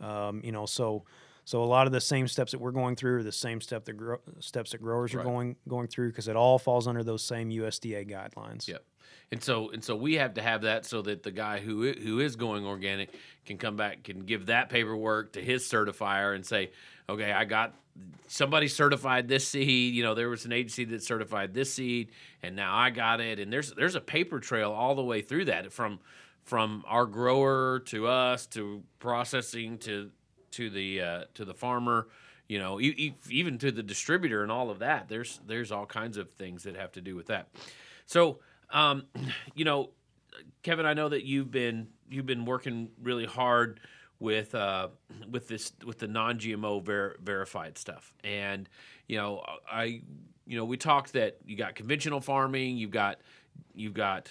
Um, 0.00 0.40
you 0.44 0.52
know, 0.52 0.64
so 0.64 1.02
so 1.44 1.62
a 1.62 1.66
lot 1.66 1.86
of 1.86 1.92
the 1.92 2.00
same 2.00 2.26
steps 2.26 2.52
that 2.52 2.60
we're 2.60 2.70
going 2.70 2.96
through 2.96 3.18
are 3.18 3.22
the 3.22 3.32
same 3.32 3.60
step 3.60 3.84
that 3.84 3.94
gro- 3.94 4.20
steps 4.40 4.72
that 4.72 4.82
growers 4.82 5.14
are 5.14 5.22
going 5.22 5.56
going 5.68 5.88
through 5.88 6.08
because 6.08 6.28
it 6.28 6.36
all 6.36 6.58
falls 6.58 6.86
under 6.88 7.04
those 7.04 7.22
same 7.22 7.50
USDA 7.50 8.10
guidelines. 8.10 8.66
Yep. 8.66 8.82
And 9.30 9.42
so 9.42 9.70
and 9.70 9.84
so 9.84 9.94
we 9.94 10.14
have 10.14 10.34
to 10.34 10.42
have 10.42 10.62
that 10.62 10.86
so 10.86 11.02
that 11.02 11.22
the 11.22 11.30
guy 11.30 11.60
who 11.60 11.92
who 11.92 12.20
is 12.20 12.36
going 12.36 12.64
organic 12.64 13.10
can 13.44 13.58
come 13.58 13.76
back 13.76 14.02
can 14.04 14.20
give 14.20 14.46
that 14.46 14.70
paperwork 14.70 15.32
to 15.34 15.42
his 15.42 15.64
certifier 15.64 16.34
and 16.34 16.44
say, 16.44 16.70
okay, 17.08 17.32
I 17.32 17.44
got 17.44 17.74
somebody 18.26 18.68
certified 18.68 19.28
this 19.28 19.46
seed. 19.46 19.94
You 19.94 20.02
know, 20.02 20.14
there 20.14 20.28
was 20.28 20.46
an 20.46 20.52
agency 20.52 20.84
that 20.86 21.02
certified 21.02 21.52
this 21.52 21.72
seed, 21.72 22.10
and 22.42 22.56
now 22.56 22.74
I 22.74 22.90
got 22.90 23.20
it. 23.20 23.38
And 23.38 23.52
there's 23.52 23.72
there's 23.72 23.96
a 23.96 24.00
paper 24.00 24.40
trail 24.40 24.72
all 24.72 24.94
the 24.94 25.04
way 25.04 25.20
through 25.20 25.46
that 25.46 25.72
from 25.72 26.00
from 26.44 26.84
our 26.86 27.06
grower 27.06 27.80
to 27.86 28.06
us 28.06 28.46
to 28.46 28.82
processing 28.98 29.78
to 29.78 30.10
to 30.56 30.70
the 30.70 31.00
uh, 31.00 31.24
to 31.34 31.44
the 31.44 31.54
farmer. 31.54 32.08
You 32.46 32.58
know, 32.58 32.78
even 32.78 33.56
to 33.58 33.72
the 33.72 33.82
distributor 33.82 34.42
and 34.42 34.52
all 34.52 34.70
of 34.70 34.80
that. 34.80 35.08
There's 35.08 35.40
there's 35.46 35.72
all 35.72 35.86
kinds 35.86 36.18
of 36.18 36.30
things 36.32 36.64
that 36.64 36.76
have 36.76 36.92
to 36.92 37.00
do 37.00 37.16
with 37.16 37.28
that. 37.28 37.48
So, 38.04 38.40
um, 38.70 39.04
you 39.54 39.64
know, 39.64 39.90
Kevin, 40.62 40.84
I 40.84 40.94
know 40.94 41.08
that 41.08 41.24
you've 41.24 41.50
been 41.50 41.88
you've 42.10 42.26
been 42.26 42.44
working 42.44 42.90
really 43.02 43.24
hard 43.24 43.80
with 44.18 44.54
uh, 44.54 44.88
with 45.30 45.48
this 45.48 45.72
with 45.84 45.98
the 45.98 46.08
non-GMO 46.08 46.82
ver- 46.82 47.16
verified 47.22 47.78
stuff, 47.78 48.12
and 48.22 48.68
you 49.06 49.16
know, 49.16 49.42
I 49.70 50.02
you 50.46 50.56
know 50.56 50.64
we 50.64 50.76
talked 50.76 51.12
that 51.14 51.38
you 51.46 51.56
got 51.56 51.74
conventional 51.74 52.20
farming, 52.20 52.76
you've 52.76 52.90
got 52.90 53.20
you've 53.74 53.94
got 53.94 54.30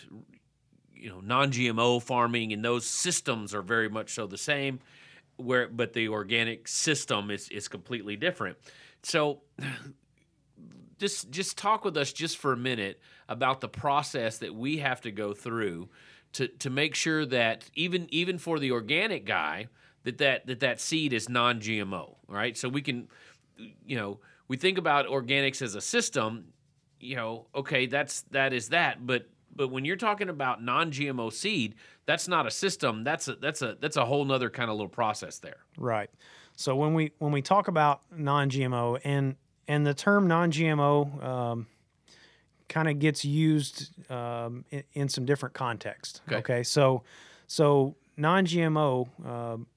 you 0.95 1.09
know 1.09 1.19
non-GMO 1.21 2.01
farming, 2.01 2.53
and 2.53 2.63
those 2.63 2.85
systems 2.85 3.53
are 3.53 3.61
very 3.61 3.89
much 3.89 4.13
so 4.13 4.27
the 4.27 4.37
same. 4.37 4.79
Where 5.43 5.67
but 5.67 5.93
the 5.93 6.09
organic 6.09 6.67
system 6.67 7.31
is 7.31 7.49
is 7.49 7.67
completely 7.67 8.15
different. 8.15 8.57
So 9.03 9.41
just 10.99 11.31
just 11.31 11.57
talk 11.57 11.83
with 11.85 11.97
us 11.97 12.13
just 12.13 12.37
for 12.37 12.53
a 12.53 12.57
minute 12.57 12.99
about 13.27 13.61
the 13.61 13.69
process 13.69 14.37
that 14.39 14.53
we 14.53 14.77
have 14.77 15.01
to 15.01 15.11
go 15.11 15.33
through 15.33 15.89
to 16.33 16.47
to 16.47 16.69
make 16.69 16.95
sure 16.95 17.25
that 17.25 17.69
even 17.75 18.07
even 18.11 18.37
for 18.37 18.59
the 18.59 18.71
organic 18.71 19.25
guy 19.25 19.67
that 20.03 20.17
that 20.17 20.47
that, 20.47 20.59
that 20.61 20.79
seed 20.79 21.13
is 21.13 21.29
non-GMO, 21.29 22.15
right? 22.27 22.57
So 22.57 22.69
we 22.69 22.81
can 22.81 23.07
you 23.57 23.95
know, 23.95 24.19
we 24.47 24.57
think 24.57 24.77
about 24.77 25.07
organics 25.07 25.61
as 25.61 25.75
a 25.75 25.81
system, 25.81 26.45
you 26.99 27.15
know, 27.15 27.47
okay, 27.55 27.85
that's 27.85 28.21
that 28.31 28.53
is 28.53 28.69
that, 28.69 29.05
but 29.05 29.27
but 29.55 29.69
when 29.69 29.85
you're 29.85 29.95
talking 29.95 30.29
about 30.29 30.63
non-GMO 30.63 31.31
seed, 31.31 31.75
that's 32.05 32.27
not 32.27 32.45
a 32.45 32.51
system. 32.51 33.03
That's 33.03 33.27
a 33.27 33.35
that's 33.35 33.61
a 33.61 33.77
that's 33.79 33.97
a 33.97 34.05
whole 34.05 34.25
nother 34.25 34.49
kind 34.49 34.69
of 34.69 34.75
little 34.75 34.89
process 34.89 35.39
there. 35.39 35.57
Right. 35.77 36.09
So 36.55 36.75
when 36.75 36.93
we 36.93 37.11
when 37.19 37.31
we 37.31 37.41
talk 37.41 37.67
about 37.67 38.01
non-GMO 38.15 38.99
and 39.03 39.35
and 39.67 39.85
the 39.85 39.93
term 39.93 40.27
non-GMO 40.27 41.23
um, 41.23 41.67
kind 42.69 42.89
of 42.89 42.99
gets 42.99 43.23
used 43.23 43.89
um, 44.11 44.65
in, 44.71 44.83
in 44.93 45.09
some 45.09 45.25
different 45.25 45.55
contexts. 45.55 46.21
Okay. 46.31 46.63
So 46.63 47.03
so 47.47 47.95
non-GMO 48.17 49.27
um, 49.27 49.67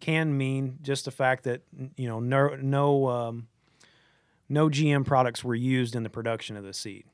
can 0.00 0.36
mean 0.36 0.78
just 0.82 1.04
the 1.04 1.10
fact 1.10 1.44
that 1.44 1.62
you 1.96 2.08
know 2.08 2.20
no 2.20 2.56
no 2.56 3.08
um, 3.08 3.48
no 4.48 4.68
GM 4.68 5.04
products 5.04 5.44
were 5.44 5.54
used 5.54 5.94
in 5.94 6.02
the 6.02 6.10
production 6.10 6.56
of 6.56 6.64
the 6.64 6.72
seed. 6.72 7.04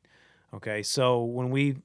Okay. 0.56 0.82
So 0.82 1.22
when 1.22 1.50
we 1.50 1.76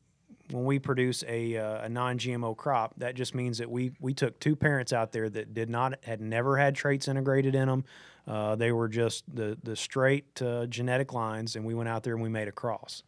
when 0.52 0.66
we 0.66 0.80
produce 0.80 1.24
a, 1.30 1.56
uh, 1.56 1.86
a 1.86 1.90
non-GMO 1.90 2.58
crop, 2.58 2.94
that 2.98 3.16
just 3.16 3.34
means 3.34 3.58
that 3.60 3.70
we 3.70 3.92
we 4.00 4.14
took 4.14 4.40
two 4.40 4.56
parents 4.56 4.92
out 4.92 5.12
there 5.12 5.30
that 5.30 5.54
did 5.54 5.70
not 5.70 6.04
had 6.04 6.20
never 6.22 6.58
had 6.58 6.76
traits 6.76 7.08
integrated 7.08 7.56
in 7.56 7.68
them. 7.68 7.86
Uh, 8.28 8.56
they 8.56 8.72
were 8.72 8.88
just 8.88 9.24
the 9.34 9.58
the 9.64 9.76
straight 9.76 10.42
uh, 10.42 10.66
genetic 10.68 11.14
lines, 11.14 11.56
and 11.56 11.66
we 11.66 11.74
went 11.74 11.90
out 11.90 12.04
there 12.04 12.14
and 12.14 12.22
we 12.24 12.30
made 12.30 12.48
a 12.48 12.52
cross. 12.52 13.04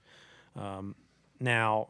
Um, 0.56 0.96
now, 1.40 1.90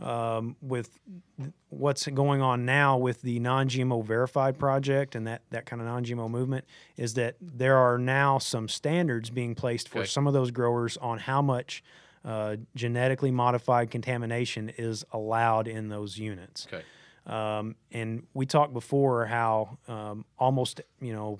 um, 0.00 0.56
with 0.62 0.98
th- 1.38 1.52
what's 1.68 2.06
going 2.06 2.40
on 2.40 2.64
now 2.64 2.96
with 2.96 3.20
the 3.20 3.38
non-GMO 3.38 4.02
verified 4.04 4.58
project 4.58 5.14
and 5.14 5.26
that 5.26 5.42
that 5.50 5.66
kind 5.66 5.82
of 5.82 5.86
non-GMO 5.88 6.30
movement 6.30 6.64
is 6.96 7.14
that 7.14 7.36
there 7.40 7.76
are 7.76 7.98
now 7.98 8.38
some 8.38 8.66
standards 8.68 9.28
being 9.30 9.54
placed 9.54 9.88
for 9.88 9.98
Okay. 10.00 10.08
some 10.08 10.26
of 10.26 10.32
those 10.32 10.50
growers 10.50 10.96
on 10.96 11.18
how 11.18 11.42
much 11.42 11.82
uh, 12.24 12.56
genetically 12.74 13.30
modified 13.30 13.90
contamination 13.90 14.70
is 14.76 15.04
allowed 15.12 15.66
in 15.68 15.88
those 15.88 16.18
units. 16.18 16.66
Okay. 16.72 16.84
Um, 17.26 17.76
and 17.92 18.26
we 18.34 18.46
talked 18.46 18.72
before 18.72 19.26
how 19.26 19.78
um, 19.88 20.24
almost, 20.38 20.80
you 21.00 21.12
know, 21.12 21.38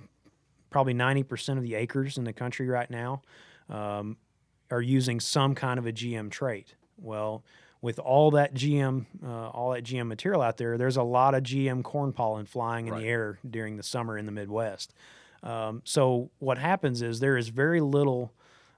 probably 0.71 0.95
90% 0.95 1.57
of 1.57 1.62
the 1.62 1.75
acres 1.75 2.16
in 2.16 2.25
the 2.25 2.33
country 2.33 2.69
right 2.69 2.90
now 2.90 3.23
um, 3.69 4.16
are 4.71 4.81
using 4.83 5.21
some 5.21 5.55
kind 5.55 5.79
of 5.79 5.87
a 5.87 5.93
GM 5.93 6.31
trait. 6.31 6.75
Well, 6.97 7.43
with 7.83 7.99
all 7.99 8.31
that 8.33 8.55
GM, 8.55 9.07
uh, 9.25 9.49
all 9.49 9.71
that 9.73 9.85
GM 9.85 10.07
material 10.07 10.43
out 10.43 10.59
there, 10.59 10.77
there's 10.79 10.99
a 10.99 11.03
lot 11.03 11.35
of 11.35 11.43
GM 11.43 11.83
corn 11.83 12.12
pollen 12.12 12.47
flying 12.47 12.87
in 12.87 12.93
Right. 12.93 13.03
the 13.03 13.09
air 13.09 13.38
during 13.49 13.77
the 13.79 13.83
summer 13.83 14.16
in 14.19 14.27
the 14.27 14.33
Midwest. 14.33 14.93
Um, 15.43 15.81
so 15.85 16.31
what 16.38 16.59
happens 16.59 17.01
is 17.01 17.21
there 17.21 17.38
is 17.38 17.49
very 17.49 17.81
little, 17.81 18.33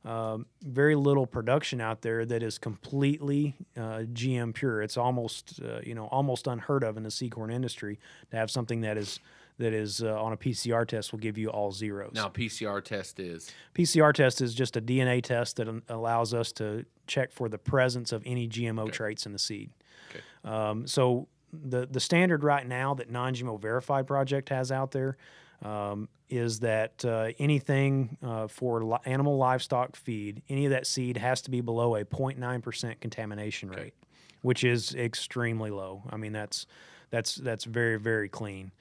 um, 0.04 0.46
very 0.62 0.96
little 0.96 1.26
production 1.26 1.80
out 1.80 2.02
there 2.02 2.24
that 2.24 2.42
is 2.42 2.58
completely 2.58 3.54
uh, 3.76 4.02
GM 4.12 4.52
pure. 4.52 4.82
It's 4.82 4.96
almost, 4.96 5.60
uh, 5.62 5.80
you 5.84 5.94
know, 5.94 6.06
almost 6.06 6.46
unheard 6.46 6.82
of 6.82 6.96
in 6.96 7.04
the 7.04 7.10
seed 7.10 7.32
corn 7.32 7.50
industry 7.50 8.00
to 8.30 8.36
have 8.36 8.50
something 8.50 8.80
that 8.80 8.96
is 8.96 9.20
that 9.58 9.72
is 9.72 10.02
uh, 10.02 10.20
on 10.20 10.32
a 10.32 10.36
PCR 10.36 10.86
test 10.86 11.12
will 11.12 11.20
give 11.20 11.38
you 11.38 11.48
all 11.48 11.70
zeros. 11.70 12.14
Now 12.14 12.28
PCR 12.28 12.82
test 12.82 13.20
is 13.20 13.52
PCR 13.74 14.12
test 14.12 14.40
is 14.40 14.54
just 14.54 14.76
a 14.76 14.80
DNA 14.80 15.22
test 15.22 15.56
that 15.56 15.68
allows 15.88 16.34
us 16.34 16.50
to 16.52 16.84
check 17.06 17.30
for 17.32 17.48
the 17.48 17.58
presence 17.58 18.12
of 18.12 18.22
any 18.26 18.48
GMO 18.48 18.90
traits 18.90 19.26
in 19.26 19.32
the 19.32 19.38
seed. 19.38 19.70
Okay. 20.10 20.52
Um, 20.52 20.86
so 20.86 21.28
the 21.52 21.86
the 21.86 22.00
standard 22.00 22.42
right 22.42 22.66
now 22.66 22.94
that 22.94 23.10
non-GMO 23.10 23.60
verified 23.60 24.06
project 24.06 24.48
has 24.48 24.72
out 24.72 24.90
there 24.90 25.16
um, 25.62 26.08
is 26.28 26.60
that 26.60 27.04
uh, 27.04 27.30
anything 27.38 28.16
uh, 28.22 28.48
for 28.48 28.82
li- 28.84 28.98
animal 29.04 29.36
livestock 29.36 29.96
feed, 29.96 30.42
any 30.48 30.64
of 30.64 30.70
that 30.70 30.86
seed 30.86 31.16
has 31.16 31.42
to 31.42 31.50
be 31.50 31.60
below 31.60 31.96
a 31.96 32.04
0.9% 32.04 33.00
contamination 33.00 33.70
Okay. 33.70 33.82
rate, 33.82 33.94
which 34.40 34.64
is 34.64 34.94
extremely 34.94 35.70
low. 35.70 36.02
I 36.10 36.16
mean 36.16 36.32
that's 36.32 36.66
that's 37.10 37.34
that's 37.36 37.64
very 37.64 37.98
very 37.98 38.28
clean 38.28 38.72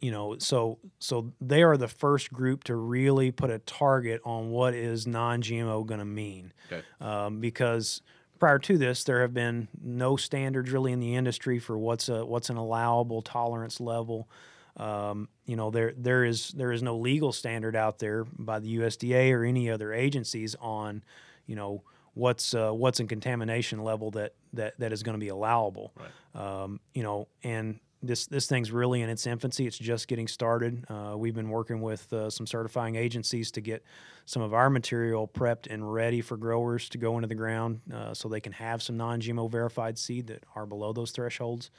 you 0.00 0.10
know 0.10 0.36
so 0.38 0.78
so 0.98 1.32
they 1.40 1.62
are 1.62 1.76
the 1.76 1.88
first 1.88 2.32
group 2.32 2.64
to 2.64 2.74
really 2.74 3.30
put 3.30 3.50
a 3.50 3.58
target 3.60 4.20
on 4.24 4.50
what 4.50 4.74
is 4.74 5.06
non-gmo 5.06 5.84
going 5.86 6.00
to 6.00 6.04
mean 6.04 6.52
okay. 6.70 6.82
um, 7.00 7.40
because 7.40 8.00
prior 8.38 8.58
to 8.58 8.78
this 8.78 9.04
there 9.04 9.20
have 9.20 9.34
been 9.34 9.68
no 9.82 10.16
standards 10.16 10.70
really 10.70 10.92
in 10.92 11.00
the 11.00 11.14
industry 11.14 11.58
for 11.58 11.76
what's 11.78 12.08
a 12.08 12.24
what's 12.24 12.48
an 12.50 12.56
allowable 12.56 13.22
tolerance 13.22 13.80
level 13.80 14.28
um, 14.76 15.28
you 15.46 15.56
know 15.56 15.70
there 15.70 15.92
there 15.96 16.24
is 16.24 16.50
there 16.50 16.72
is 16.72 16.82
no 16.82 16.96
legal 16.96 17.32
standard 17.32 17.76
out 17.76 17.98
there 17.98 18.24
by 18.24 18.58
the 18.58 18.78
USDA 18.78 19.32
or 19.32 19.44
any 19.44 19.70
other 19.70 19.92
agencies 19.92 20.54
on 20.60 21.02
you 21.46 21.56
know 21.56 21.82
what's 22.14 22.54
uh, 22.54 22.70
what's 22.70 23.00
a 23.00 23.04
contamination 23.04 23.82
level 23.82 24.10
that 24.12 24.34
that 24.52 24.78
that 24.78 24.92
is 24.92 25.02
going 25.02 25.14
to 25.14 25.20
be 25.20 25.28
allowable 25.28 25.92
um, 26.34 26.80
you 26.94 27.02
know 27.02 27.28
and 27.42 27.80
this 28.02 28.26
this 28.26 28.46
thing's 28.46 28.72
really 28.72 29.00
in 29.00 29.08
its 29.08 29.26
infancy. 29.26 29.66
It's 29.66 29.78
just 29.78 30.08
getting 30.08 30.26
started. 30.26 30.84
Uh, 30.88 31.14
we've 31.16 31.34
been 31.34 31.48
working 31.48 31.80
with 31.80 32.12
uh, 32.12 32.30
some 32.30 32.46
certifying 32.46 32.96
agencies 32.96 33.50
to 33.52 33.60
get 33.60 33.84
some 34.26 34.42
of 34.42 34.52
our 34.52 34.68
material 34.68 35.28
prepped 35.28 35.68
and 35.70 35.92
ready 35.92 36.20
for 36.20 36.36
growers 36.36 36.88
to 36.90 36.98
go 36.98 37.16
into 37.16 37.28
the 37.28 37.34
ground, 37.34 37.80
uh, 37.94 38.12
so 38.12 38.28
they 38.28 38.40
can 38.40 38.52
have 38.52 38.82
some 38.82 38.96
non-GMO 38.96 39.50
verified 39.50 39.98
seed 39.98 40.26
that 40.26 40.44
are 40.56 40.66
below 40.66 40.92
those 40.92 41.12
thresholds. 41.12 41.70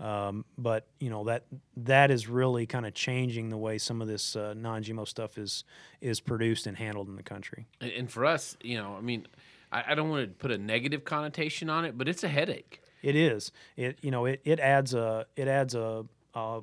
Um, 0.00 0.44
but 0.56 0.86
you 1.00 1.10
know 1.10 1.24
that 1.24 1.44
that 1.78 2.10
is 2.10 2.28
really 2.28 2.66
kind 2.66 2.86
of 2.86 2.94
changing 2.94 3.48
the 3.48 3.56
way 3.56 3.78
some 3.78 4.00
of 4.00 4.06
this 4.06 4.36
uh, 4.36 4.54
non-GMO 4.56 5.08
stuff 5.08 5.38
is 5.38 5.64
is 6.00 6.20
produced 6.20 6.66
and 6.68 6.76
handled 6.76 7.08
in 7.08 7.16
the 7.16 7.22
country. 7.22 7.66
And, 7.80 7.90
and 7.90 8.10
for 8.10 8.24
us, 8.24 8.56
you 8.62 8.76
know, 8.76 8.94
I 8.96 9.00
mean, 9.00 9.26
I, 9.72 9.84
I 9.88 9.94
don't 9.96 10.08
want 10.08 10.22
to 10.22 10.34
put 10.34 10.52
a 10.52 10.58
negative 10.58 11.04
connotation 11.04 11.68
on 11.68 11.84
it, 11.84 11.98
but 11.98 12.08
it's 12.08 12.22
a 12.22 12.28
headache. 12.28 12.80
It 13.02 13.16
is. 13.16 13.50
It 13.76 13.98
you 14.00 14.10
know 14.10 14.26
it, 14.26 14.40
it 14.44 14.60
adds 14.60 14.94
a 14.94 15.26
it 15.36 15.48
adds 15.48 15.74
a 15.74 16.04
a, 16.34 16.60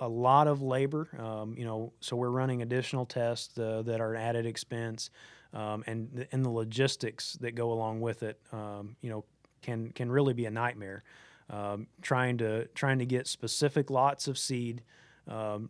a 0.00 0.08
lot 0.08 0.46
of 0.48 0.62
labor. 0.62 1.08
Um, 1.18 1.54
you 1.58 1.64
know, 1.64 1.92
so 2.00 2.16
we're 2.16 2.30
running 2.30 2.62
additional 2.62 3.04
tests 3.04 3.58
uh, 3.58 3.82
that 3.82 4.00
are 4.00 4.14
an 4.14 4.20
added 4.20 4.46
expense, 4.46 5.10
um, 5.52 5.84
and 5.86 6.26
and 6.32 6.44
the 6.44 6.50
logistics 6.50 7.34
that 7.40 7.54
go 7.54 7.72
along 7.72 8.00
with 8.00 8.22
it. 8.22 8.40
Um, 8.52 8.96
you 9.02 9.10
know, 9.10 9.24
can 9.62 9.90
can 9.90 10.10
really 10.10 10.32
be 10.32 10.46
a 10.46 10.50
nightmare. 10.50 11.02
Um, 11.50 11.88
trying 12.00 12.38
to 12.38 12.66
trying 12.68 13.00
to 13.00 13.06
get 13.06 13.26
specific 13.26 13.90
lots 13.90 14.28
of 14.28 14.38
seed 14.38 14.82
um, 15.26 15.68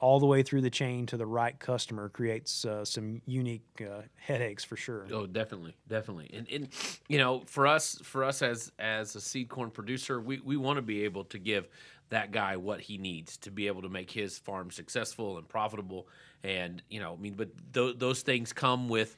all 0.00 0.20
the 0.20 0.26
way 0.26 0.42
through 0.42 0.60
the 0.60 0.70
chain 0.70 1.06
to 1.06 1.16
the 1.16 1.26
right 1.26 1.58
customer 1.58 2.08
creates 2.08 2.64
uh, 2.64 2.84
some 2.84 3.20
unique 3.26 3.66
uh, 3.80 4.02
headaches 4.14 4.62
for 4.62 4.76
sure. 4.76 5.06
Oh, 5.12 5.26
definitely, 5.26 5.74
definitely. 5.88 6.30
And, 6.32 6.46
and 6.52 6.68
you 7.08 7.18
know, 7.18 7.42
for 7.46 7.66
us, 7.66 7.98
for 8.04 8.22
us 8.22 8.42
as 8.42 8.70
as 8.78 9.16
a 9.16 9.20
seed 9.20 9.48
corn 9.48 9.70
producer, 9.70 10.20
we, 10.20 10.40
we 10.40 10.56
want 10.56 10.76
to 10.76 10.82
be 10.82 11.04
able 11.04 11.24
to 11.24 11.38
give 11.38 11.68
that 12.10 12.30
guy 12.30 12.56
what 12.56 12.80
he 12.80 12.96
needs 12.96 13.36
to 13.38 13.50
be 13.50 13.66
able 13.66 13.82
to 13.82 13.88
make 13.88 14.10
his 14.10 14.38
farm 14.38 14.70
successful 14.70 15.36
and 15.36 15.48
profitable. 15.48 16.06
And 16.44 16.80
you 16.88 17.00
know, 17.00 17.14
I 17.14 17.16
mean, 17.16 17.34
but 17.34 17.48
th- 17.74 17.98
those 17.98 18.22
things 18.22 18.52
come 18.52 18.88
with 18.88 19.16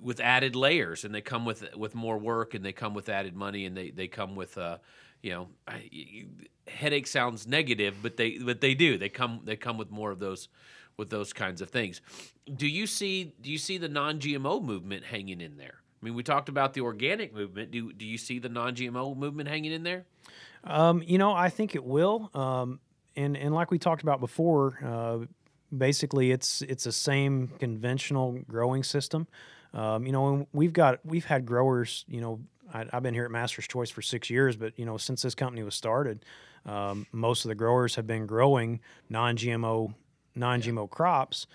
with 0.00 0.20
added 0.20 0.56
layers, 0.56 1.04
and 1.04 1.14
they 1.14 1.20
come 1.20 1.44
with 1.44 1.76
with 1.76 1.94
more 1.94 2.18
work, 2.18 2.54
and 2.54 2.64
they 2.64 2.72
come 2.72 2.94
with 2.94 3.08
added 3.08 3.34
money, 3.34 3.66
and 3.66 3.76
they 3.76 3.90
they 3.90 4.08
come 4.08 4.34
with 4.34 4.56
uh, 4.58 4.78
you 5.22 5.32
know, 5.32 5.48
I, 5.68 6.26
headache 6.66 7.06
sounds 7.06 7.46
negative, 7.46 7.96
but 8.02 8.16
they 8.16 8.38
but 8.38 8.60
they 8.60 8.74
do. 8.74 8.96
They 8.96 9.08
come 9.08 9.40
they 9.44 9.56
come 9.56 9.78
with 9.78 9.90
more 9.90 10.10
of 10.10 10.18
those 10.18 10.48
with 10.96 11.10
those 11.10 11.32
kinds 11.32 11.60
of 11.60 11.70
things. 11.70 12.00
Do 12.52 12.66
you 12.66 12.86
see 12.86 13.34
do 13.40 13.50
you 13.50 13.58
see 13.58 13.78
the 13.78 13.88
non-GMO 13.88 14.62
movement 14.62 15.04
hanging 15.04 15.40
in 15.40 15.56
there? 15.56 15.74
I 16.02 16.04
mean, 16.04 16.14
we 16.14 16.22
talked 16.22 16.48
about 16.48 16.72
the 16.72 16.80
organic 16.80 17.34
movement. 17.34 17.70
Do 17.70 17.92
do 17.92 18.06
you 18.06 18.18
see 18.18 18.38
the 18.38 18.48
non-GMO 18.48 19.16
movement 19.16 19.48
hanging 19.48 19.72
in 19.72 19.82
there? 19.82 20.06
Um, 20.64 21.02
you 21.04 21.18
know, 21.18 21.32
I 21.32 21.48
think 21.48 21.74
it 21.74 21.84
will. 21.84 22.30
Um, 22.34 22.80
and 23.16 23.36
and 23.36 23.54
like 23.54 23.70
we 23.70 23.78
talked 23.78 24.02
about 24.02 24.20
before, 24.20 24.78
uh, 24.84 25.26
basically 25.76 26.30
it's 26.30 26.62
it's 26.62 26.84
the 26.84 26.92
same 26.92 27.48
conventional 27.58 28.38
growing 28.48 28.82
system. 28.82 29.26
Um, 29.72 30.06
you 30.06 30.12
know, 30.12 30.46
we've 30.52 30.72
got 30.72 31.04
we've 31.04 31.24
had 31.24 31.46
growers, 31.46 32.04
you 32.08 32.20
know, 32.20 32.40
I, 32.72 32.86
have 32.92 33.02
been 33.02 33.14
here 33.14 33.24
at 33.24 33.30
Master's 33.30 33.68
Choice 33.68 33.90
for 33.90 34.02
six 34.02 34.30
years, 34.30 34.56
but 34.56 34.78
you 34.78 34.84
know, 34.84 34.96
since 34.96 35.22
this 35.22 35.34
company 35.34 35.62
was 35.62 35.74
started, 35.74 36.24
um, 36.66 37.06
most 37.12 37.44
of 37.44 37.48
the 37.48 37.54
growers 37.54 37.94
have 37.94 38.06
been 38.06 38.26
growing 38.26 38.80
non-GMO 39.08 39.94
non-GMO 40.34 40.82
yeah. 40.82 40.94
crops. 40.94 41.46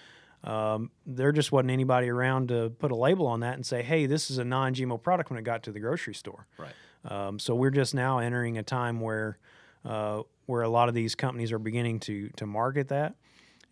Um, 0.43 0.91
there 1.05 1.31
just 1.31 1.51
wasn't 1.51 1.71
anybody 1.71 2.09
around 2.09 2.49
to 2.49 2.69
put 2.69 2.91
a 2.91 2.95
label 2.95 3.25
on 3.27 3.39
that 3.39 3.55
and 3.55 3.65
say, 3.65 3.81
"Hey, 3.81 4.05
this 4.05 4.29
is 4.29 4.37
a 4.37 4.45
non-GMO 4.45 5.01
product." 5.01 5.29
When 5.29 5.39
it 5.39 5.43
got 5.43 5.63
to 5.63 5.71
the 5.71 5.79
grocery 5.79 6.13
store, 6.13 6.47
right? 6.57 6.73
Um, 7.05 7.39
so 7.39 7.55
we're 7.55 7.71
just 7.71 7.93
now 7.93 8.19
entering 8.19 8.57
a 8.57 8.63
time 8.63 8.99
where 9.01 9.37
uh, 9.83 10.21
where 10.45 10.61
a 10.61 10.69
lot 10.69 10.89
of 10.89 10.95
these 10.95 11.15
companies 11.15 11.51
are 11.51 11.59
beginning 11.59 11.99
to 12.01 12.29
to 12.37 12.45
market 12.45 12.89
that. 12.89 13.15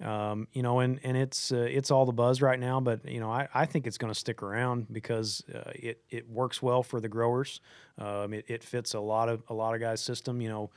Um, 0.01 0.47
you 0.53 0.63
know, 0.63 0.79
and 0.79 0.99
and 1.03 1.15
it's 1.15 1.51
uh, 1.51 1.67
it's 1.69 1.91
all 1.91 2.05
the 2.05 2.13
buzz 2.13 2.41
right 2.41 2.59
now, 2.59 2.79
but 2.79 3.07
you 3.07 3.19
know, 3.19 3.31
I, 3.31 3.47
I 3.53 3.65
think 3.65 3.87
it's 3.87 3.97
going 3.97 4.11
to 4.11 4.19
stick 4.19 4.41
around 4.41 4.91
because 4.91 5.43
uh, 5.53 5.71
it 5.75 6.01
it 6.09 6.29
works 6.29 6.61
well 6.61 6.83
for 6.83 6.99
the 6.99 7.07
growers. 7.07 7.61
Um, 7.97 8.33
it, 8.33 8.45
it 8.47 8.63
fits 8.63 8.93
a 8.95 8.99
lot 8.99 9.29
of 9.29 9.43
a 9.49 9.53
lot 9.53 9.75
of 9.75 9.81
guys' 9.81 10.01
system. 10.01 10.41
You 10.41 10.49
know, 10.49 10.69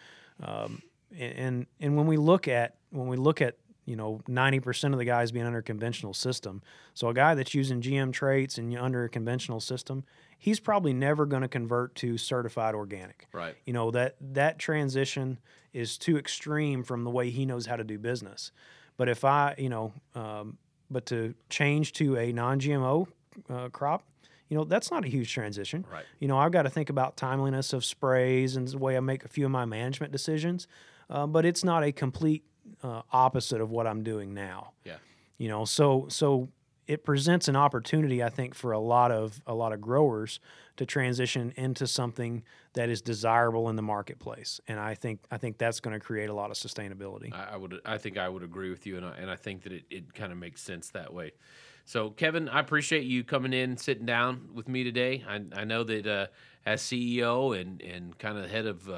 um, 0.43 0.83
and 1.19 1.67
and 1.81 1.97
when 1.97 2.07
we 2.07 2.17
look 2.17 2.47
at 2.47 2.77
when 2.91 3.09
we 3.09 3.17
look 3.17 3.41
at 3.41 3.57
you 3.87 3.95
know 3.95 4.21
90% 4.29 4.93
of 4.93 4.99
the 4.99 5.05
guys 5.05 5.31
being 5.33 5.47
under 5.47 5.61
a 5.61 5.63
conventional 5.63 6.13
system 6.13 6.63
so 6.93 7.09
a 7.09 7.15
guy 7.15 7.35
that's 7.35 7.55
using 7.55 7.81
gm 7.81 8.13
traits 8.13 8.59
and 8.59 8.73
you're 8.73 8.83
under 8.83 9.05
a 9.05 9.09
conventional 9.09 9.61
system 9.61 10.05
he's 10.39 10.61
probably 10.61 10.93
never 10.93 11.25
going 11.25 11.43
to 11.43 11.49
convert 11.49 11.95
to 11.95 12.19
certified 12.19 12.75
organic 12.75 13.29
right 13.33 13.55
you 13.65 13.73
know 13.73 13.91
that 13.91 14.17
that 14.21 14.59
transition 14.59 15.39
is 15.73 15.97
too 15.97 16.19
extreme 16.19 16.83
from 16.83 17.05
the 17.05 17.11
way 17.11 17.31
he 17.31 17.47
knows 17.47 17.67
how 17.67 17.77
to 17.77 17.85
do 17.85 17.99
business 17.99 18.51
but 18.97 19.09
if 19.09 19.25
I, 19.25 19.55
you 19.59 19.69
know, 19.69 19.93
um, 20.15 20.59
but 20.91 21.07
to 21.07 21.35
change 21.51 21.93
to 21.95 22.17
a 22.17 22.33
non-GMO 22.33 23.07
uh, 23.51 23.69
crop, 23.71 24.05
you 24.49 24.57
know, 24.57 24.65
that's 24.65 24.91
not 24.91 25.05
a 25.05 25.09
huge 25.09 25.33
transition. 25.33 25.85
Right. 25.91 26.05
You 26.21 26.29
know, 26.29 26.39
I've 26.39 26.53
got 26.53 26.63
to 26.63 26.71
think 26.71 26.91
about 26.91 27.17
timeliness 27.17 27.73
of 27.73 27.85
sprays 27.85 28.57
and 28.57 28.69
the 28.69 28.79
way 28.79 28.97
I 28.97 29.01
make 29.01 29.25
a 29.25 29.29
few 29.29 29.45
of 29.45 29.51
my 29.51 29.65
management 29.65 30.13
decisions, 30.13 30.69
uh, 31.11 31.27
but 31.27 31.45
it's 31.45 31.65
not 31.65 31.83
a 31.83 31.93
complete 31.93 32.45
uh, 32.83 33.03
opposite 33.13 33.61
of 33.61 33.71
what 33.71 33.87
I'm 33.87 34.03
doing 34.03 34.35
now. 34.35 34.73
Yeah. 34.85 34.97
You 35.39 35.49
know, 35.49 35.65
so 35.65 36.07
so 36.09 36.49
it 36.87 37.05
presents 37.05 37.49
an 37.49 37.57
opportunity, 37.57 38.23
I 38.23 38.29
think, 38.29 38.55
for 38.55 38.73
a 38.73 38.79
lot 38.79 39.11
of 39.11 39.41
a 39.47 39.55
lot 39.55 39.73
of 39.73 39.81
growers 39.81 40.41
to 40.77 40.87
transition 40.87 41.53
into 41.57 41.87
something 41.87 42.43
that 42.75 42.89
is 42.89 43.01
desirable 43.01 43.69
in 43.69 43.77
the 43.77 43.83
marketplace, 43.83 44.61
and 44.69 44.79
I 44.79 44.95
think 44.95 45.21
I 45.31 45.39
think 45.39 45.59
that's 45.59 45.81
going 45.81 45.95
to 45.95 46.01
create 46.01 46.31
a 46.31 46.35
lot 46.35 46.51
of 46.51 46.57
sustainability. 46.57 47.33
I, 47.33 47.57
would 47.57 47.81
I 47.85 47.99
think 47.99 48.19
I 48.19 48.29
would 48.29 48.43
agree 48.43 48.71
with 48.71 48.87
you, 48.87 48.97
and 48.97 49.07
I, 49.07 49.15
and 49.17 49.31
I 49.31 49.37
think 49.37 49.63
that 49.63 49.73
it, 49.73 49.85
it 49.91 50.15
kind 50.15 50.33
of 50.33 50.39
makes 50.39 50.63
sense 50.63 50.91
that 50.91 51.13
way. 51.13 51.33
So, 51.85 52.11
Kevin, 52.11 52.49
I 52.49 52.61
appreciate 52.61 53.05
you 53.05 53.23
coming 53.23 53.53
in, 53.53 53.77
sitting 53.77 54.07
down 54.07 54.49
with 54.55 54.69
me 54.69 54.83
today. 54.83 55.25
I, 55.29 55.41
I 55.55 55.65
know 55.65 55.85
that 55.85 56.07
uh, 56.07 56.27
as 56.65 56.83
CEO 56.83 57.59
and 57.61 57.81
and 57.83 58.17
kind 58.19 58.39
of 58.39 58.51
head 58.51 58.67
of 58.67 58.89
uh, 58.89 58.93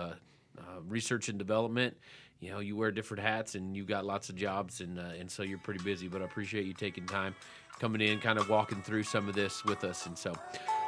uh, 0.59 0.81
research 0.87 1.29
and 1.29 1.39
development, 1.39 1.97
you 2.41 2.51
know, 2.51 2.61
you 2.61 2.77
wear 2.77 2.91
different 2.91 3.23
hats 3.23 3.55
and 3.57 3.77
you've 3.77 3.87
got 3.87 4.05
lots 4.05 4.29
of 4.29 4.37
jobs, 4.37 4.81
and 4.81 4.99
uh, 4.99 5.13
and 5.19 5.31
so 5.31 5.43
you're 5.43 5.59
pretty 5.59 5.83
busy. 5.83 6.09
But 6.09 6.23
I 6.23 6.25
appreciate 6.27 6.67
you 6.67 6.75
taking 6.75 7.07
time 7.07 7.35
coming 7.79 8.01
in, 8.01 8.19
kind 8.19 8.39
of 8.39 8.49
walking 8.49 8.83
through 8.83 9.05
some 9.05 9.29
of 9.29 9.35
this 9.35 9.65
with 9.65 9.85
us. 9.85 10.07
And 10.07 10.17
so, 10.17 10.33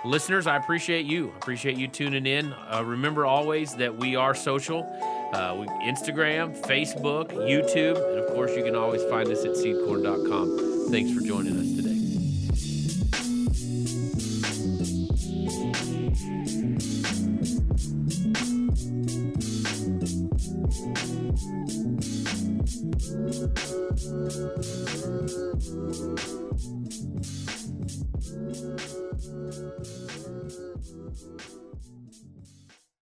listeners, 0.05 0.47
I 0.47 0.57
appreciate 0.57 1.07
you. 1.07 1.29
Appreciate 1.37 1.77
you 1.77 1.89
tuning 1.89 2.27
in. 2.27 2.53
Uh, 2.53 2.83
remember 2.85 3.25
always 3.25 3.75
that 3.77 3.97
we 3.97 4.17
are 4.17 4.35
social. 4.35 4.85
Uh, 5.33 5.57
we, 5.61 5.67
Instagram, 5.89 6.61
Facebook, 6.63 7.29
YouTube, 7.29 7.97
and 8.11 8.19
of 8.19 8.35
course, 8.35 8.57
you 8.57 8.65
can 8.65 8.75
always 8.75 9.03
find 9.05 9.29
us 9.29 9.45
at 9.45 9.53
seedcorn.com. 9.53 10.91
Thanks 10.91 11.13
for 11.13 11.21
joining 11.21 11.57
us 11.59 11.77
today. 11.77 11.91